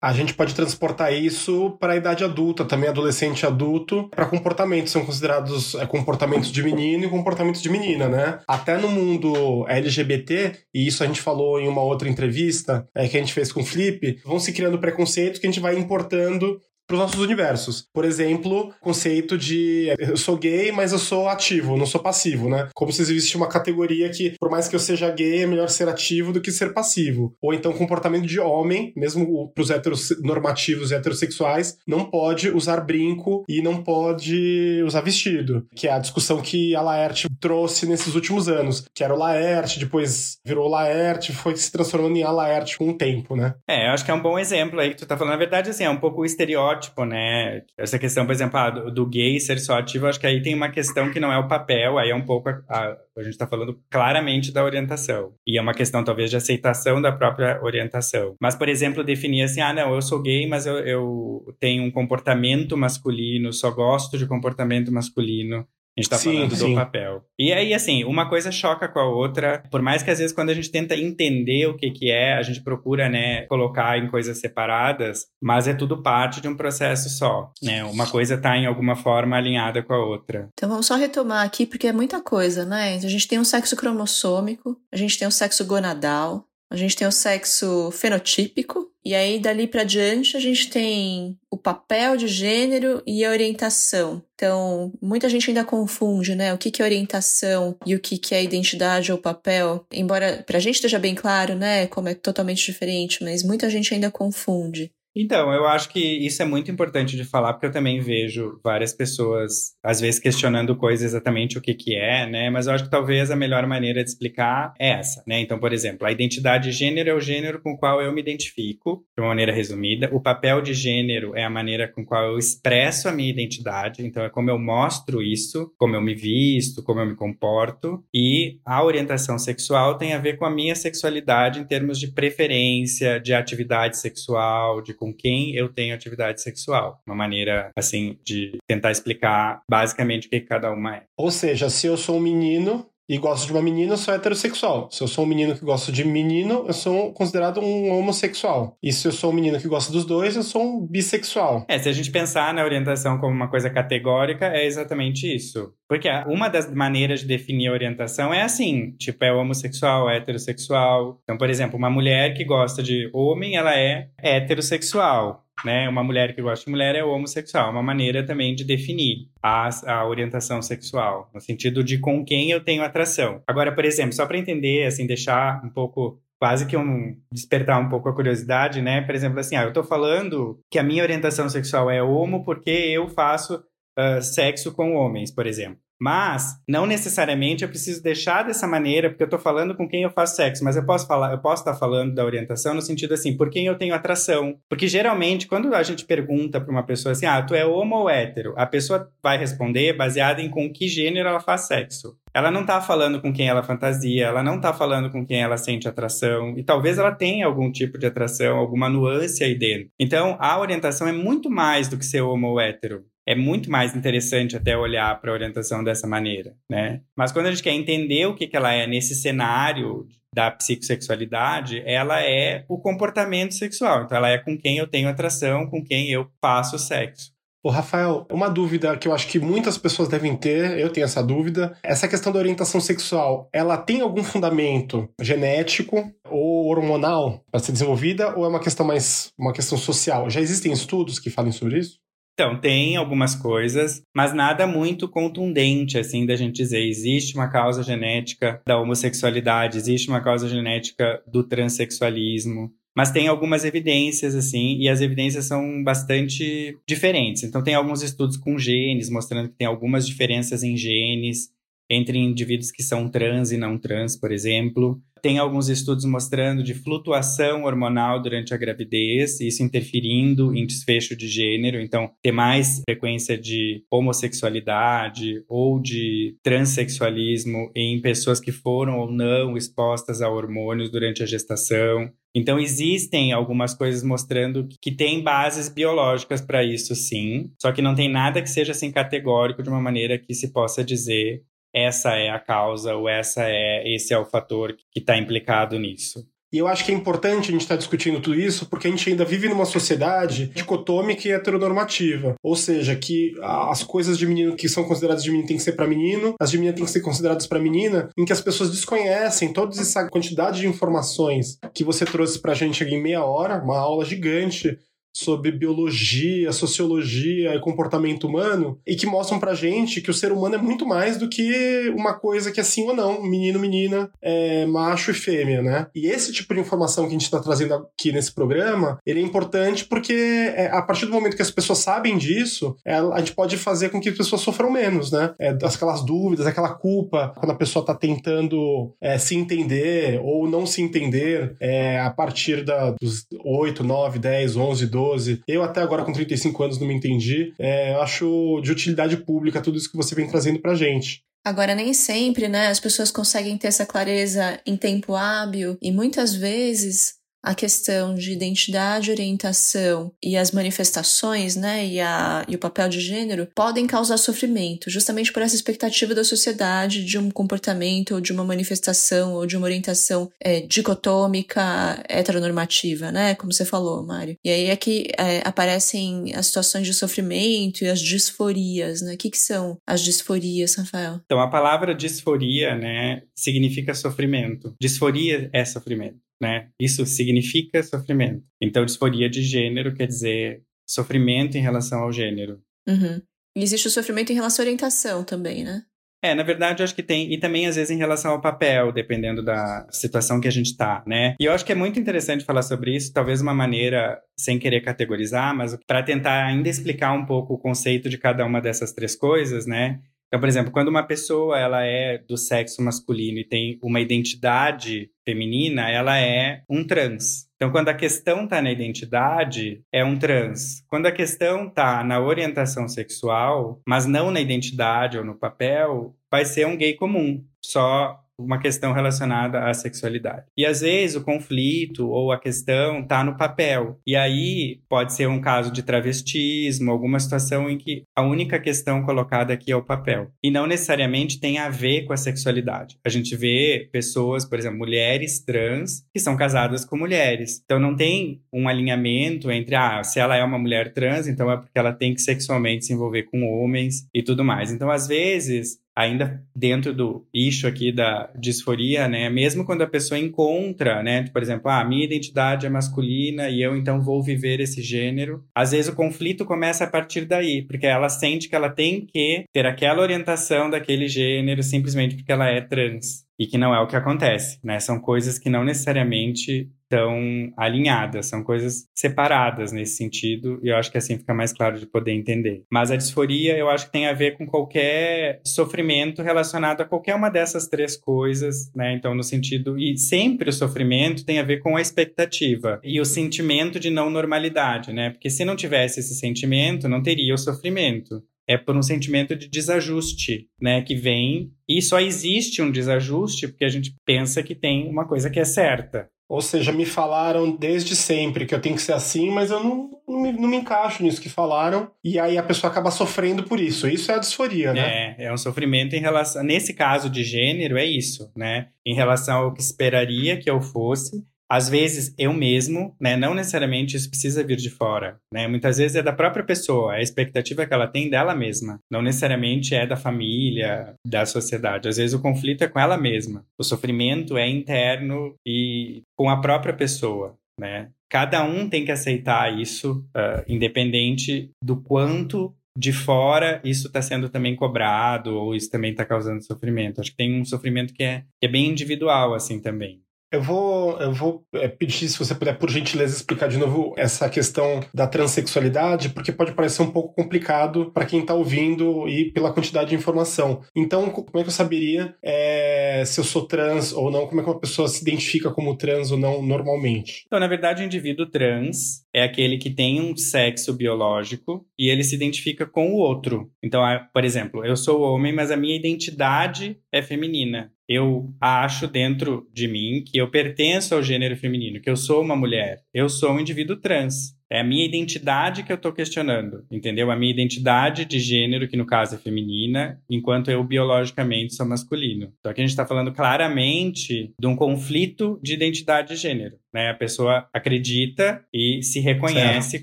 a 0.00 0.12
gente 0.12 0.32
pode 0.34 0.54
transportar 0.54 1.12
isso 1.12 1.76
para 1.80 1.92
a 1.92 1.96
idade 1.96 2.22
adulta, 2.22 2.64
também 2.64 2.88
adolescente 2.88 3.44
adulto, 3.44 4.08
para 4.08 4.26
comportamentos. 4.26 4.92
São 4.92 5.04
considerados 5.04 5.74
é, 5.74 5.86
comportamentos 5.86 6.52
de 6.52 6.62
menino 6.62 7.04
e 7.04 7.08
comportamentos 7.08 7.60
de 7.60 7.68
menina, 7.68 8.08
né? 8.08 8.38
Até 8.46 8.78
no 8.78 8.88
mundo 8.88 9.66
LGBT, 9.68 10.52
e 10.72 10.86
isso 10.86 11.02
a 11.02 11.06
gente 11.06 11.20
falou 11.20 11.60
em 11.60 11.66
uma 11.66 11.82
outra 11.82 12.08
entrevista 12.08 12.88
é, 12.94 13.08
que 13.08 13.16
a 13.16 13.20
gente 13.20 13.32
fez 13.32 13.50
com 13.50 13.60
o 13.60 13.64
Flip, 13.64 14.20
vão 14.24 14.38
se 14.38 14.52
criando 14.52 14.78
preconceitos 14.78 15.40
que 15.40 15.46
a 15.46 15.50
gente 15.50 15.60
vai 15.60 15.76
importando 15.76 16.60
para 16.88 16.94
os 16.94 17.00
nossos 17.00 17.20
universos. 17.20 17.84
Por 17.92 18.04
exemplo, 18.04 18.72
conceito 18.80 19.36
de 19.36 19.94
eu 19.98 20.16
sou 20.16 20.36
gay, 20.38 20.72
mas 20.72 20.92
eu 20.92 20.98
sou 20.98 21.28
ativo, 21.28 21.76
não 21.76 21.84
sou 21.84 22.02
passivo, 22.02 22.48
né? 22.48 22.68
Como 22.74 22.90
se 22.90 23.02
existisse 23.02 23.36
uma 23.36 23.46
categoria 23.46 24.08
que, 24.08 24.34
por 24.40 24.50
mais 24.50 24.66
que 24.66 24.74
eu 24.74 24.80
seja 24.80 25.10
gay, 25.10 25.42
é 25.42 25.46
melhor 25.46 25.68
ser 25.68 25.86
ativo 25.86 26.32
do 26.32 26.40
que 26.40 26.50
ser 26.50 26.72
passivo. 26.72 27.34
Ou 27.42 27.52
então, 27.52 27.72
comportamento 27.74 28.26
de 28.26 28.40
homem, 28.40 28.92
mesmo 28.96 29.52
para 29.52 29.62
os 29.62 29.70
heteronormativos 29.70 30.90
e 30.90 30.94
heterossexuais, 30.94 31.76
não 31.86 32.06
pode 32.06 32.48
usar 32.48 32.80
brinco 32.80 33.44
e 33.46 33.60
não 33.60 33.82
pode 33.82 34.82
usar 34.86 35.02
vestido, 35.02 35.66
que 35.76 35.86
é 35.86 35.92
a 35.92 35.98
discussão 35.98 36.40
que 36.40 36.74
a 36.74 36.80
Laerte 36.80 37.28
trouxe 37.38 37.86
nesses 37.86 38.14
últimos 38.14 38.48
anos, 38.48 38.86
que 38.94 39.04
era 39.04 39.14
o 39.14 39.18
Laerte, 39.18 39.78
depois 39.78 40.38
virou 40.44 40.68
Laerte, 40.68 41.32
foi 41.32 41.54
se 41.54 41.70
transformando 41.70 42.16
em 42.16 42.22
a 42.22 42.30
Laerte 42.30 42.78
com 42.78 42.88
o 42.88 42.96
tempo, 42.96 43.36
né? 43.36 43.54
É, 43.68 43.88
eu 43.88 43.92
acho 43.92 44.04
que 44.04 44.10
é 44.10 44.14
um 44.14 44.22
bom 44.22 44.38
exemplo 44.38 44.80
aí 44.80 44.90
que 44.90 44.96
tu 44.96 45.06
tá 45.06 45.16
falando. 45.16 45.32
Na 45.32 45.38
verdade, 45.38 45.68
assim, 45.68 45.84
é 45.84 45.90
um 45.90 45.98
pouco 45.98 46.22
o 46.22 46.24
estereótipo 46.24 46.77
estereótipo, 46.78 47.04
né? 47.04 47.62
Essa 47.76 47.98
questão, 47.98 48.24
por 48.24 48.32
exemplo, 48.32 48.58
ah, 48.58 48.70
do, 48.70 48.90
do, 48.90 49.06
gay 49.06 49.38
ser 49.40 49.58
só 49.58 49.78
ativo, 49.78 50.06
acho 50.06 50.18
que 50.18 50.26
aí 50.26 50.40
tem 50.40 50.54
uma 50.54 50.70
questão 50.70 51.10
que 51.10 51.20
não 51.20 51.32
é 51.32 51.38
o 51.38 51.48
papel, 51.48 51.98
aí 51.98 52.10
é 52.10 52.14
um 52.14 52.24
pouco. 52.24 52.48
A, 52.48 52.62
a, 52.68 52.96
a 53.16 53.22
gente 53.22 53.32
está 53.32 53.46
falando 53.46 53.78
claramente 53.90 54.52
da 54.52 54.64
orientação. 54.64 55.32
E 55.46 55.58
é 55.58 55.60
uma 55.60 55.74
questão, 55.74 56.04
talvez, 56.04 56.30
de 56.30 56.36
aceitação 56.36 57.02
da 57.02 57.10
própria 57.10 57.60
orientação. 57.62 58.36
Mas, 58.40 58.54
por 58.54 58.68
exemplo, 58.68 59.04
definir 59.04 59.42
assim: 59.42 59.60
ah, 59.60 59.72
não, 59.72 59.94
eu 59.94 60.02
sou 60.02 60.22
gay, 60.22 60.46
mas 60.46 60.66
eu, 60.66 60.78
eu 60.78 61.56
tenho 61.58 61.82
um 61.82 61.90
comportamento 61.90 62.76
masculino, 62.76 63.52
só 63.52 63.70
gosto 63.70 64.16
de 64.16 64.26
comportamento 64.26 64.92
masculino. 64.92 65.66
A 65.98 66.02
gente 66.02 66.10
tá 66.10 66.18
sim, 66.18 66.34
falando 66.34 66.56
sim. 66.56 66.70
do 66.70 66.74
papel. 66.74 67.24
E 67.38 67.52
aí, 67.52 67.74
assim, 67.74 68.04
uma 68.04 68.28
coisa 68.28 68.52
choca 68.52 68.88
com 68.88 68.98
a 68.98 69.08
outra. 69.08 69.62
Por 69.70 69.82
mais 69.82 70.02
que 70.02 70.10
às 70.10 70.18
vezes 70.18 70.34
quando 70.34 70.50
a 70.50 70.54
gente 70.54 70.70
tenta 70.70 70.96
entender 70.96 71.66
o 71.66 71.76
que 71.76 71.90
que 71.90 72.10
é, 72.10 72.34
a 72.34 72.42
gente 72.42 72.62
procura, 72.62 73.08
né, 73.08 73.42
colocar 73.46 73.98
em 73.98 74.08
coisas 74.08 74.38
separadas, 74.38 75.26
mas 75.40 75.66
é 75.66 75.74
tudo 75.74 76.02
parte 76.02 76.40
de 76.40 76.48
um 76.48 76.56
processo 76.56 77.08
só, 77.08 77.52
né? 77.62 77.84
Uma 77.84 78.06
coisa 78.06 78.38
tá 78.38 78.56
em 78.56 78.66
alguma 78.66 78.96
forma 78.96 79.36
alinhada 79.36 79.82
com 79.82 79.92
a 79.92 80.04
outra. 80.04 80.48
Então 80.52 80.68
vamos 80.68 80.86
só 80.86 80.96
retomar 80.96 81.44
aqui, 81.44 81.66
porque 81.66 81.86
é 81.86 81.92
muita 81.92 82.20
coisa, 82.20 82.64
né? 82.64 82.94
A 82.94 83.08
gente 83.08 83.28
tem 83.28 83.38
um 83.38 83.44
sexo 83.44 83.76
cromossômico, 83.76 84.76
a 84.92 84.96
gente 84.96 85.18
tem 85.18 85.26
um 85.26 85.32
sexo 85.32 85.64
gonadal, 85.64 86.47
a 86.70 86.76
gente 86.76 86.96
tem 86.96 87.06
o 87.06 87.12
sexo 87.12 87.90
fenotípico, 87.90 88.90
e 89.04 89.14
aí 89.14 89.38
dali 89.38 89.66
para 89.66 89.84
diante 89.84 90.36
a 90.36 90.40
gente 90.40 90.68
tem 90.68 91.38
o 91.50 91.56
papel 91.56 92.16
de 92.16 92.28
gênero 92.28 93.02
e 93.06 93.24
a 93.24 93.30
orientação. 93.30 94.22
Então, 94.34 94.92
muita 95.00 95.28
gente 95.28 95.48
ainda 95.48 95.64
confunde, 95.64 96.34
né, 96.34 96.52
o 96.52 96.58
que 96.58 96.82
é 96.82 96.84
orientação 96.84 97.76
e 97.86 97.94
o 97.94 98.00
que 98.00 98.18
que 98.18 98.34
é 98.34 98.42
identidade 98.42 99.10
ou 99.10 99.18
papel. 99.18 99.86
Embora 99.90 100.44
pra 100.46 100.58
gente 100.58 100.74
esteja 100.74 100.98
bem 100.98 101.14
claro, 101.14 101.54
né, 101.54 101.86
como 101.86 102.08
é 102.08 102.14
totalmente 102.14 102.64
diferente, 102.64 103.24
mas 103.24 103.42
muita 103.42 103.70
gente 103.70 103.94
ainda 103.94 104.10
confunde. 104.10 104.92
Então, 105.16 105.52
eu 105.52 105.66
acho 105.66 105.88
que 105.88 105.98
isso 105.98 106.42
é 106.42 106.44
muito 106.44 106.70
importante 106.70 107.16
de 107.16 107.24
falar, 107.24 107.52
porque 107.52 107.66
eu 107.66 107.72
também 107.72 108.00
vejo 108.00 108.60
várias 108.62 108.92
pessoas, 108.92 109.74
às 109.82 110.00
vezes, 110.00 110.20
questionando 110.20 110.76
coisas 110.76 111.06
exatamente 111.12 111.58
o 111.58 111.60
que, 111.60 111.74
que 111.74 111.96
é, 111.96 112.26
né? 112.26 112.50
Mas 112.50 112.66
eu 112.66 112.74
acho 112.74 112.84
que 112.84 112.90
talvez 112.90 113.30
a 113.30 113.36
melhor 113.36 113.66
maneira 113.66 114.02
de 114.02 114.10
explicar 114.10 114.72
é 114.78 114.90
essa, 114.90 115.22
né? 115.26 115.40
Então, 115.40 115.58
por 115.58 115.72
exemplo, 115.72 116.06
a 116.06 116.12
identidade 116.12 116.70
de 116.70 116.72
gênero 116.72 117.10
é 117.10 117.14
o 117.14 117.20
gênero 117.20 117.60
com 117.60 117.72
o 117.72 117.78
qual 117.78 118.00
eu 118.00 118.12
me 118.12 118.20
identifico, 118.20 119.04
de 119.16 119.22
uma 119.22 119.28
maneira 119.28 119.52
resumida. 119.52 120.08
O 120.12 120.20
papel 120.20 120.60
de 120.60 120.74
gênero 120.74 121.34
é 121.34 121.44
a 121.44 121.50
maneira 121.50 121.88
com 121.88 122.04
qual 122.04 122.24
eu 122.24 122.38
expresso 122.38 123.08
a 123.08 123.12
minha 123.12 123.30
identidade, 123.30 124.04
então 124.04 124.22
é 124.22 124.30
como 124.30 124.50
eu 124.50 124.58
mostro 124.58 125.22
isso, 125.22 125.72
como 125.78 125.96
eu 125.96 126.00
me 126.00 126.14
visto, 126.14 126.82
como 126.82 127.00
eu 127.00 127.06
me 127.06 127.16
comporto. 127.16 128.04
E 128.14 128.58
a 128.64 128.84
orientação 128.84 129.38
sexual 129.38 129.96
tem 129.96 130.12
a 130.12 130.18
ver 130.18 130.36
com 130.36 130.44
a 130.44 130.50
minha 130.50 130.74
sexualidade 130.74 131.60
em 131.60 131.64
termos 131.64 131.98
de 131.98 132.08
preferência, 132.08 133.18
de 133.18 133.34
atividade 133.34 133.98
sexual, 133.98 134.80
de 134.82 134.94
com 134.98 135.14
quem 135.14 135.54
eu 135.54 135.68
tenho 135.68 135.94
atividade 135.94 136.42
sexual. 136.42 137.00
Uma 137.06 137.14
maneira, 137.14 137.70
assim, 137.76 138.18
de 138.24 138.58
tentar 138.68 138.90
explicar 138.90 139.62
basicamente 139.70 140.26
o 140.26 140.30
que 140.30 140.40
cada 140.40 140.70
uma 140.72 140.96
é. 140.96 141.02
Ou 141.16 141.30
seja, 141.30 141.70
se 141.70 141.86
eu 141.86 141.96
sou 141.96 142.16
um 142.16 142.20
menino, 142.20 142.86
e 143.08 143.16
gosto 143.16 143.46
de 143.46 143.52
uma 143.52 143.62
menina, 143.62 143.94
eu 143.94 143.96
sou 143.96 144.14
heterossexual. 144.14 144.88
Se 144.90 145.02
eu 145.02 145.08
sou 145.08 145.24
um 145.24 145.26
menino 145.26 145.54
que 145.54 145.64
gosta 145.64 145.90
de 145.90 146.04
menino, 146.04 146.64
eu 146.66 146.74
sou 146.74 147.12
considerado 147.12 147.60
um 147.60 147.90
homossexual. 147.90 148.76
E 148.82 148.92
se 148.92 149.08
eu 149.08 149.12
sou 149.12 149.30
um 149.30 149.34
menino 149.34 149.58
que 149.58 149.66
gosta 149.66 149.90
dos 149.90 150.04
dois, 150.04 150.36
eu 150.36 150.42
sou 150.42 150.62
um 150.62 150.86
bissexual. 150.86 151.64
É, 151.68 151.78
se 151.78 151.88
a 151.88 151.92
gente 151.92 152.10
pensar 152.10 152.52
na 152.52 152.64
orientação 152.64 153.18
como 153.18 153.32
uma 153.32 153.48
coisa 153.48 153.70
categórica, 153.70 154.46
é 154.46 154.66
exatamente 154.66 155.34
isso. 155.34 155.72
Porque 155.88 156.08
uma 156.26 156.48
das 156.48 156.72
maneiras 156.72 157.20
de 157.20 157.26
definir 157.26 157.68
a 157.68 157.72
orientação 157.72 158.32
é 158.32 158.42
assim, 158.42 158.94
tipo, 158.98 159.24
é 159.24 159.32
homossexual, 159.32 160.10
é 160.10 160.18
heterossexual. 160.18 161.18
Então, 161.22 161.38
por 161.38 161.48
exemplo, 161.48 161.78
uma 161.78 161.88
mulher 161.88 162.34
que 162.34 162.44
gosta 162.44 162.82
de 162.82 163.10
homem, 163.14 163.56
ela 163.56 163.74
é 163.74 164.10
heterossexual 164.22 165.47
né? 165.64 165.88
Uma 165.88 166.02
mulher 166.02 166.34
que 166.34 166.42
gosta 166.42 166.64
de 166.64 166.70
mulher 166.70 166.94
é 166.94 167.04
homossexual, 167.04 167.70
uma 167.70 167.82
maneira 167.82 168.24
também 168.24 168.54
de 168.54 168.64
definir 168.64 169.28
a, 169.42 169.68
a 169.86 170.06
orientação 170.06 170.60
sexual, 170.62 171.30
no 171.34 171.40
sentido 171.40 171.82
de 171.82 171.98
com 171.98 172.24
quem 172.24 172.50
eu 172.50 172.62
tenho 172.62 172.82
atração. 172.82 173.42
Agora, 173.46 173.72
por 173.74 173.84
exemplo, 173.84 174.12
só 174.12 174.26
para 174.26 174.38
entender, 174.38 174.86
assim, 174.86 175.06
deixar 175.06 175.64
um 175.64 175.70
pouco 175.70 176.20
quase 176.38 176.66
que 176.66 176.76
um 176.76 177.16
despertar 177.32 177.80
um 177.80 177.88
pouco 177.88 178.08
a 178.08 178.14
curiosidade, 178.14 178.80
né? 178.80 179.00
Por 179.00 179.14
exemplo, 179.14 179.40
assim, 179.40 179.56
ah, 179.56 179.64
eu 179.64 179.72
tô 179.72 179.82
falando 179.82 180.58
que 180.70 180.78
a 180.78 180.82
minha 180.82 181.02
orientação 181.02 181.48
sexual 181.48 181.90
é 181.90 182.02
homo 182.02 182.44
porque 182.44 182.70
eu 182.70 183.08
faço 183.08 183.56
uh, 183.98 184.22
sexo 184.22 184.72
com 184.72 184.94
homens, 184.94 185.30
por 185.30 185.46
exemplo. 185.46 185.78
Mas 186.00 186.56
não 186.68 186.86
necessariamente 186.86 187.64
eu 187.64 187.68
preciso 187.68 188.02
deixar 188.02 188.44
dessa 188.44 188.66
maneira, 188.66 189.08
porque 189.08 189.22
eu 189.22 189.26
estou 189.26 189.38
falando 189.38 189.74
com 189.74 189.88
quem 189.88 190.02
eu 190.02 190.10
faço 190.10 190.36
sexo, 190.36 190.64
mas 190.64 190.76
eu 190.76 190.84
posso 190.84 191.06
falar, 191.06 191.32
eu 191.32 191.38
posso 191.38 191.62
estar 191.62 191.74
falando 191.74 192.14
da 192.14 192.24
orientação 192.24 192.74
no 192.74 192.82
sentido 192.82 193.14
assim, 193.14 193.36
por 193.36 193.50
quem 193.50 193.66
eu 193.66 193.76
tenho 193.76 193.94
atração. 193.94 194.56
Porque 194.68 194.86
geralmente, 194.86 195.48
quando 195.48 195.74
a 195.74 195.82
gente 195.82 196.04
pergunta 196.04 196.60
para 196.60 196.70
uma 196.70 196.84
pessoa 196.84 197.12
assim, 197.12 197.26
ah, 197.26 197.42
tu 197.42 197.54
é 197.54 197.64
homo 197.66 197.96
ou 197.96 198.10
hétero? 198.10 198.54
A 198.56 198.66
pessoa 198.66 199.10
vai 199.22 199.36
responder 199.38 199.92
baseada 199.94 200.40
em 200.40 200.48
com 200.48 200.72
que 200.72 200.86
gênero 200.86 201.28
ela 201.28 201.40
faz 201.40 201.66
sexo. 201.66 202.16
Ela 202.32 202.50
não 202.50 202.60
está 202.60 202.80
falando 202.80 203.20
com 203.20 203.32
quem 203.32 203.48
ela 203.48 203.62
fantasia, 203.62 204.26
ela 204.26 204.42
não 204.42 204.56
está 204.56 204.72
falando 204.72 205.10
com 205.10 205.26
quem 205.26 205.42
ela 205.42 205.56
sente 205.56 205.88
atração, 205.88 206.56
e 206.56 206.62
talvez 206.62 206.98
ela 206.98 207.10
tenha 207.10 207.46
algum 207.46 207.72
tipo 207.72 207.98
de 207.98 208.06
atração, 208.06 208.56
alguma 208.56 208.88
nuance 208.88 209.42
aí 209.42 209.58
dentro. 209.58 209.90
Então, 209.98 210.36
a 210.38 210.58
orientação 210.60 211.08
é 211.08 211.12
muito 211.12 211.50
mais 211.50 211.88
do 211.88 211.98
que 211.98 212.04
ser 212.04 212.20
homo 212.20 212.48
ou 212.48 212.60
hétero 212.60 213.04
é 213.28 213.34
muito 213.34 213.70
mais 213.70 213.94
interessante 213.94 214.56
até 214.56 214.74
olhar 214.74 215.20
para 215.20 215.30
a 215.30 215.34
orientação 215.34 215.84
dessa 215.84 216.06
maneira, 216.06 216.54
né? 216.70 217.02
Mas 217.14 217.30
quando 217.30 217.44
a 217.44 217.50
gente 217.50 217.62
quer 217.62 217.74
entender 217.74 218.24
o 218.24 218.34
que, 218.34 218.46
que 218.46 218.56
ela 218.56 218.72
é 218.72 218.86
nesse 218.86 219.14
cenário 219.14 220.08
da 220.34 220.50
psicossexualidade, 220.50 221.82
ela 221.84 222.22
é 222.22 222.64
o 222.66 222.78
comportamento 222.78 223.52
sexual. 223.52 224.04
Então, 224.04 224.16
ela 224.16 224.30
é 224.30 224.38
com 224.38 224.56
quem 224.56 224.78
eu 224.78 224.86
tenho 224.86 225.10
atração, 225.10 225.66
com 225.66 225.84
quem 225.84 226.10
eu 226.10 226.26
faço 226.40 226.78
sexo. 226.78 227.30
Ô, 227.62 227.68
Rafael, 227.68 228.26
uma 228.32 228.48
dúvida 228.48 228.96
que 228.96 229.06
eu 229.06 229.12
acho 229.12 229.26
que 229.28 229.38
muitas 229.38 229.76
pessoas 229.76 230.08
devem 230.08 230.34
ter, 230.34 230.78
eu 230.78 230.90
tenho 230.90 231.04
essa 231.04 231.22
dúvida. 231.22 231.76
Essa 231.82 232.08
questão 232.08 232.32
da 232.32 232.38
orientação 232.38 232.80
sexual, 232.80 233.50
ela 233.52 233.76
tem 233.76 234.00
algum 234.00 234.24
fundamento 234.24 235.06
genético 235.20 236.10
ou 236.30 236.68
hormonal 236.68 237.44
para 237.50 237.60
ser 237.60 237.72
desenvolvida 237.72 238.34
ou 238.34 238.46
é 238.46 238.48
uma 238.48 238.60
questão 238.60 238.86
mais 238.86 239.32
uma 239.36 239.52
questão 239.52 239.76
social? 239.76 240.30
Já 240.30 240.40
existem 240.40 240.72
estudos 240.72 241.18
que 241.18 241.28
falem 241.28 241.52
sobre 241.52 241.78
isso? 241.78 241.98
Então, 242.40 242.56
tem 242.56 242.94
algumas 242.94 243.34
coisas, 243.34 244.00
mas 244.14 244.32
nada 244.32 244.64
muito 244.64 245.08
contundente, 245.08 245.98
assim, 245.98 246.24
da 246.24 246.36
gente 246.36 246.54
dizer. 246.54 246.86
Existe 246.86 247.34
uma 247.34 247.48
causa 247.48 247.82
genética 247.82 248.62
da 248.64 248.80
homossexualidade, 248.80 249.76
existe 249.76 250.08
uma 250.08 250.20
causa 250.20 250.48
genética 250.48 251.20
do 251.26 251.42
transexualismo. 251.42 252.70
Mas 252.96 253.10
tem 253.10 253.26
algumas 253.26 253.64
evidências, 253.64 254.36
assim, 254.36 254.78
e 254.78 254.88
as 254.88 255.00
evidências 255.00 255.46
são 255.46 255.82
bastante 255.82 256.78
diferentes. 256.88 257.42
Então, 257.42 257.60
tem 257.60 257.74
alguns 257.74 258.04
estudos 258.04 258.36
com 258.36 258.56
genes, 258.56 259.10
mostrando 259.10 259.48
que 259.48 259.56
tem 259.56 259.66
algumas 259.66 260.06
diferenças 260.06 260.62
em 260.62 260.76
genes 260.76 261.48
entre 261.90 262.18
indivíduos 262.18 262.70
que 262.70 262.82
são 262.82 263.08
trans 263.08 263.50
e 263.50 263.56
não 263.56 263.78
trans, 263.78 264.16
por 264.16 264.30
exemplo. 264.30 265.02
Tem 265.22 265.38
alguns 265.38 265.68
estudos 265.68 266.04
mostrando 266.04 266.62
de 266.62 266.74
flutuação 266.74 267.64
hormonal 267.64 268.20
durante 268.20 268.54
a 268.54 268.56
gravidez, 268.56 269.40
isso 269.40 269.62
interferindo 269.62 270.54
em 270.54 270.66
desfecho 270.66 271.16
de 271.16 271.28
gênero, 271.28 271.80
então 271.80 272.10
ter 272.22 272.32
mais 272.32 272.82
frequência 272.88 273.36
de 273.36 273.84
homossexualidade 273.90 275.42
ou 275.48 275.80
de 275.80 276.36
transexualismo 276.42 277.70
em 277.74 278.00
pessoas 278.00 278.40
que 278.40 278.52
foram 278.52 278.98
ou 278.98 279.10
não 279.10 279.56
expostas 279.56 280.22
a 280.22 280.28
hormônios 280.28 280.90
durante 280.90 281.22
a 281.22 281.26
gestação. 281.26 282.10
Então, 282.34 282.58
existem 282.58 283.32
algumas 283.32 283.74
coisas 283.74 284.02
mostrando 284.02 284.68
que 284.80 284.92
tem 284.92 285.22
bases 285.22 285.68
biológicas 285.68 286.40
para 286.40 286.62
isso, 286.62 286.94
sim. 286.94 287.50
Só 287.60 287.72
que 287.72 287.82
não 287.82 287.94
tem 287.94 288.08
nada 288.08 288.42
que 288.42 288.50
seja 288.50 288.72
assim 288.72 288.92
categórico 288.92 289.62
de 289.62 289.68
uma 289.68 289.80
maneira 289.80 290.18
que 290.18 290.34
se 290.34 290.52
possa 290.52 290.84
dizer 290.84 291.42
essa 291.74 292.16
é 292.16 292.30
a 292.30 292.38
causa 292.38 292.94
ou 292.94 293.08
essa 293.08 293.42
é 293.44 293.82
esse 293.86 294.12
é 294.12 294.18
o 294.18 294.24
fator 294.24 294.74
que 294.90 295.00
está 295.00 295.16
implicado 295.16 295.78
nisso. 295.78 296.26
E 296.50 296.56
eu 296.56 296.66
acho 296.66 296.82
que 296.84 296.90
é 296.90 296.94
importante 296.94 297.48
a 297.48 297.52
gente 297.52 297.60
estar 297.60 297.74
tá 297.74 297.78
discutindo 297.78 298.20
tudo 298.20 298.40
isso 298.40 298.66
porque 298.66 298.88
a 298.88 298.90
gente 298.90 299.10
ainda 299.10 299.24
vive 299.24 299.48
numa 299.48 299.66
sociedade 299.66 300.46
dicotômica 300.46 301.28
e 301.28 301.32
heteronormativa. 301.32 302.36
Ou 302.42 302.56
seja, 302.56 302.96
que 302.96 303.34
as 303.42 303.82
coisas 303.82 304.16
de 304.16 304.26
menino 304.26 304.56
que 304.56 304.68
são 304.68 304.84
consideradas 304.84 305.22
de 305.22 305.30
menino 305.30 305.46
têm 305.46 305.58
que 305.58 305.62
ser 305.62 305.72
para 305.72 305.86
menino, 305.86 306.34
as 306.40 306.50
de 306.50 306.56
menina 306.56 306.74
têm 306.74 306.86
que 306.86 306.90
ser 306.90 307.00
consideradas 307.00 307.46
para 307.46 307.58
menina, 307.58 308.08
em 308.16 308.24
que 308.24 308.32
as 308.32 308.40
pessoas 308.40 308.70
desconhecem 308.70 309.52
toda 309.52 309.78
essa 309.78 310.08
quantidade 310.08 310.60
de 310.60 310.66
informações 310.66 311.58
que 311.74 311.84
você 311.84 312.06
trouxe 312.06 312.40
pra 312.40 312.54
gente 312.54 312.82
aqui 312.82 312.94
em 312.94 313.02
meia 313.02 313.22
hora, 313.22 313.62
uma 313.62 313.78
aula 313.78 314.04
gigante 314.04 314.78
sobre 315.18 315.50
biologia, 315.50 316.52
sociologia 316.52 317.54
e 317.54 317.60
comportamento 317.60 318.24
humano 318.26 318.78
e 318.86 318.94
que 318.94 319.06
mostram 319.06 319.40
pra 319.40 319.54
gente 319.54 320.00
que 320.00 320.10
o 320.10 320.14
ser 320.14 320.30
humano 320.30 320.54
é 320.54 320.58
muito 320.58 320.86
mais 320.86 321.16
do 321.16 321.28
que 321.28 321.92
uma 321.96 322.14
coisa 322.14 322.52
que 322.52 322.60
é 322.60 322.62
sim 322.62 322.86
ou 322.86 322.94
não, 322.94 323.20
menino, 323.22 323.58
menina, 323.58 324.10
é, 324.22 324.64
macho 324.66 325.10
e 325.10 325.14
fêmea, 325.14 325.60
né? 325.60 325.88
E 325.94 326.06
esse 326.06 326.32
tipo 326.32 326.54
de 326.54 326.60
informação 326.60 327.04
que 327.04 327.10
a 327.10 327.12
gente 327.12 327.24
está 327.24 327.40
trazendo 327.40 327.74
aqui 327.74 328.12
nesse 328.12 328.32
programa, 328.32 328.98
ele 329.04 329.20
é 329.20 329.22
importante 329.22 329.84
porque 329.84 330.12
é, 330.12 330.70
a 330.70 330.82
partir 330.82 331.06
do 331.06 331.12
momento 331.12 331.34
que 331.34 331.42
as 331.42 331.50
pessoas 331.50 331.78
sabem 331.78 332.16
disso, 332.16 332.76
a 332.86 333.18
gente 333.18 333.34
pode 333.34 333.56
fazer 333.56 333.88
com 333.88 334.00
que 334.00 334.10
as 334.10 334.16
pessoas 334.16 334.40
sofram 334.40 334.70
menos, 334.70 335.10
né? 335.10 335.34
É, 335.38 335.48
aquelas 335.50 336.04
dúvidas, 336.04 336.46
aquela 336.46 336.74
culpa, 336.74 337.34
quando 337.36 337.50
a 337.50 337.56
pessoa 337.56 337.82
está 337.82 337.94
tentando 337.94 338.94
é, 339.00 339.18
se 339.18 339.34
entender 339.34 340.20
ou 340.22 340.48
não 340.48 340.64
se 340.64 340.80
entender 340.80 341.56
é, 341.60 342.00
a 342.00 342.10
partir 342.10 342.64
da, 342.64 342.92
dos 342.92 343.26
8, 343.44 343.82
9, 343.82 344.18
10, 344.18 344.56
11, 344.56 344.86
12 344.86 345.07
12. 345.08 345.42
Eu 345.46 345.62
até 345.62 345.80
agora 345.80 346.04
com 346.04 346.12
35 346.12 346.62
anos 346.62 346.78
não 346.78 346.86
me 346.86 346.94
entendi. 346.94 347.52
É, 347.58 347.94
acho 347.94 348.60
de 348.62 348.72
utilidade 348.72 349.16
pública 349.16 349.60
tudo 349.60 349.78
isso 349.78 349.90
que 349.90 349.96
você 349.96 350.14
vem 350.14 350.28
trazendo 350.28 350.60
pra 350.60 350.74
gente. 350.74 351.22
Agora, 351.44 351.74
nem 351.74 351.94
sempre, 351.94 352.48
né, 352.48 352.66
as 352.66 352.80
pessoas 352.80 353.10
conseguem 353.10 353.56
ter 353.56 353.68
essa 353.68 353.86
clareza 353.86 354.60
em 354.66 354.76
tempo 354.76 355.14
hábil 355.14 355.78
e 355.80 355.90
muitas 355.90 356.34
vezes 356.34 357.14
a 357.48 357.54
questão 357.54 358.14
de 358.14 358.30
identidade, 358.30 359.10
orientação 359.10 360.12
e 360.22 360.36
as 360.36 360.52
manifestações, 360.52 361.56
né, 361.56 361.86
e, 361.86 361.98
a, 361.98 362.44
e 362.46 362.54
o 362.54 362.58
papel 362.58 362.90
de 362.90 363.00
gênero 363.00 363.48
podem 363.54 363.86
causar 363.86 364.18
sofrimento, 364.18 364.90
justamente 364.90 365.32
por 365.32 365.40
essa 365.40 365.54
expectativa 365.54 366.14
da 366.14 366.22
sociedade 366.22 367.02
de 367.02 367.16
um 367.16 367.30
comportamento 367.30 368.12
ou 368.16 368.20
de 368.20 368.34
uma 368.34 368.44
manifestação 368.44 369.32
ou 369.32 369.46
de 369.46 369.56
uma 369.56 369.64
orientação 369.64 370.30
é, 370.38 370.60
dicotômica, 370.60 372.04
heteronormativa, 372.06 373.10
né, 373.10 373.34
como 373.34 373.50
você 373.50 373.64
falou, 373.64 374.04
Mário. 374.04 374.36
E 374.44 374.50
aí 374.50 374.66
é 374.66 374.76
que 374.76 375.10
é, 375.16 375.40
aparecem 375.42 376.34
as 376.34 376.48
situações 376.48 376.86
de 376.86 376.92
sofrimento 376.92 377.82
e 377.82 377.88
as 377.88 378.00
disforias, 378.00 379.00
né? 379.00 379.14
O 379.14 379.16
que, 379.16 379.30
que 379.30 379.38
são 379.38 379.78
as 379.86 380.02
disforias, 380.02 380.74
Rafael? 380.74 381.18
Então, 381.24 381.40
a 381.40 381.48
palavra 381.48 381.94
disforia, 381.94 382.76
né, 382.76 383.22
significa 383.34 383.94
sofrimento. 383.94 384.74
Disforia 384.78 385.48
é 385.50 385.64
sofrimento 385.64 386.27
né? 386.40 386.68
Isso 386.80 387.04
significa 387.06 387.82
sofrimento. 387.82 388.44
Então, 388.62 388.84
disforia 388.84 389.28
de 389.28 389.42
gênero 389.42 389.94
quer 389.94 390.06
dizer 390.06 390.62
sofrimento 390.86 391.56
em 391.56 391.62
relação 391.62 392.00
ao 392.00 392.12
gênero. 392.12 392.60
Uhum. 392.88 393.20
E 393.56 393.62
existe 393.62 393.88
o 393.88 393.90
sofrimento 393.90 394.30
em 394.30 394.34
relação 394.34 394.62
à 394.62 394.66
orientação 394.66 395.24
também, 395.24 395.64
né? 395.64 395.82
É, 396.22 396.34
na 396.34 396.42
verdade, 396.42 396.82
eu 396.82 396.84
acho 396.84 396.94
que 396.94 397.02
tem, 397.02 397.32
e 397.32 397.38
também 397.38 397.66
às 397.66 397.76
vezes 397.76 397.90
em 397.90 397.98
relação 397.98 398.32
ao 398.32 398.40
papel, 398.40 398.90
dependendo 398.90 399.40
da 399.42 399.86
situação 399.90 400.40
que 400.40 400.48
a 400.48 400.50
gente 400.50 400.76
tá, 400.76 401.02
né? 401.06 401.36
E 401.40 401.44
eu 401.44 401.52
acho 401.52 401.64
que 401.64 401.70
é 401.70 401.76
muito 401.76 402.00
interessante 402.00 402.44
falar 402.44 402.62
sobre 402.62 402.96
isso, 402.96 403.12
talvez 403.12 403.40
uma 403.40 403.54
maneira, 403.54 404.20
sem 404.36 404.58
querer 404.58 404.80
categorizar, 404.80 405.54
mas 405.54 405.78
para 405.86 406.02
tentar 406.02 406.44
ainda 406.44 406.68
explicar 406.68 407.12
um 407.12 407.24
pouco 407.24 407.54
o 407.54 407.58
conceito 407.58 408.08
de 408.08 408.18
cada 408.18 408.44
uma 408.44 408.60
dessas 408.60 408.92
três 408.92 409.14
coisas, 409.14 409.64
né? 409.64 410.00
Então, 410.28 410.40
por 410.40 410.48
exemplo, 410.48 410.70
quando 410.70 410.88
uma 410.88 411.02
pessoa 411.02 411.58
ela 411.58 411.82
é 411.84 412.18
do 412.18 412.36
sexo 412.36 412.82
masculino 412.82 413.38
e 413.38 413.44
tem 413.44 413.78
uma 413.82 413.98
identidade 413.98 415.10
feminina, 415.24 415.90
ela 415.90 416.18
é 416.18 416.62
um 416.68 416.86
trans. 416.86 417.48
Então, 417.56 417.72
quando 417.72 417.88
a 417.88 417.94
questão 417.94 418.44
está 418.44 418.62
na 418.62 418.70
identidade, 418.70 419.82
é 419.92 420.04
um 420.04 420.18
trans. 420.18 420.84
Quando 420.86 421.06
a 421.06 421.12
questão 421.12 421.66
está 421.66 422.04
na 422.04 422.20
orientação 422.20 422.86
sexual, 422.86 423.80
mas 423.86 424.06
não 424.06 424.30
na 424.30 424.40
identidade 424.40 425.18
ou 425.18 425.24
no 425.24 425.34
papel, 425.34 426.14
vai 426.30 426.44
ser 426.44 426.66
um 426.66 426.76
gay 426.76 426.94
comum. 426.94 427.42
Só 427.60 428.20
uma 428.38 428.58
questão 428.58 428.92
relacionada 428.92 429.68
à 429.68 429.74
sexualidade. 429.74 430.44
E 430.56 430.64
às 430.64 430.80
vezes 430.80 431.16
o 431.16 431.24
conflito 431.24 432.08
ou 432.08 432.30
a 432.32 432.38
questão 432.38 433.00
está 433.00 433.24
no 433.24 433.36
papel. 433.36 433.98
E 434.06 434.14
aí 434.14 434.80
pode 434.88 435.12
ser 435.12 435.28
um 435.28 435.40
caso 435.40 435.72
de 435.72 435.82
travestismo, 435.82 436.90
alguma 436.90 437.18
situação 437.18 437.68
em 437.68 437.76
que 437.76 438.04
a 438.16 438.22
única 438.22 438.60
questão 438.60 439.02
colocada 439.02 439.52
aqui 439.52 439.72
é 439.72 439.76
o 439.76 439.84
papel. 439.84 440.30
E 440.42 440.50
não 440.50 440.66
necessariamente 440.66 441.40
tem 441.40 441.58
a 441.58 441.68
ver 441.68 442.04
com 442.04 442.12
a 442.12 442.16
sexualidade. 442.16 442.96
A 443.04 443.08
gente 443.08 443.34
vê 443.34 443.88
pessoas, 443.92 444.44
por 444.44 444.58
exemplo, 444.58 444.78
mulheres 444.78 445.40
trans 445.44 446.04
que 446.12 446.20
são 446.20 446.36
casadas 446.36 446.84
com 446.84 446.96
mulheres. 446.96 447.60
Então 447.64 447.78
não 447.78 447.96
tem 447.96 448.40
um 448.52 448.68
alinhamento 448.68 449.50
entre, 449.50 449.74
ah, 449.74 450.02
se 450.04 450.20
ela 450.20 450.36
é 450.36 450.44
uma 450.44 450.58
mulher 450.58 450.92
trans, 450.92 451.26
então 451.26 451.50
é 451.50 451.56
porque 451.56 451.78
ela 451.78 451.92
tem 451.92 452.14
que 452.14 452.20
sexualmente 452.20 452.86
se 452.86 452.92
envolver 452.92 453.24
com 453.24 453.44
homens 453.44 454.06
e 454.14 454.22
tudo 454.22 454.44
mais. 454.44 454.70
Então, 454.70 454.90
às 454.90 455.06
vezes, 455.06 455.78
ainda 455.98 456.40
dentro 456.54 456.94
do 456.94 457.26
eixo 457.34 457.66
aqui 457.66 457.90
da 457.90 458.30
disforia, 458.38 459.08
né? 459.08 459.28
Mesmo 459.28 459.64
quando 459.64 459.82
a 459.82 459.86
pessoa 459.86 460.16
encontra, 460.16 461.02
né? 461.02 461.24
Por 461.32 461.42
exemplo, 461.42 461.68
ah, 461.68 461.84
minha 461.84 462.04
identidade 462.04 462.64
é 462.66 462.70
masculina 462.70 463.48
e 463.48 463.60
eu 463.60 463.76
então 463.76 464.00
vou 464.00 464.22
viver 464.22 464.60
esse 464.60 464.80
gênero. 464.80 465.42
Às 465.52 465.72
vezes 465.72 465.90
o 465.90 465.96
conflito 465.96 466.44
começa 466.44 466.84
a 466.84 466.86
partir 466.86 467.24
daí, 467.24 467.62
porque 467.62 467.86
ela 467.86 468.08
sente 468.08 468.48
que 468.48 468.54
ela 468.54 468.70
tem 468.70 469.06
que 469.06 469.44
ter 469.52 469.66
aquela 469.66 470.00
orientação 470.00 470.70
daquele 470.70 471.08
gênero 471.08 471.64
simplesmente 471.64 472.14
porque 472.14 472.30
ela 472.30 472.48
é 472.48 472.60
trans 472.60 473.26
e 473.36 473.46
que 473.46 473.58
não 473.58 473.74
é 473.74 473.80
o 473.80 473.86
que 473.88 473.96
acontece, 473.96 474.60
né? 474.62 474.78
São 474.78 475.00
coisas 475.00 475.36
que 475.36 475.50
não 475.50 475.64
necessariamente 475.64 476.70
estão 476.90 477.52
alinhadas, 477.56 478.26
são 478.26 478.42
coisas 478.42 478.86
separadas 478.94 479.70
nesse 479.70 479.96
sentido, 479.96 480.58
e 480.62 480.68
eu 480.68 480.76
acho 480.76 480.90
que 480.90 480.96
assim 480.96 481.18
fica 481.18 481.34
mais 481.34 481.52
claro 481.52 481.78
de 481.78 481.86
poder 481.86 482.12
entender. 482.12 482.62
Mas 482.72 482.90
a 482.90 482.96
disforia, 482.96 483.56
eu 483.56 483.68
acho 483.68 483.86
que 483.86 483.92
tem 483.92 484.06
a 484.06 484.14
ver 484.14 484.36
com 484.36 484.46
qualquer 484.46 485.40
sofrimento 485.46 486.22
relacionado 486.22 486.80
a 486.80 486.84
qualquer 486.84 487.14
uma 487.14 487.28
dessas 487.28 487.68
três 487.68 487.96
coisas, 487.96 488.72
né? 488.74 488.94
Então, 488.94 489.14
no 489.14 489.22
sentido, 489.22 489.78
e 489.78 489.98
sempre 489.98 490.48
o 490.48 490.52
sofrimento 490.52 491.24
tem 491.24 491.38
a 491.38 491.44
ver 491.44 491.58
com 491.58 491.76
a 491.76 491.82
expectativa 491.82 492.80
e 492.82 493.00
o 493.00 493.04
sentimento 493.04 493.78
de 493.78 493.90
não 493.90 494.08
normalidade, 494.08 494.92
né? 494.92 495.10
Porque 495.10 495.28
se 495.28 495.44
não 495.44 495.54
tivesse 495.54 496.00
esse 496.00 496.14
sentimento, 496.14 496.88
não 496.88 497.02
teria 497.02 497.34
o 497.34 497.38
sofrimento 497.38 498.22
é 498.48 498.56
por 498.56 498.74
um 498.74 498.82
sentimento 498.82 499.36
de 499.36 499.46
desajuste, 499.46 500.48
né, 500.58 500.80
que 500.80 500.94
vem 500.94 501.52
e 501.68 501.82
só 501.82 502.00
existe 502.00 502.62
um 502.62 502.70
desajuste 502.70 503.46
porque 503.46 503.64
a 503.64 503.68
gente 503.68 503.94
pensa 504.06 504.42
que 504.42 504.54
tem 504.54 504.88
uma 504.88 505.06
coisa 505.06 505.28
que 505.28 505.38
é 505.38 505.44
certa. 505.44 506.08
Ou 506.28 506.42
seja, 506.42 506.72
me 506.72 506.84
falaram 506.84 507.50
desde 507.50 507.96
sempre 507.96 508.44
que 508.44 508.54
eu 508.54 508.60
tenho 508.60 508.76
que 508.76 508.82
ser 508.82 508.92
assim, 508.92 509.30
mas 509.30 509.50
eu 509.50 509.64
não, 509.64 509.90
não, 510.06 510.20
me, 510.20 510.32
não 510.32 510.48
me 510.48 510.58
encaixo 510.58 511.02
nisso 511.02 511.22
que 511.22 511.28
falaram. 511.28 511.90
E 512.04 512.18
aí 512.18 512.36
a 512.36 512.42
pessoa 512.42 512.70
acaba 512.70 512.90
sofrendo 512.90 513.44
por 513.44 513.58
isso. 513.58 513.88
Isso 513.88 514.12
é 514.12 514.16
a 514.16 514.18
disforia, 514.18 514.74
né? 514.74 515.16
É, 515.18 515.24
é 515.24 515.32
um 515.32 515.38
sofrimento 515.38 515.96
em 515.96 516.00
relação. 516.00 516.42
Nesse 516.42 516.74
caso 516.74 517.08
de 517.08 517.24
gênero, 517.24 517.78
é 517.78 517.86
isso, 517.86 518.30
né? 518.36 518.68
Em 518.84 518.94
relação 518.94 519.44
ao 519.44 519.54
que 519.54 519.62
esperaria 519.62 520.36
que 520.36 520.50
eu 520.50 520.60
fosse 520.60 521.24
às 521.50 521.68
vezes 521.68 522.14
eu 522.18 522.32
mesmo, 522.32 522.94
né, 523.00 523.16
não 523.16 523.34
necessariamente 523.34 523.96
isso 523.96 524.10
precisa 524.10 524.44
vir 524.44 524.56
de 524.56 524.68
fora, 524.68 525.18
né? 525.32 525.48
Muitas 525.48 525.78
vezes 525.78 525.96
é 525.96 526.02
da 526.02 526.12
própria 526.12 526.44
pessoa, 526.44 526.94
é 526.94 526.98
a 526.98 527.02
expectativa 527.02 527.66
que 527.66 527.72
ela 527.72 527.86
tem 527.86 528.10
dela 528.10 528.34
mesma, 528.34 528.78
não 528.90 529.00
necessariamente 529.00 529.74
é 529.74 529.86
da 529.86 529.96
família, 529.96 530.94
da 531.06 531.24
sociedade. 531.24 531.88
Às 531.88 531.96
vezes 531.96 532.14
o 532.14 532.20
conflito 532.20 532.62
é 532.62 532.68
com 532.68 532.78
ela 532.78 532.98
mesma. 532.98 533.44
O 533.58 533.64
sofrimento 533.64 534.36
é 534.36 534.48
interno 534.48 535.34
e 535.46 536.02
com 536.16 536.28
a 536.28 536.40
própria 536.40 536.74
pessoa, 536.74 537.34
né? 537.58 537.88
Cada 538.10 538.42
um 538.44 538.68
tem 538.68 538.84
que 538.84 538.92
aceitar 538.92 539.58
isso, 539.58 540.04
uh, 540.16 540.42
independente 540.48 541.50
do 541.62 541.76
quanto 541.76 542.54
de 542.76 542.92
fora 542.92 543.60
isso 543.64 543.88
está 543.88 544.00
sendo 544.00 544.28
também 544.28 544.54
cobrado 544.54 545.34
ou 545.34 545.52
isso 545.54 545.68
também 545.68 545.90
está 545.90 546.04
causando 546.04 546.44
sofrimento. 546.44 547.00
Acho 547.00 547.10
que 547.10 547.16
tem 547.16 547.40
um 547.40 547.44
sofrimento 547.44 547.92
que 547.92 548.04
é, 548.04 548.20
que 548.40 548.46
é 548.46 548.48
bem 548.48 548.68
individual 548.68 549.34
assim 549.34 549.60
também. 549.60 550.00
Eu 550.30 550.42
vou, 550.42 551.00
eu 551.00 551.12
vou 551.12 551.42
é, 551.54 551.68
pedir 551.68 552.08
se 552.08 552.18
você 552.18 552.34
puder, 552.34 552.58
por 552.58 552.70
gentileza, 552.70 553.16
explicar 553.16 553.48
de 553.48 553.56
novo 553.56 553.94
essa 553.96 554.28
questão 554.28 554.80
da 554.92 555.06
transexualidade, 555.06 556.10
porque 556.10 556.32
pode 556.32 556.52
parecer 556.52 556.82
um 556.82 556.90
pouco 556.90 557.14
complicado 557.14 557.90
para 557.92 558.04
quem 558.04 558.20
está 558.20 558.34
ouvindo 558.34 559.08
e 559.08 559.32
pela 559.32 559.52
quantidade 559.52 559.90
de 559.90 559.96
informação. 559.96 560.60
Então, 560.76 561.08
como 561.10 561.38
é 561.38 561.42
que 561.42 561.48
eu 561.48 561.52
saberia 561.52 562.14
é, 562.22 563.02
se 563.06 563.18
eu 563.18 563.24
sou 563.24 563.46
trans 563.46 563.92
ou 563.92 564.10
não? 564.10 564.26
Como 564.26 564.40
é 564.40 564.44
que 564.44 564.50
uma 564.50 564.60
pessoa 564.60 564.86
se 564.86 565.00
identifica 565.00 565.50
como 565.50 565.76
trans 565.76 566.10
ou 566.10 566.18
não 566.18 566.42
normalmente? 566.42 567.22
Então, 567.26 567.40
na 567.40 567.46
verdade, 567.46 567.82
o 567.82 567.86
indivíduo 567.86 568.26
trans 568.26 569.04
é 569.14 569.22
aquele 569.22 569.56
que 569.56 569.70
tem 569.70 570.00
um 570.00 570.14
sexo 570.14 570.74
biológico 570.74 571.66
e 571.78 571.88
ele 571.88 572.04
se 572.04 572.14
identifica 572.14 572.66
com 572.66 572.92
o 572.92 572.96
outro. 572.96 573.50
Então, 573.62 573.80
por 574.12 574.24
exemplo, 574.24 574.64
eu 574.64 574.76
sou 574.76 575.00
homem, 575.00 575.32
mas 575.32 575.50
a 575.50 575.56
minha 575.56 575.76
identidade 575.76 576.78
é 576.92 577.00
feminina 577.00 577.72
eu 577.88 578.32
acho 578.40 578.86
dentro 578.86 579.48
de 579.52 579.66
mim 579.66 580.04
que 580.04 580.18
eu 580.18 580.30
pertenço 580.30 580.94
ao 580.94 581.02
gênero 581.02 581.36
feminino, 581.36 581.80
que 581.80 581.88
eu 581.88 581.96
sou 581.96 582.22
uma 582.22 582.36
mulher, 582.36 582.82
eu 582.92 583.08
sou 583.08 583.32
um 583.32 583.40
indivíduo 583.40 583.76
trans. 583.76 584.37
É 584.50 584.60
a 584.60 584.64
minha 584.64 584.84
identidade 584.84 585.62
que 585.62 585.70
eu 585.70 585.76
estou 585.76 585.92
questionando, 585.92 586.64
entendeu? 586.70 587.10
A 587.10 587.16
minha 587.16 587.32
identidade 587.32 588.04
de 588.04 588.18
gênero, 588.18 588.68
que 588.68 588.76
no 588.76 588.86
caso 588.86 589.14
é 589.14 589.18
feminina, 589.18 590.00
enquanto 590.08 590.50
eu 590.50 590.64
biologicamente 590.64 591.54
sou 591.54 591.66
masculino. 591.66 592.32
Então 592.38 592.50
aqui 592.50 592.60
a 592.60 592.64
gente 592.64 592.70
está 592.70 592.86
falando 592.86 593.12
claramente 593.12 594.32
de 594.38 594.46
um 594.46 594.56
conflito 594.56 595.38
de 595.42 595.54
identidade 595.54 596.08
de 596.08 596.16
gênero. 596.16 596.56
Né? 596.72 596.90
A 596.90 596.94
pessoa 596.94 597.48
acredita 597.52 598.44
e 598.52 598.82
se 598.82 599.00
reconhece 599.00 599.70
certo. 599.72 599.82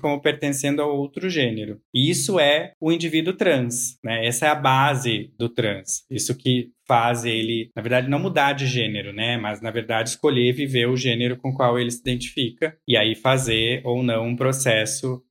como 0.00 0.20
pertencendo 0.20 0.82
a 0.82 0.86
outro 0.86 1.28
gênero. 1.28 1.80
E 1.94 2.10
isso 2.10 2.38
é 2.38 2.72
o 2.80 2.92
indivíduo 2.92 3.34
trans. 3.34 3.98
Né? 4.04 4.26
Essa 4.26 4.46
é 4.46 4.48
a 4.48 4.54
base 4.54 5.32
do 5.38 5.48
trans. 5.48 6.04
Isso 6.10 6.36
que 6.36 6.70
faz 6.86 7.24
ele, 7.24 7.70
na 7.74 7.82
verdade, 7.82 8.08
não 8.08 8.20
mudar 8.20 8.52
de 8.52 8.64
gênero, 8.64 9.12
né? 9.12 9.36
Mas, 9.36 9.60
na 9.60 9.72
verdade, 9.72 10.10
escolher 10.10 10.52
viver 10.52 10.86
o 10.86 10.96
gênero 10.96 11.36
com 11.36 11.48
o 11.48 11.52
qual 11.52 11.76
ele 11.76 11.90
se 11.90 11.98
identifica 11.98 12.76
e 12.86 12.96
aí 12.96 13.16
fazer 13.16 13.80
ou 13.84 14.04
não 14.04 14.28
um 14.28 14.36
processo 14.36 14.55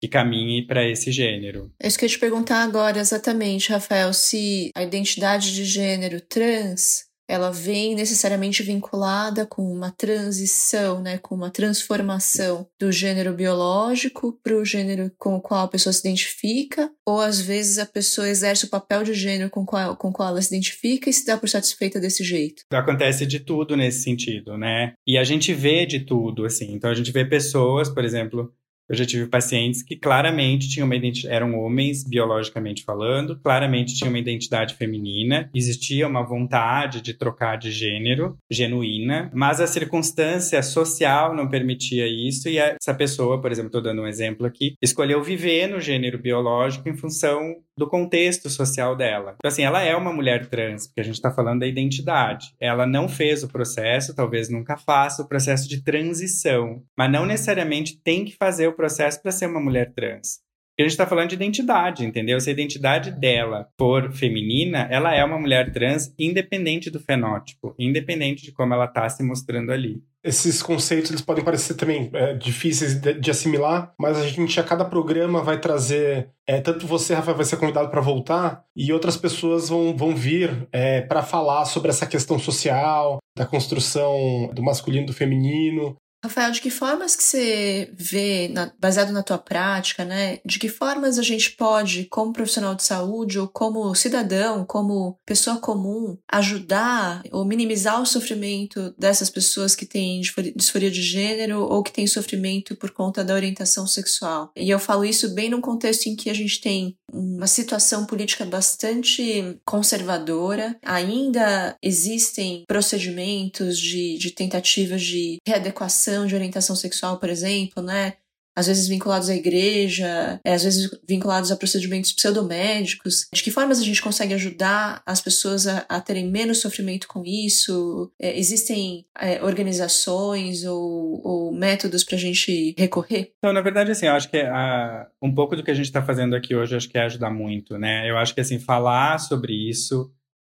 que 0.01 0.07
caminhe 0.07 0.65
para 0.65 0.87
esse 0.87 1.11
gênero. 1.11 1.71
É 1.81 1.87
isso 1.87 1.97
que 1.97 2.05
eu 2.05 2.07
ia 2.07 2.13
te 2.13 2.19
perguntar 2.19 2.63
agora, 2.63 2.99
exatamente, 2.99 3.71
Rafael, 3.71 4.13
se 4.13 4.71
a 4.75 4.83
identidade 4.83 5.53
de 5.53 5.65
gênero 5.65 6.21
trans 6.21 7.05
ela 7.27 7.51
vem 7.51 7.95
necessariamente 7.95 8.61
vinculada 8.61 9.45
com 9.45 9.63
uma 9.63 9.91
transição, 9.91 11.01
né, 11.01 11.17
com 11.17 11.35
uma 11.35 11.49
transformação 11.49 12.67
do 12.79 12.91
gênero 12.91 13.33
biológico 13.33 14.39
para 14.43 14.55
o 14.55 14.63
gênero 14.63 15.11
com 15.17 15.35
o 15.35 15.41
qual 15.41 15.65
a 15.65 15.67
pessoa 15.67 15.91
se 15.91 16.07
identifica, 16.07 16.89
ou 17.05 17.19
às 17.19 17.41
vezes 17.41 17.79
a 17.79 17.85
pessoa 17.85 18.29
exerce 18.29 18.65
o 18.65 18.69
papel 18.69 19.03
de 19.03 19.13
gênero 19.13 19.49
com 19.49 19.61
o 19.61 19.65
qual, 19.65 19.95
com 19.95 20.11
qual 20.11 20.29
ela 20.29 20.41
se 20.41 20.49
identifica 20.53 21.09
e 21.09 21.13
se 21.13 21.25
dá 21.25 21.37
por 21.37 21.49
satisfeita 21.49 21.99
desse 21.99 22.23
jeito. 22.23 22.63
Acontece 22.71 23.25
de 23.25 23.39
tudo 23.39 23.75
nesse 23.75 24.03
sentido, 24.03 24.57
né? 24.57 24.93
E 25.07 25.17
a 25.17 25.23
gente 25.23 25.53
vê 25.53 25.85
de 25.85 26.01
tudo, 26.01 26.45
assim. 26.45 26.73
Então 26.73 26.89
a 26.89 26.93
gente 26.93 27.11
vê 27.11 27.25
pessoas, 27.25 27.89
por 27.89 28.03
exemplo, 28.03 28.53
eu 28.89 28.95
já 28.95 29.05
tive 29.05 29.27
pacientes 29.27 29.81
que 29.81 29.95
claramente 29.95 30.69
tinham 30.69 30.85
uma 30.85 30.95
identidade, 30.95 31.33
eram 31.33 31.57
homens 31.59 32.03
biologicamente 32.03 32.83
falando, 32.83 33.39
claramente 33.39 33.95
tinham 33.95 34.09
uma 34.09 34.19
identidade 34.19 34.75
feminina, 34.75 35.49
existia 35.53 36.07
uma 36.07 36.25
vontade 36.25 37.01
de 37.01 37.13
trocar 37.13 37.57
de 37.57 37.71
gênero 37.71 38.37
genuína, 38.49 39.31
mas 39.33 39.59
a 39.59 39.67
circunstância 39.67 40.61
social 40.61 41.35
não 41.35 41.49
permitia 41.49 42.07
isso 42.07 42.47
e 42.49 42.57
essa 42.57 42.93
pessoa, 42.93 43.41
por 43.41 43.51
exemplo, 43.51 43.67
estou 43.67 43.81
dando 43.81 44.01
um 44.01 44.07
exemplo 44.07 44.45
aqui, 44.45 44.75
escolheu 44.81 45.23
viver 45.23 45.67
no 45.67 45.79
gênero 45.79 46.17
biológico 46.19 46.87
em 46.87 46.95
função 46.95 47.55
do 47.77 47.87
contexto 47.87 48.49
social 48.49 48.95
dela. 48.95 49.35
Então, 49.37 49.49
assim, 49.49 49.63
ela 49.63 49.81
é 49.81 49.95
uma 49.95 50.13
mulher 50.13 50.47
trans, 50.47 50.87
porque 50.87 51.01
a 51.01 51.03
gente 51.03 51.15
está 51.15 51.31
falando 51.31 51.59
da 51.59 51.67
identidade. 51.67 52.55
Ela 52.59 52.85
não 52.85 53.09
fez 53.09 53.43
o 53.43 53.47
processo, 53.47 54.15
talvez 54.15 54.49
nunca 54.49 54.77
faça 54.77 55.21
o 55.21 55.27
processo 55.27 55.67
de 55.67 55.83
transição, 55.83 56.81
mas 56.97 57.11
não 57.11 57.25
necessariamente 57.25 57.99
tem 58.01 58.23
que 58.23 58.35
fazer 58.35 58.67
o 58.67 58.73
processo 58.73 59.21
para 59.21 59.31
ser 59.31 59.47
uma 59.47 59.59
mulher 59.59 59.91
trans. 59.93 60.44
Porque 60.75 60.83
a 60.83 60.85
gente 60.87 60.91
está 60.91 61.07
falando 61.07 61.29
de 61.29 61.35
identidade, 61.35 62.03
entendeu? 62.03 62.37
Se 62.41 62.49
a 62.49 62.53
identidade 62.53 63.09
dela 63.09 63.69
for 63.77 64.11
feminina, 64.11 64.89
ela 64.91 65.15
é 65.15 65.23
uma 65.23 65.39
mulher 65.39 65.71
trans 65.71 66.13
independente 66.19 66.89
do 66.89 66.99
fenótipo, 66.99 67.73
independente 67.79 68.43
de 68.43 68.51
como 68.51 68.73
ela 68.73 68.83
está 68.83 69.07
se 69.07 69.23
mostrando 69.23 69.71
ali 69.71 70.03
esses 70.25 70.63
conceitos 70.63 71.11
eles 71.11 71.21
podem 71.21 71.43
parecer 71.43 71.75
também 71.75 72.09
é, 72.11 72.33
difíceis 72.33 72.95
de, 72.95 73.13
de, 73.13 73.29
assimilar, 73.29 73.93
mas 73.97 74.17
a 74.17 74.27
gente 74.27 74.59
a 74.59 74.63
cada 74.63 74.83
programa 74.83 75.43
vai 75.43 75.59
trazer 75.61 76.31
é, 76.47 76.59
tanto 76.59 76.87
você, 76.87 77.13
Rafael, 77.13 77.37
vai 77.37 77.45
ser 77.45 77.57
convidado 77.57 77.89
para 77.89 78.01
voltar 78.01 78.63
e 78.75 78.91
outras 78.91 79.15
pessoas 79.15 79.69
vão, 79.69 79.95
vão 79.95 80.15
vir 80.15 80.67
é, 80.71 81.01
para 81.01 81.21
falar 81.21 81.65
sobre 81.65 81.89
essa 81.89 82.07
questão 82.07 82.39
social, 82.39 83.19
da 83.37 83.45
construção 83.45 84.49
do 84.53 84.63
masculino 84.63 85.03
e 85.03 85.07
do 85.07 85.13
feminino, 85.13 85.95
Rafael, 86.25 86.51
de 86.51 86.61
que 86.61 86.69
formas 86.69 87.15
que 87.15 87.23
você 87.23 87.89
vê, 87.93 88.49
na, 88.49 88.71
baseado 88.79 89.11
na 89.11 89.23
tua 89.23 89.37
prática, 89.37 90.03
né? 90.03 90.39
De 90.45 90.59
que 90.59 90.69
formas 90.69 91.17
a 91.17 91.23
gente 91.23 91.51
pode, 91.51 92.05
como 92.05 92.33
profissional 92.33 92.75
de 92.75 92.83
saúde 92.83 93.39
ou 93.39 93.47
como 93.47 93.93
cidadão, 93.95 94.65
como 94.65 95.17
pessoa 95.25 95.57
comum, 95.57 96.17
ajudar 96.31 97.23
ou 97.31 97.45
minimizar 97.45 98.01
o 98.01 98.05
sofrimento 98.05 98.93
dessas 98.97 99.29
pessoas 99.29 99.75
que 99.75 99.85
têm 99.85 100.21
disforia 100.55 100.91
de 100.91 101.01
gênero 101.01 101.61
ou 101.61 101.83
que 101.83 101.93
têm 101.93 102.07
sofrimento 102.07 102.75
por 102.75 102.91
conta 102.91 103.23
da 103.23 103.33
orientação 103.33 103.87
sexual? 103.87 104.51
E 104.55 104.69
eu 104.69 104.79
falo 104.79 105.05
isso 105.05 105.33
bem 105.33 105.49
num 105.49 105.61
contexto 105.61 106.07
em 106.07 106.15
que 106.15 106.29
a 106.29 106.33
gente 106.33 106.59
tem 106.59 106.97
uma 107.15 107.47
situação 107.47 108.05
política 108.05 108.45
bastante 108.45 109.57
conservadora, 109.65 110.77
ainda 110.83 111.75
existem 111.81 112.63
procedimentos 112.67 113.79
de, 113.79 114.17
de 114.17 114.31
tentativas 114.31 115.01
de 115.01 115.37
readequação 115.47 116.25
de 116.25 116.35
orientação 116.35 116.75
sexual, 116.75 117.19
por 117.19 117.29
exemplo, 117.29 117.81
né? 117.81 118.13
Às 118.55 118.67
vezes 118.67 118.87
vinculados 118.87 119.29
à 119.29 119.35
igreja, 119.35 120.39
é, 120.43 120.53
às 120.53 120.63
vezes 120.63 120.89
vinculados 121.07 121.51
a 121.51 121.57
procedimentos 121.57 122.11
pseudomédicos. 122.11 123.27
De 123.33 123.43
que 123.43 123.51
formas 123.51 123.79
a 123.79 123.83
gente 123.83 124.01
consegue 124.01 124.33
ajudar 124.33 125.01
as 125.05 125.21
pessoas 125.21 125.67
a, 125.67 125.85
a 125.89 125.99
terem 125.99 126.29
menos 126.29 126.61
sofrimento 126.61 127.07
com 127.07 127.23
isso? 127.25 128.11
É, 128.19 128.37
existem 128.37 129.05
é, 129.19 129.43
organizações 129.43 130.63
ou, 130.63 131.21
ou 131.23 131.53
métodos 131.53 132.03
para 132.03 132.15
a 132.15 132.19
gente 132.19 132.75
recorrer? 132.77 133.33
Então, 133.37 133.53
na 133.53 133.61
verdade, 133.61 133.91
assim, 133.91 134.05
eu 134.05 134.13
acho 134.13 134.29
que 134.29 134.37
a, 134.37 135.07
um 135.21 135.33
pouco 135.33 135.55
do 135.55 135.63
que 135.63 135.71
a 135.71 135.75
gente 135.75 135.85
está 135.85 136.01
fazendo 136.01 136.35
aqui 136.35 136.55
hoje, 136.55 136.75
acho 136.75 136.89
que 136.89 136.97
é 136.97 137.03
ajudar 137.03 137.31
muito, 137.31 137.77
né? 137.77 138.09
Eu 138.09 138.17
acho 138.17 138.33
que, 138.33 138.41
assim, 138.41 138.59
falar 138.59 139.17
sobre 139.19 139.53
isso 139.53 140.11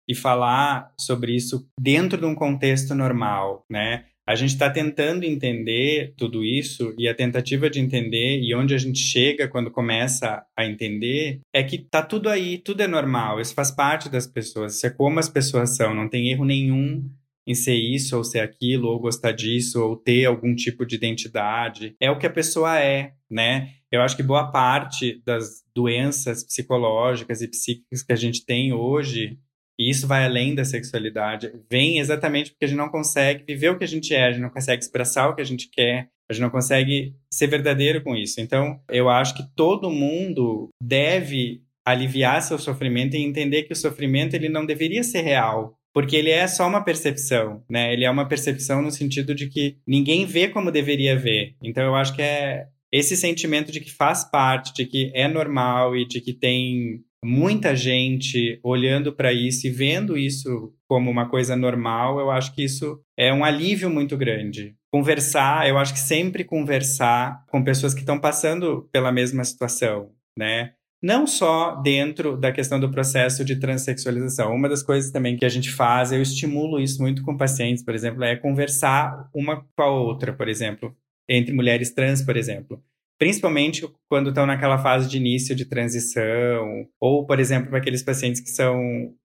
e 0.09 0.15
falar 0.15 0.93
sobre 0.99 1.35
isso 1.35 1.67
dentro 1.81 2.19
de 2.19 2.27
um 2.27 2.35
contexto 2.35 2.95
normal, 2.95 3.65
né? 3.71 4.05
A 4.27 4.35
gente 4.35 4.51
está 4.51 4.71
tentando 4.71 5.25
entender 5.25 6.15
tudo 6.17 6.45
isso 6.45 6.95
e 6.97 7.09
a 7.09 7.15
tentativa 7.15 7.69
de 7.69 7.81
entender 7.81 8.41
e 8.41 8.55
onde 8.55 8.75
a 8.75 8.79
gente 8.79 8.99
chega 8.99 9.49
quando 9.49 9.71
começa 9.71 10.45
a 10.57 10.65
entender 10.65 11.41
é 11.53 11.63
que 11.63 11.79
tá 11.79 12.03
tudo 12.03 12.29
aí, 12.29 12.59
tudo 12.59 12.83
é 12.83 12.87
normal, 12.87 13.41
isso 13.41 13.55
faz 13.55 13.71
parte 13.71 14.09
das 14.09 14.27
pessoas, 14.27 14.77
isso 14.77 14.87
é 14.87 14.91
como 14.91 15.19
as 15.19 15.29
pessoas 15.29 15.77
são, 15.77 15.95
não 15.95 16.09
tem 16.09 16.31
erro 16.31 16.45
nenhum 16.45 17.09
em 17.47 17.55
ser 17.55 17.75
isso 17.75 18.17
ou 18.17 18.23
ser 18.23 18.39
aquilo 18.39 18.89
ou 18.89 19.01
gostar 19.01 19.33
disso 19.33 19.83
ou 19.83 19.97
ter 19.97 20.25
algum 20.27 20.55
tipo 20.55 20.87
de 20.87 20.95
identidade, 20.95 21.97
é 22.01 22.11
o 22.11 22.19
que 22.19 22.27
a 22.27 22.31
pessoa 22.31 22.79
é, 22.79 23.15
né? 23.29 23.71
Eu 23.91 24.01
acho 24.01 24.17
que 24.17 24.23
boa 24.23 24.51
parte 24.51 25.21
das 25.25 25.63
doenças 25.75 26.45
psicológicas 26.45 27.43
e 27.43 27.49
psíquicas 27.49 28.03
que 28.03 28.13
a 28.13 28.17
gente 28.17 28.45
tem 28.47 28.73
hoje 28.73 29.39
e 29.83 29.91
isso 29.91 30.07
vai 30.07 30.25
além 30.25 30.55
da 30.55 30.65
sexualidade. 30.65 31.53
Vem 31.71 31.99
exatamente 31.99 32.53
porque 32.53 32.65
a 32.65 32.69
gente 32.69 32.79
não 32.79 32.89
consegue 32.89 33.45
viver 33.47 33.71
o 33.71 33.79
que 33.79 33.85
a 33.85 33.89
gente 33.89 34.15
é, 34.15 34.27
a 34.27 34.31
gente 34.31 34.43
não 34.43 34.51
consegue 34.51 34.83
expressar 34.83 35.29
o 35.29 35.35
que 35.35 35.43
a 35.43 35.45
gente 35.45 35.69
quer, 35.69 36.09
a 36.31 36.33
gente 36.33 36.43
não 36.43 36.51
consegue 36.51 37.15
ser 37.31 37.49
verdadeiro 37.49 38.03
com 38.03 38.15
isso. 38.15 38.41
Então, 38.41 38.81
eu 38.89 39.09
acho 39.11 39.35
que 39.35 39.45
todo 39.57 39.91
mundo 39.91 40.69
deve 40.81 41.63
aliviar 41.85 42.41
seu 42.43 42.59
sofrimento 42.59 43.17
e 43.17 43.23
entender 43.23 43.65
que 43.65 43.73
o 43.73 43.77
sofrimento 43.77 44.35
ele 44.35 44.49
não 44.49 44.65
deveria 44.65 45.03
ser 45.03 45.23
real. 45.23 45.77
porque 45.95 46.17
ele 46.17 46.31
é 46.31 46.47
só 46.47 46.67
uma 46.67 46.83
percepção, 46.83 47.63
né? 47.69 47.93
Ele 47.93 48.07
é 48.07 48.11
uma 48.11 48.27
percepção 48.27 48.81
no 48.81 48.91
sentido 48.91 49.35
de 49.35 49.47
que 49.47 49.77
ninguém 49.87 50.25
vê 50.25 50.49
como 50.49 50.71
deveria 50.71 51.15
ver. 51.15 51.55
Então 51.63 51.85
eu 51.85 51.95
acho 51.95 52.15
que 52.15 52.23
é 52.23 52.67
esse 52.91 53.15
sentimento 53.15 53.71
de 53.71 53.79
que 53.79 53.93
faz 53.93 54.25
parte, 54.25 54.73
de 54.73 54.87
que 54.87 55.11
é 55.15 55.29
normal 55.29 55.95
e 55.95 56.07
de 56.07 56.21
que 56.23 56.33
tem 56.33 57.03
muita 57.25 57.77
gente 57.77 58.59
olhando 58.63 59.13
para 59.13 59.33
isso 59.33 59.67
e 59.67 59.71
vendo 59.71 60.19
isso 60.19 60.75
como 60.89 61.11
uma 61.11 61.29
coisa 61.29 61.55
normal, 61.55 62.19
eu 62.19 62.31
acho 62.31 62.55
que 62.55 62.65
isso 62.65 63.01
é 63.17 63.33
um 63.33 63.45
alívio 63.45 63.89
muito 63.89 64.17
grande. 64.17 64.75
Conversar, 64.93 65.69
eu 65.69 65.79
acho 65.79 65.95
que 65.95 66.01
sempre 66.01 66.45
conversar 66.45 67.45
com 67.49 67.63
pessoas 67.63 67.95
que 67.95 68.01
estão 68.01 68.19
passando 68.19 68.89
pela 68.93 69.13
mesma 69.13 69.45
situação, 69.45 70.11
né? 70.37 70.73
Não 71.03 71.27
só 71.27 71.77
dentro 71.77 72.37
da 72.37 72.53
questão 72.53 72.79
do 72.79 72.91
processo 72.91 73.45
de 73.45 73.57
transexualização. 73.57 74.55
Uma 74.55 74.69
das 74.69 74.85
coisas 74.85 75.11
também 75.11 75.37
que 75.37 75.45
a 75.45 75.49
gente 75.49 75.71
faz, 75.71 76.13
eu 76.13 76.23
estimulo 76.23 76.79
isso 76.79 77.03
muito 77.03 77.25
com 77.25 77.37
pacientes, 77.37 77.83
por 77.83 77.95
exemplo, 77.95 78.23
é 78.23 78.37
conversar 78.37 79.29
uma 79.35 79.65
com 79.77 79.83
a 79.83 79.91
outra, 79.91 80.33
por 80.33 80.49
exemplo, 80.49 80.95
entre 81.29 81.53
mulheres 81.53 81.93
trans, 81.93 82.23
por 82.23 82.37
exemplo 82.37 82.81
principalmente 83.23 83.89
quando 84.09 84.31
estão 84.31 84.45
naquela 84.45 84.79
fase 84.79 85.09
de 85.09 85.17
início 85.17 85.55
de 85.55 85.65
transição, 85.65 86.89
ou, 87.01 87.25
por 87.25 87.39
exemplo, 87.39 87.71
para 87.71 87.79
aqueles 87.79 88.03
pacientes 88.03 88.41
que 88.41 88.51
são 88.51 88.77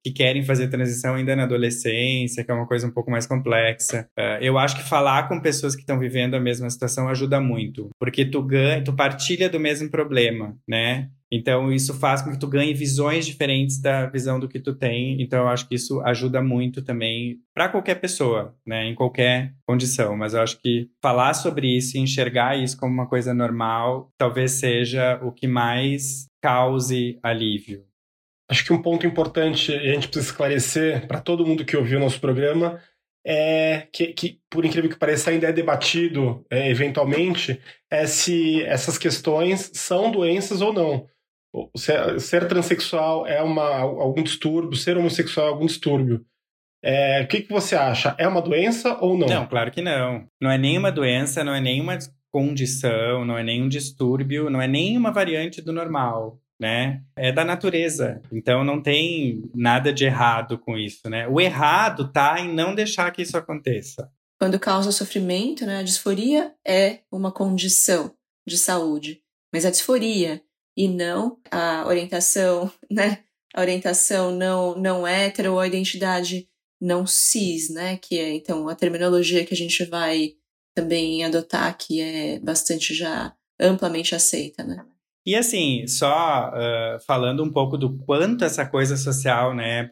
que 0.04 0.12
querem 0.12 0.44
fazer 0.44 0.68
transição 0.68 1.16
ainda 1.16 1.36
na 1.36 1.46
adolescência, 1.46 2.44
que 2.44 2.52
é 2.52 2.54
uma 2.54 2.68
coisa 2.68 2.86
um 2.86 2.92
pouco 2.92 3.10
mais 3.10 3.26
complexa. 3.26 4.08
Uh, 4.16 4.38
eu 4.40 4.56
acho 4.60 4.76
que 4.76 4.84
falar 4.84 5.28
com 5.28 5.42
pessoas 5.42 5.76
que 5.76 5.82
estão 5.82 5.98
vivendo 5.98 6.36
a 6.36 6.40
mesma 6.40 6.70
situação 6.70 7.10
ajuda 7.10 7.42
muito, 7.42 7.90
porque 8.00 8.24
tu 8.24 8.44
ganha, 8.44 8.84
tu 8.84 8.96
partilha 8.96 9.50
do 9.50 9.60
mesmo 9.60 9.90
problema, 9.90 10.56
né? 10.70 11.10
Então, 11.32 11.72
isso 11.74 11.94
faz 11.94 12.22
com 12.22 12.32
que 12.32 12.40
tu 12.40 12.48
ganhe 12.48 12.74
visões 12.74 13.26
diferentes 13.26 13.82
da 13.82 14.06
visão 14.06 14.40
do 14.40 14.48
que 14.48 14.60
tu 14.60 14.74
tem. 14.74 15.22
Então, 15.22 15.40
eu 15.40 15.48
acho 15.50 15.68
que 15.68 15.76
isso 15.76 16.02
ajuda 16.02 16.42
muito 16.42 16.82
também 16.82 17.40
para 17.54 17.68
qualquer 17.68 17.96
pessoa, 17.96 18.56
né, 18.66 18.86
em 18.86 18.96
qualquer 18.96 19.54
condição. 19.66 20.16
Mas 20.16 20.34
eu 20.34 20.42
acho 20.42 20.60
que 20.62 20.90
falar 21.02 21.34
sobre 21.34 21.68
isso 21.68 21.98
e 21.98 22.00
enxergar 22.00 22.58
isso 22.58 22.78
como 22.78 22.94
uma 22.94 23.08
coisa 23.08 23.34
normal 23.34 24.10
talvez 24.18 24.52
seja 24.52 25.20
o 25.22 25.32
que 25.32 25.48
mais 25.48 26.28
cause 26.42 27.20
alívio. 27.22 27.84
Acho 28.50 28.64
que 28.64 28.72
um 28.72 28.82
ponto 28.82 29.06
importante 29.06 29.74
e 29.74 29.90
a 29.90 29.94
gente 29.94 30.08
precisa 30.08 30.32
esclarecer 30.32 31.06
para 31.08 31.20
todo 31.20 31.46
mundo 31.46 31.66
que 31.66 31.76
ouviu 31.76 31.98
o 31.98 32.02
nosso 32.02 32.22
programa 32.22 32.82
é 33.26 33.86
que, 33.92 34.14
que, 34.14 34.40
por 34.50 34.64
incrível 34.64 34.90
que 34.90 34.96
pareça, 34.96 35.32
ainda 35.32 35.48
é 35.48 35.52
debatido 35.52 36.46
é, 36.50 36.70
eventualmente 36.70 37.60
é 37.92 38.08
se 38.08 38.64
essas 38.64 38.98
questões 38.98 39.70
são 39.74 40.10
doenças 40.10 40.62
ou 40.62 40.72
não 40.72 41.10
ser, 41.76 42.20
ser 42.20 42.48
transexual 42.48 43.26
é 43.28 43.42
uma, 43.42 43.80
algum 43.80 44.24
distúrbio, 44.24 44.78
ser 44.78 44.98
homossexual 44.98 45.48
é 45.48 45.50
algum 45.50 45.66
distúrbio. 45.66 46.26
É, 46.84 47.22
o 47.22 47.28
que, 47.28 47.42
que 47.42 47.52
você 47.52 47.76
acha? 47.76 48.16
É 48.18 48.28
uma 48.28 48.42
doença 48.42 48.98
ou 49.02 49.18
não? 49.18 49.28
Não, 49.28 49.48
claro 49.48 49.72
que 49.72 49.82
não. 49.82 50.28
Não 50.42 50.50
é 50.50 50.58
nenhuma 50.58 50.92
doença, 50.92 51.44
não 51.44 51.54
é 51.54 51.60
nenhuma 51.60 51.98
condição, 52.32 53.26
não 53.26 53.38
é 53.38 53.44
nenhum 53.44 53.68
distúrbio, 53.68 54.50
não 54.50 54.62
é 54.62 54.68
nenhuma 54.68 55.12
variante 55.12 55.62
do 55.62 55.74
normal, 55.74 56.40
né? 56.60 57.02
É 57.16 57.32
da 57.32 57.44
natureza. 57.44 58.22
Então 58.32 58.64
não 58.64 58.82
tem 58.82 59.50
nada 59.56 59.92
de 59.92 60.06
errado 60.06 60.58
com 60.58 60.78
isso, 60.78 61.10
né? 61.10 61.28
O 61.28 61.42
errado 61.42 62.12
tá 62.12 62.40
em 62.40 62.54
não 62.54 62.76
deixar 62.76 63.12
que 63.12 63.22
isso 63.22 63.38
aconteça. 63.38 64.12
Quando 64.40 64.60
causa 64.60 64.92
sofrimento, 64.92 65.66
né? 65.66 65.80
A 65.80 65.84
disforia 65.84 66.54
é 66.66 67.00
uma 67.12 67.32
condição 67.32 68.14
de 68.48 68.58
saúde, 68.58 69.22
mas 69.52 69.66
a 69.66 69.72
disforia 69.72 70.42
e 70.78 70.88
não 70.88 71.40
a 71.52 71.86
orientação, 71.88 72.72
né? 72.90 73.24
A 73.56 73.62
orientação 73.62 74.32
não, 74.32 74.78
não 74.78 75.08
hétero 75.08 75.54
ou 75.54 75.60
a 75.60 75.68
identidade 75.68 76.48
não 76.80 77.08
cis, 77.08 77.72
né? 77.72 77.98
Que 77.98 78.20
é, 78.20 78.34
então, 78.36 78.70
a 78.70 78.76
terminologia 78.76 79.44
que 79.44 79.54
a 79.54 79.58
gente 79.58 79.84
vai 79.86 80.34
também 80.76 81.24
adotar, 81.24 81.76
que 81.76 82.00
é 82.00 82.40
bastante 82.40 82.94
já 82.94 83.34
amplamente 83.60 84.14
aceita, 84.14 84.64
né? 84.64 84.86
E 85.26 85.36
assim, 85.36 85.86
só 85.88 86.52
uh, 86.52 87.00
falando 87.06 87.44
um 87.44 87.52
pouco 87.52 87.78
do 87.78 87.98
quanto 87.98 88.46
essa 88.46 88.66
coisa 88.66 88.96
social, 88.96 89.54
né, 89.54 89.90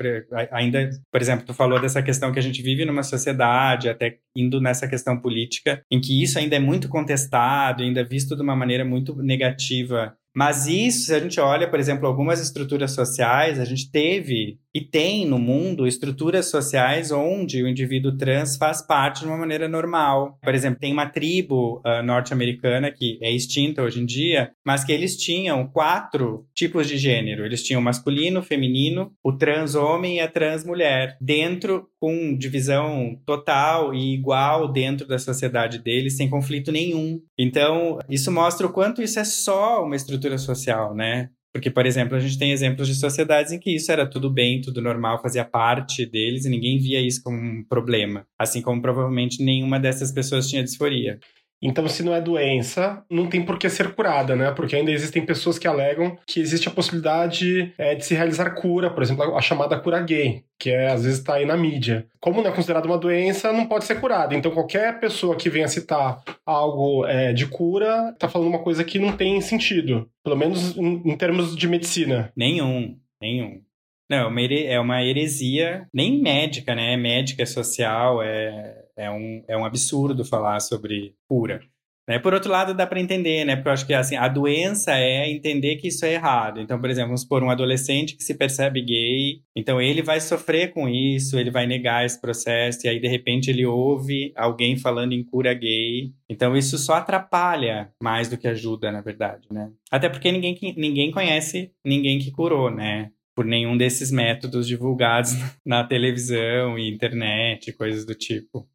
ainda, 0.50 0.90
por 1.12 1.22
exemplo, 1.22 1.46
tu 1.46 1.54
falou 1.54 1.78
dessa 1.78 2.02
questão 2.02 2.32
que 2.32 2.40
a 2.40 2.42
gente 2.42 2.62
vive 2.62 2.86
numa 2.86 3.04
sociedade, 3.04 3.90
até 3.90 4.20
indo 4.34 4.62
nessa 4.62 4.88
questão 4.88 5.20
política, 5.20 5.82
em 5.92 6.00
que 6.00 6.24
isso 6.24 6.40
ainda 6.40 6.56
é 6.56 6.60
muito 6.60 6.88
contestado, 6.88 7.84
ainda 7.84 8.02
visto 8.02 8.34
de 8.34 8.42
uma 8.42 8.56
maneira 8.56 8.86
muito 8.86 9.14
negativa 9.18 10.16
mas 10.36 10.68
isso, 10.68 11.06
se 11.06 11.16
a 11.16 11.20
gente 11.20 11.40
olha, 11.40 11.70
por 11.70 11.80
exemplo, 11.80 12.06
algumas 12.06 12.42
estruturas 12.42 12.92
sociais, 12.92 13.58
a 13.58 13.64
gente 13.66 13.90
teve 13.90 14.60
e 14.76 14.82
tem 14.82 15.26
no 15.26 15.40
mundo 15.40 15.88
estruturas 15.88 16.50
sociais 16.50 17.10
onde 17.10 17.64
o 17.64 17.68
indivíduo 17.68 18.18
trans 18.18 18.58
faz 18.58 18.86
parte 18.86 19.22
de 19.22 19.28
uma 19.28 19.38
maneira 19.38 19.70
normal. 19.70 20.38
Por 20.44 20.54
exemplo, 20.54 20.82
tem 20.82 20.92
uma 20.92 21.10
tribo 21.10 21.78
uh, 21.86 22.04
norte-americana 22.04 22.92
que 22.92 23.18
é 23.22 23.32
extinta 23.32 23.82
hoje 23.82 24.02
em 24.02 24.06
dia, 24.06 24.52
mas 24.66 24.84
que 24.84 24.92
eles 24.92 25.16
tinham 25.16 25.66
quatro 25.66 26.46
tipos 26.54 26.90
de 26.90 26.98
gênero. 26.98 27.46
Eles 27.46 27.64
tinham 27.64 27.80
o 27.80 27.84
masculino, 27.84 28.42
o 28.42 28.44
feminino, 28.44 29.14
o 29.24 29.32
trans 29.32 29.76
homem 29.76 30.18
e 30.18 30.20
a 30.20 30.28
trans 30.28 30.66
mulher, 30.66 31.18
dentro 31.22 31.88
com 31.98 32.38
divisão 32.38 33.18
total 33.26 33.94
e 33.94 34.14
igual 34.14 34.72
dentro 34.72 35.08
da 35.08 35.18
sociedade 35.18 35.80
deles, 35.80 36.18
sem 36.18 36.30
conflito 36.30 36.70
nenhum. 36.72 37.22
Então, 37.40 37.98
isso 38.10 38.30
mostra 38.30 38.68
o 38.68 38.72
quanto 38.74 39.02
isso 39.02 39.20
é 39.20 39.24
só 39.24 39.86
uma 39.86 39.96
estrutura 39.96 40.38
social, 40.38 40.94
né? 40.94 41.30
Porque, 41.56 41.72
por 41.72 41.86
exemplo, 41.86 42.18
a 42.18 42.20
gente 42.20 42.38
tem 42.38 42.52
exemplos 42.52 42.86
de 42.86 42.96
sociedades 42.96 43.54
em 43.54 43.58
que 43.58 43.74
isso 43.74 43.90
era 43.90 44.06
tudo 44.06 44.30
bem, 44.30 44.60
tudo 44.60 44.82
normal, 44.82 45.22
fazia 45.22 45.46
parte 45.46 46.06
deles 46.06 46.44
e 46.44 46.50
ninguém 46.50 46.78
via 46.78 47.00
isso 47.00 47.24
como 47.24 47.38
um 47.38 47.64
problema. 47.64 48.28
Assim 48.38 48.62
como 48.62 48.82
provavelmente 48.82 49.42
nenhuma 49.42 49.80
dessas 49.80 50.12
pessoas 50.12 50.50
tinha 50.50 50.62
disforia. 50.62 51.18
Então, 51.66 51.88
se 51.88 52.04
não 52.04 52.14
é 52.14 52.22
doença, 52.22 53.04
não 53.10 53.28
tem 53.28 53.44
por 53.44 53.58
que 53.58 53.68
ser 53.70 53.96
curada, 53.96 54.36
né? 54.36 54.52
Porque 54.52 54.76
ainda 54.76 54.92
existem 54.92 55.26
pessoas 55.26 55.58
que 55.58 55.68
alegam 55.68 56.16
que 56.28 56.40
existe 56.40 56.68
a 56.68 56.72
possibilidade 56.72 57.74
é, 57.78 57.96
de 57.96 58.06
se 58.06 58.14
realizar 58.14 58.52
cura, 58.52 58.92
por 58.92 59.02
exemplo, 59.02 59.36
a 59.36 59.42
chamada 59.42 59.80
cura 59.80 60.00
gay, 60.02 60.44
que 60.60 60.70
é, 60.70 60.92
às 60.92 61.04
vezes 61.04 61.20
está 61.20 61.36
aí 61.36 61.46
na 61.46 61.58
mídia. 61.58 62.06
Como 62.20 62.42
não 62.42 62.50
é 62.50 62.54
considerada 62.54 62.88
uma 62.88 63.00
doença, 63.00 63.52
não 63.52 63.66
pode 63.66 63.86
ser 63.86 64.00
curada. 64.00 64.36
Então, 64.36 64.52
qualquer 64.52 65.00
pessoa 65.00 65.36
que 65.36 65.50
venha 65.50 65.68
citar 65.68 66.22
algo 66.46 67.06
é, 67.08 67.34
de 67.34 67.48
cura 67.48 68.12
está 68.14 68.30
falando 68.30 68.50
uma 68.50 68.64
coisa 68.64 68.84
que 68.84 69.00
não 69.00 69.18
tem 69.18 69.42
sentido, 69.42 70.08
pelo 70.24 70.36
menos 70.38 70.78
em, 70.78 71.02
em 71.04 71.18
termos 71.18 71.56
de 71.56 71.68
medicina. 71.68 72.32
Nenhum, 72.36 72.96
nenhum. 73.20 73.65
Não, 74.10 74.32
é 74.38 74.80
uma 74.80 75.02
é 75.02 75.08
heresia, 75.08 75.88
nem 75.94 76.22
médica, 76.22 76.76
né? 76.76 76.94
É 76.94 76.98
médica, 76.98 77.44
é 77.44 77.46
social, 77.46 78.22
é, 78.22 78.86
é, 78.96 79.10
um, 79.10 79.44
é 79.48 79.58
um 79.58 79.66
absurdo 79.66 80.24
falar 80.24 80.60
sobre 80.60 81.16
cura. 81.28 81.60
Né? 82.08 82.20
Por 82.20 82.34
outro 82.34 82.52
lado, 82.52 82.74
dá 82.74 82.86
para 82.86 83.00
entender, 83.00 83.44
né? 83.46 83.56
Porque 83.56 83.70
eu 83.70 83.74
acho 83.74 83.88
que 83.88 83.94
assim, 83.94 84.16
a 84.16 84.28
doença 84.28 84.96
é 84.96 85.30
entender 85.30 85.78
que 85.78 85.88
isso 85.88 86.06
é 86.06 86.14
errado. 86.14 86.62
Então, 86.62 86.80
por 86.80 86.90
exemplo, 86.90 87.08
vamos 87.10 87.22
supor 87.22 87.44
um 87.44 87.50
adolescente 87.50 88.16
que 88.16 88.24
se 88.24 88.36
percebe 88.36 88.82
gay, 88.82 89.42
então 89.56 89.82
ele 89.82 90.04
vai 90.04 90.22
sofrer 90.22 90.72
com 90.72 90.88
isso, 90.88 91.40
ele 91.40 91.50
vai 91.50 91.66
negar 91.66 92.06
esse 92.06 92.20
processo, 92.20 92.86
e 92.86 92.90
aí 92.90 93.00
de 93.00 93.08
repente 93.08 93.50
ele 93.50 93.66
ouve 93.66 94.32
alguém 94.36 94.78
falando 94.78 95.14
em 95.14 95.24
cura 95.24 95.54
gay. 95.54 96.12
Então, 96.30 96.56
isso 96.56 96.78
só 96.78 96.96
atrapalha 96.96 97.92
mais 98.02 98.30
do 98.30 98.38
que 98.38 98.48
ajuda, 98.48 98.92
na 98.92 99.02
verdade, 99.02 99.48
né? 99.52 99.72
Até 99.90 100.10
porque 100.10 100.32
ninguém, 100.32 100.58
ninguém 100.78 101.12
conhece 101.12 101.72
ninguém 101.84 102.20
que 102.20 102.32
curou, 102.32 102.70
né? 102.70 103.12
Por 103.36 103.46
nenhum 103.46 103.78
desses 103.78 104.10
métodos 104.10 104.66
divulgados 104.66 105.32
na 105.66 105.84
televisão 105.84 106.80
e 106.80 106.90
internet, 106.90 107.74
coisas 107.74 108.06
do 108.06 108.16
tipo. 108.16 108.68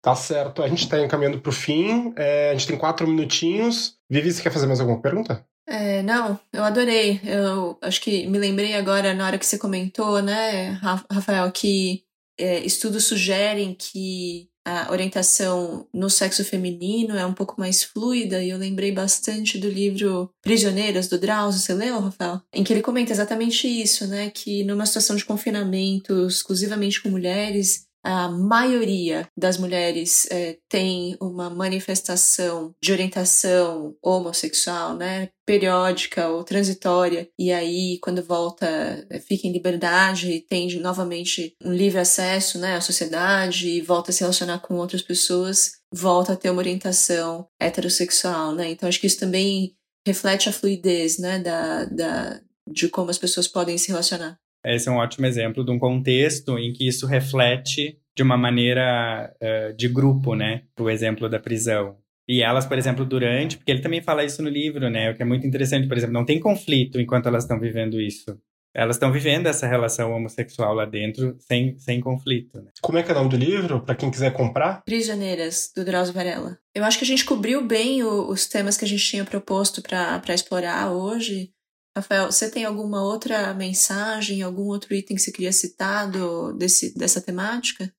Tá 0.00 0.14
certo. 0.14 0.62
A 0.62 0.68
gente 0.68 0.84
está 0.84 1.00
encaminhando 1.00 1.40
para 1.40 1.50
o 1.50 1.52
fim. 1.52 2.12
É, 2.16 2.50
a 2.50 2.52
gente 2.52 2.68
tem 2.68 2.78
quatro 2.78 3.08
minutinhos. 3.08 3.96
Vivi, 4.08 4.30
você 4.30 4.42
quer 4.42 4.52
fazer 4.52 4.66
mais 4.66 4.78
alguma 4.78 5.00
pergunta? 5.00 5.44
É, 5.66 6.02
não, 6.02 6.38
eu 6.52 6.62
adorei. 6.62 7.20
Eu 7.24 7.78
acho 7.80 8.00
que 8.02 8.26
me 8.26 8.38
lembrei 8.38 8.74
agora, 8.74 9.14
na 9.14 9.26
hora 9.26 9.38
que 9.38 9.46
você 9.46 9.58
comentou, 9.58 10.20
né, 10.20 10.78
Rafael, 11.10 11.50
que 11.50 12.04
é, 12.38 12.60
estudos 12.60 13.04
sugerem 13.04 13.74
que 13.74 14.50
a 14.64 14.90
orientação 14.90 15.86
no 15.92 16.08
sexo 16.08 16.44
feminino 16.44 17.16
é 17.16 17.26
um 17.26 17.34
pouco 17.34 17.54
mais 17.58 17.82
fluida 17.82 18.42
e 18.42 18.50
eu 18.50 18.58
lembrei 18.58 18.90
bastante 18.92 19.58
do 19.58 19.68
livro 19.68 20.30
Prisioneiras 20.42 21.06
do 21.08 21.18
Drauzio, 21.18 21.60
você 21.60 21.74
leu, 21.74 22.00
Rafael? 22.00 22.40
Em 22.52 22.64
que 22.64 22.72
ele 22.72 22.82
comenta 22.82 23.12
exatamente 23.12 23.68
isso, 23.68 24.06
né, 24.06 24.30
que 24.30 24.64
numa 24.64 24.86
situação 24.86 25.16
de 25.16 25.24
confinamento 25.24 26.26
exclusivamente 26.26 27.02
com 27.02 27.10
mulheres, 27.10 27.86
a 28.04 28.28
maioria 28.28 29.26
das 29.34 29.56
mulheres 29.56 30.28
é, 30.30 30.58
tem 30.68 31.16
uma 31.18 31.48
manifestação 31.48 32.74
de 32.82 32.92
orientação 32.92 33.96
homossexual, 34.02 34.94
né, 34.94 35.30
periódica 35.46 36.28
ou 36.28 36.44
transitória, 36.44 37.28
e 37.38 37.50
aí 37.50 37.98
quando 38.02 38.22
volta 38.22 38.66
é, 39.08 39.18
fica 39.18 39.46
em 39.46 39.52
liberdade 39.52 40.30
e 40.30 40.40
tem 40.40 40.78
novamente 40.78 41.56
um 41.64 41.72
livre 41.72 41.98
acesso, 41.98 42.58
né, 42.58 42.76
à 42.76 42.80
sociedade 42.82 43.68
e 43.68 43.80
volta 43.80 44.10
a 44.10 44.14
se 44.14 44.20
relacionar 44.20 44.58
com 44.58 44.74
outras 44.74 45.00
pessoas, 45.00 45.78
volta 45.92 46.34
a 46.34 46.36
ter 46.36 46.50
uma 46.50 46.58
orientação 46.58 47.46
heterossexual, 47.58 48.54
né? 48.54 48.70
Então 48.70 48.88
acho 48.88 49.00
que 49.00 49.06
isso 49.06 49.18
também 49.18 49.74
reflete 50.06 50.48
a 50.48 50.52
fluidez, 50.52 51.18
né, 51.18 51.38
da, 51.38 51.84
da 51.86 52.40
de 52.70 52.88
como 52.88 53.10
as 53.10 53.18
pessoas 53.18 53.48
podem 53.48 53.78
se 53.78 53.88
relacionar. 53.88 54.38
Esse 54.64 54.88
é 54.88 54.92
um 54.92 54.96
ótimo 54.96 55.26
exemplo 55.26 55.64
de 55.64 55.70
um 55.70 55.78
contexto 55.78 56.58
em 56.58 56.72
que 56.72 56.86
isso 56.86 57.06
reflete 57.06 57.98
de 58.16 58.22
uma 58.22 58.36
maneira 58.36 59.34
uh, 59.42 59.76
de 59.76 59.88
grupo, 59.88 60.34
né? 60.34 60.62
O 60.78 60.88
exemplo 60.88 61.28
da 61.28 61.38
prisão. 61.38 61.96
E 62.26 62.42
elas, 62.42 62.64
por 62.64 62.78
exemplo, 62.78 63.04
durante, 63.04 63.58
porque 63.58 63.70
ele 63.70 63.82
também 63.82 64.00
fala 64.00 64.24
isso 64.24 64.42
no 64.42 64.48
livro, 64.48 64.88
né? 64.88 65.10
O 65.10 65.14
que 65.14 65.22
é 65.22 65.26
muito 65.26 65.46
interessante, 65.46 65.86
por 65.86 65.96
exemplo, 65.96 66.14
não 66.14 66.24
tem 66.24 66.40
conflito 66.40 67.00
enquanto 67.00 67.26
elas 67.26 67.44
estão 67.44 67.60
vivendo 67.60 68.00
isso. 68.00 68.38
Elas 68.74 68.96
estão 68.96 69.12
vivendo 69.12 69.46
essa 69.46 69.68
relação 69.68 70.10
homossexual 70.10 70.74
lá 70.74 70.84
dentro 70.84 71.36
sem, 71.38 71.78
sem 71.78 72.00
conflito. 72.00 72.60
Né? 72.60 72.70
Como 72.82 72.98
é 72.98 73.04
que 73.04 73.10
é 73.10 73.14
o 73.14 73.18
nome 73.18 73.30
do 73.30 73.36
livro, 73.36 73.80
para 73.80 73.94
quem 73.94 74.10
quiser 74.10 74.32
comprar? 74.32 74.82
Prisioneiras, 74.84 75.70
do 75.76 75.84
Drauzio 75.84 76.12
Varela. 76.12 76.58
Eu 76.74 76.82
acho 76.82 76.98
que 76.98 77.04
a 77.04 77.06
gente 77.06 77.24
cobriu 77.24 77.64
bem 77.64 78.02
o, 78.02 78.28
os 78.28 78.48
temas 78.48 78.76
que 78.76 78.84
a 78.84 78.88
gente 78.88 79.04
tinha 79.04 79.24
proposto 79.24 79.80
para 79.80 80.34
explorar 80.34 80.90
hoje. 80.90 81.52
Rafael, 81.96 82.30
você 82.30 82.50
tem 82.50 82.64
alguma 82.64 83.02
outra 83.02 83.54
mensagem, 83.54 84.42
algum 84.42 84.64
outro 84.64 84.94
item 84.94 85.16
que 85.16 85.22
você 85.22 85.30
queria 85.30 85.52
citar 85.52 86.10
do, 86.10 86.52
desse, 86.52 86.96
dessa 86.98 87.20
temática? 87.20 87.92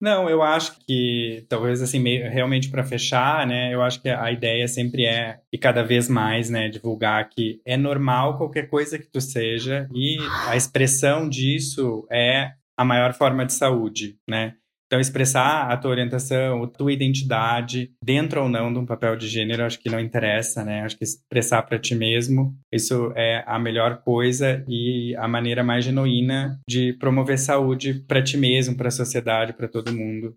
Não, 0.00 0.28
eu 0.28 0.42
acho 0.42 0.80
que 0.84 1.46
talvez 1.48 1.80
assim 1.80 2.00
meio, 2.00 2.28
realmente 2.28 2.68
para 2.68 2.82
fechar, 2.82 3.46
né? 3.46 3.72
Eu 3.72 3.82
acho 3.82 4.02
que 4.02 4.08
a 4.08 4.32
ideia 4.32 4.66
sempre 4.66 5.06
é 5.06 5.38
e 5.52 5.56
cada 5.56 5.84
vez 5.84 6.08
mais, 6.08 6.50
né, 6.50 6.68
divulgar 6.68 7.28
que 7.28 7.60
é 7.64 7.76
normal 7.76 8.36
qualquer 8.36 8.68
coisa 8.68 8.98
que 8.98 9.06
tu 9.06 9.20
seja 9.20 9.88
e 9.94 10.16
a 10.48 10.56
expressão 10.56 11.28
disso 11.28 12.04
é 12.10 12.52
a 12.76 12.84
maior 12.84 13.14
forma 13.14 13.46
de 13.46 13.52
saúde, 13.52 14.18
né? 14.28 14.56
Então, 14.92 15.00
expressar 15.00 15.72
a 15.72 15.76
tua 15.78 15.90
orientação, 15.90 16.64
a 16.64 16.66
tua 16.66 16.92
identidade, 16.92 17.94
dentro 18.04 18.42
ou 18.42 18.48
não 18.50 18.70
de 18.70 18.78
um 18.78 18.84
papel 18.84 19.16
de 19.16 19.26
gênero, 19.26 19.64
acho 19.64 19.78
que 19.78 19.88
não 19.88 19.98
interessa, 19.98 20.62
né? 20.66 20.82
Acho 20.82 20.98
que 20.98 21.04
expressar 21.04 21.62
para 21.62 21.78
ti 21.78 21.94
mesmo, 21.94 22.54
isso 22.70 23.10
é 23.16 23.42
a 23.46 23.58
melhor 23.58 24.02
coisa 24.02 24.62
e 24.68 25.16
a 25.16 25.26
maneira 25.26 25.64
mais 25.64 25.86
genuína 25.86 26.60
de 26.68 26.92
promover 26.92 27.38
saúde 27.38 28.04
para 28.06 28.22
ti 28.22 28.36
mesmo, 28.36 28.76
para 28.76 28.88
a 28.88 28.90
sociedade, 28.90 29.54
para 29.54 29.66
todo 29.66 29.96
mundo. 29.96 30.36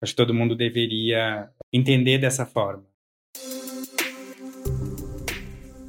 Acho 0.00 0.12
que 0.12 0.16
todo 0.16 0.32
mundo 0.32 0.54
deveria 0.54 1.48
entender 1.72 2.18
dessa 2.18 2.46
forma. 2.46 2.84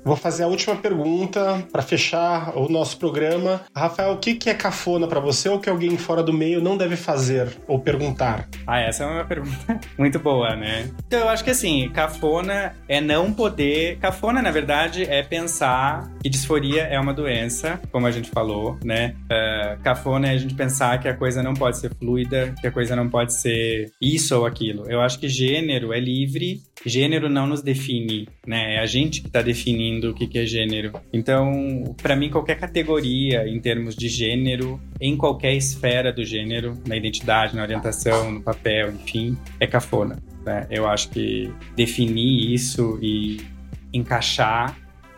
Vou 0.08 0.16
fazer 0.16 0.44
a 0.44 0.48
última 0.48 0.74
pergunta 0.74 1.68
para 1.70 1.82
fechar 1.82 2.58
o 2.58 2.70
nosso 2.70 2.98
programa. 2.98 3.64
Rafael, 3.76 4.14
o 4.14 4.18
que 4.18 4.50
é 4.50 4.54
cafona 4.54 5.06
para 5.06 5.20
você 5.20 5.50
ou 5.50 5.60
que 5.60 5.70
alguém 5.70 5.98
fora 5.98 6.24
do 6.24 6.32
meio 6.32 6.62
não 6.62 6.78
deve 6.78 6.96
fazer 6.96 7.50
ou 7.68 7.78
perguntar? 7.78 8.48
Ah, 8.66 8.80
essa 8.80 9.04
é 9.04 9.06
uma 9.06 9.26
pergunta 9.26 9.78
muito 10.00 10.18
boa, 10.18 10.56
né? 10.56 10.90
Então, 11.06 11.20
eu 11.20 11.28
acho 11.28 11.44
que 11.44 11.50
assim, 11.50 11.90
cafona 11.90 12.74
é 12.88 13.02
não 13.02 13.34
poder. 13.34 13.98
Cafona, 13.98 14.42
na 14.42 14.50
verdade, 14.50 15.04
é 15.04 15.22
pensar 15.24 16.10
que 16.24 16.30
disforia 16.30 16.84
é 16.84 16.98
uma 16.98 17.14
doença, 17.14 17.78
como 17.92 18.08
a 18.08 18.12
gente 18.12 18.30
falou, 18.30 18.80
né? 18.86 19.14
Uh, 19.26 19.84
cafona 19.84 20.30
é 20.30 20.32
a 20.36 20.38
gente 20.38 20.56
pensar 20.56 21.02
que 21.02 21.10
a 21.10 21.14
coisa 21.14 21.44
não 21.44 21.54
pode 21.54 21.80
ser 21.80 21.94
fluida, 21.94 22.56
que 22.62 22.68
a 22.68 22.72
coisa 22.72 22.96
não 22.96 23.10
pode 23.10 23.34
ser 23.34 23.92
isso 24.02 24.38
ou 24.38 24.46
aquilo. 24.46 24.90
Eu 24.90 25.02
acho 25.02 25.20
que 25.20 25.28
gênero 25.28 25.92
é 25.92 26.00
livre, 26.00 26.62
gênero 26.86 27.30
não 27.30 27.46
nos 27.46 27.62
define, 27.62 28.30
né? 28.46 28.76
É 28.76 28.80
a 28.80 28.86
gente 28.86 29.20
que 29.20 29.28
está 29.28 29.42
definindo 29.42 29.97
definindo 29.98 30.12
o 30.12 30.14
que 30.14 30.38
é 30.38 30.46
gênero. 30.46 30.94
Então, 31.12 31.96
para 32.02 32.16
mim, 32.16 32.30
qualquer 32.30 32.60
categoria 32.60 33.48
em 33.48 33.60
termos 33.60 33.96
de 33.96 34.08
gênero, 34.08 34.80
em 35.02 35.18
qualquer 35.18 35.54
esfera 35.54 36.14
do 36.14 36.24
gênero, 36.24 36.78
na 36.88 36.96
identidade, 36.96 37.56
na 37.56 37.64
orientação, 37.64 38.32
no 38.32 38.42
papel, 38.42 38.92
enfim, 38.92 39.38
é 39.60 39.68
cafona. 39.68 40.18
Né? 40.46 40.68
Eu 40.70 40.88
acho 40.88 41.10
que 41.10 41.52
definir 41.76 42.54
isso 42.54 43.00
e 43.02 43.42
encaixar 43.94 44.78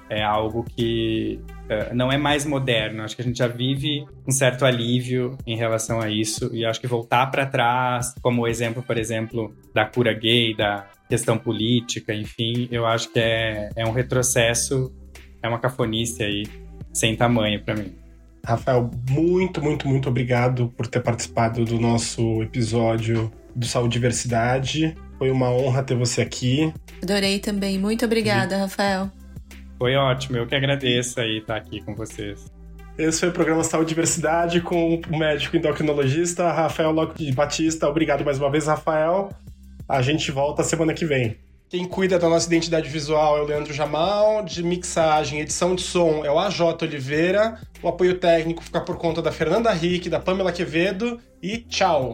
é 0.09 0.23
algo 0.23 0.65
que 0.75 1.39
uh, 1.65 1.93
não 1.93 2.11
é 2.11 2.17
mais 2.17 2.45
moderno. 2.45 3.03
Acho 3.03 3.15
que 3.15 3.21
a 3.21 3.25
gente 3.25 3.38
já 3.38 3.47
vive 3.47 4.05
um 4.27 4.32
certo 4.32 4.65
alívio 4.65 5.38
em 5.45 5.55
relação 5.55 6.01
a 6.01 6.09
isso 6.09 6.49
e 6.53 6.65
acho 6.65 6.82
que 6.82 6.88
voltar 6.88 7.27
para 7.27 7.45
trás, 7.45 8.15
como 8.21 8.41
o 8.41 8.47
exemplo, 8.47 8.82
por 8.82 8.97
exemplo, 8.97 9.53
da 9.73 9.86
cura 9.86 10.13
gay, 10.13 10.55
da 10.55 10.88
questão 11.10 11.38
política, 11.38 12.14
enfim, 12.14 12.68
eu 12.72 12.86
acho 12.86 13.12
que 13.12 13.20
é, 13.20 13.70
é 13.76 13.86
um 13.86 13.91
retrocesso, 13.91 14.93
é 15.41 15.49
uma 15.49 15.57
cafonice 15.57 16.24
aí 16.24 16.43
sem 16.93 17.16
tamanho 17.16 17.62
para 17.64 17.76
mim. 17.76 17.95
Rafael, 18.45 18.89
muito, 19.10 19.62
muito, 19.62 19.88
muito 19.88 20.07
obrigado 20.07 20.72
por 20.78 20.88
ter 20.88 21.01
participado 21.01 21.66
do 21.66 21.80
nosso 21.80 22.41
episódio 22.43 23.32
do 23.55 23.66
Saúde 23.66 23.97
e 23.97 23.99
Diversidade. 23.99 24.95
Foi 25.18 25.30
uma 25.32 25.51
honra 25.51 25.84
ter 25.84 25.95
você 25.95 26.22
aqui. 26.22 26.72
Adorei 27.03 27.39
também. 27.39 27.78
Muito 27.78 28.05
obrigada, 28.05 28.57
Rafael. 28.57 29.12
Foi 29.78 29.95
ótimo. 29.95 30.38
Eu 30.38 30.47
que 30.47 30.55
agradeço 30.55 31.20
aí 31.20 31.39
estar 31.39 31.55
aqui 31.55 31.82
com 31.82 31.95
vocês. 31.95 32.45
Esse 32.97 33.22
foi 33.22 33.30
o 33.30 33.32
programa 33.32 33.64
Saúde 33.64 33.88
e 33.88 33.95
Diversidade 33.95 34.62
com 34.62 35.01
o 35.10 35.18
médico 35.18 35.55
endocrinologista 35.55 36.51
Rafael 36.51 36.91
Locke 36.91 37.32
Batista. 37.32 37.88
Obrigado 37.88 38.24
mais 38.24 38.38
uma 38.38 38.51
vez, 38.51 38.68
Rafael. 38.68 39.30
A 39.90 40.04
gente 40.04 40.32
volta 40.32 40.64
semana 40.64 40.94
que 40.94 41.04
vem. 41.04 41.36
Quem 41.68 41.84
cuida 41.88 42.20
da 42.20 42.30
nossa 42.30 42.46
identidade 42.46 42.88
visual 42.88 43.40
é 43.40 43.42
o 43.42 43.46
Leandro 43.46 43.74
Jamal, 43.74 44.46
de 44.46 44.62
mixagem, 44.62 45.40
edição 45.40 45.74
de 45.74 45.82
som 45.82 46.24
é 46.24 46.30
o 46.30 46.38
AJ 46.38 46.62
Oliveira, 46.84 47.60
o 47.82 47.88
apoio 47.88 48.20
técnico 48.20 48.64
fica 48.64 48.80
por 48.82 48.98
conta 48.98 49.20
da 49.20 49.32
Fernanda 49.32 49.72
Rick, 49.72 50.08
da 50.08 50.20
Pamela 50.20 50.52
Quevedo 50.52 51.20
e 51.42 51.58
tchau! 51.58 52.14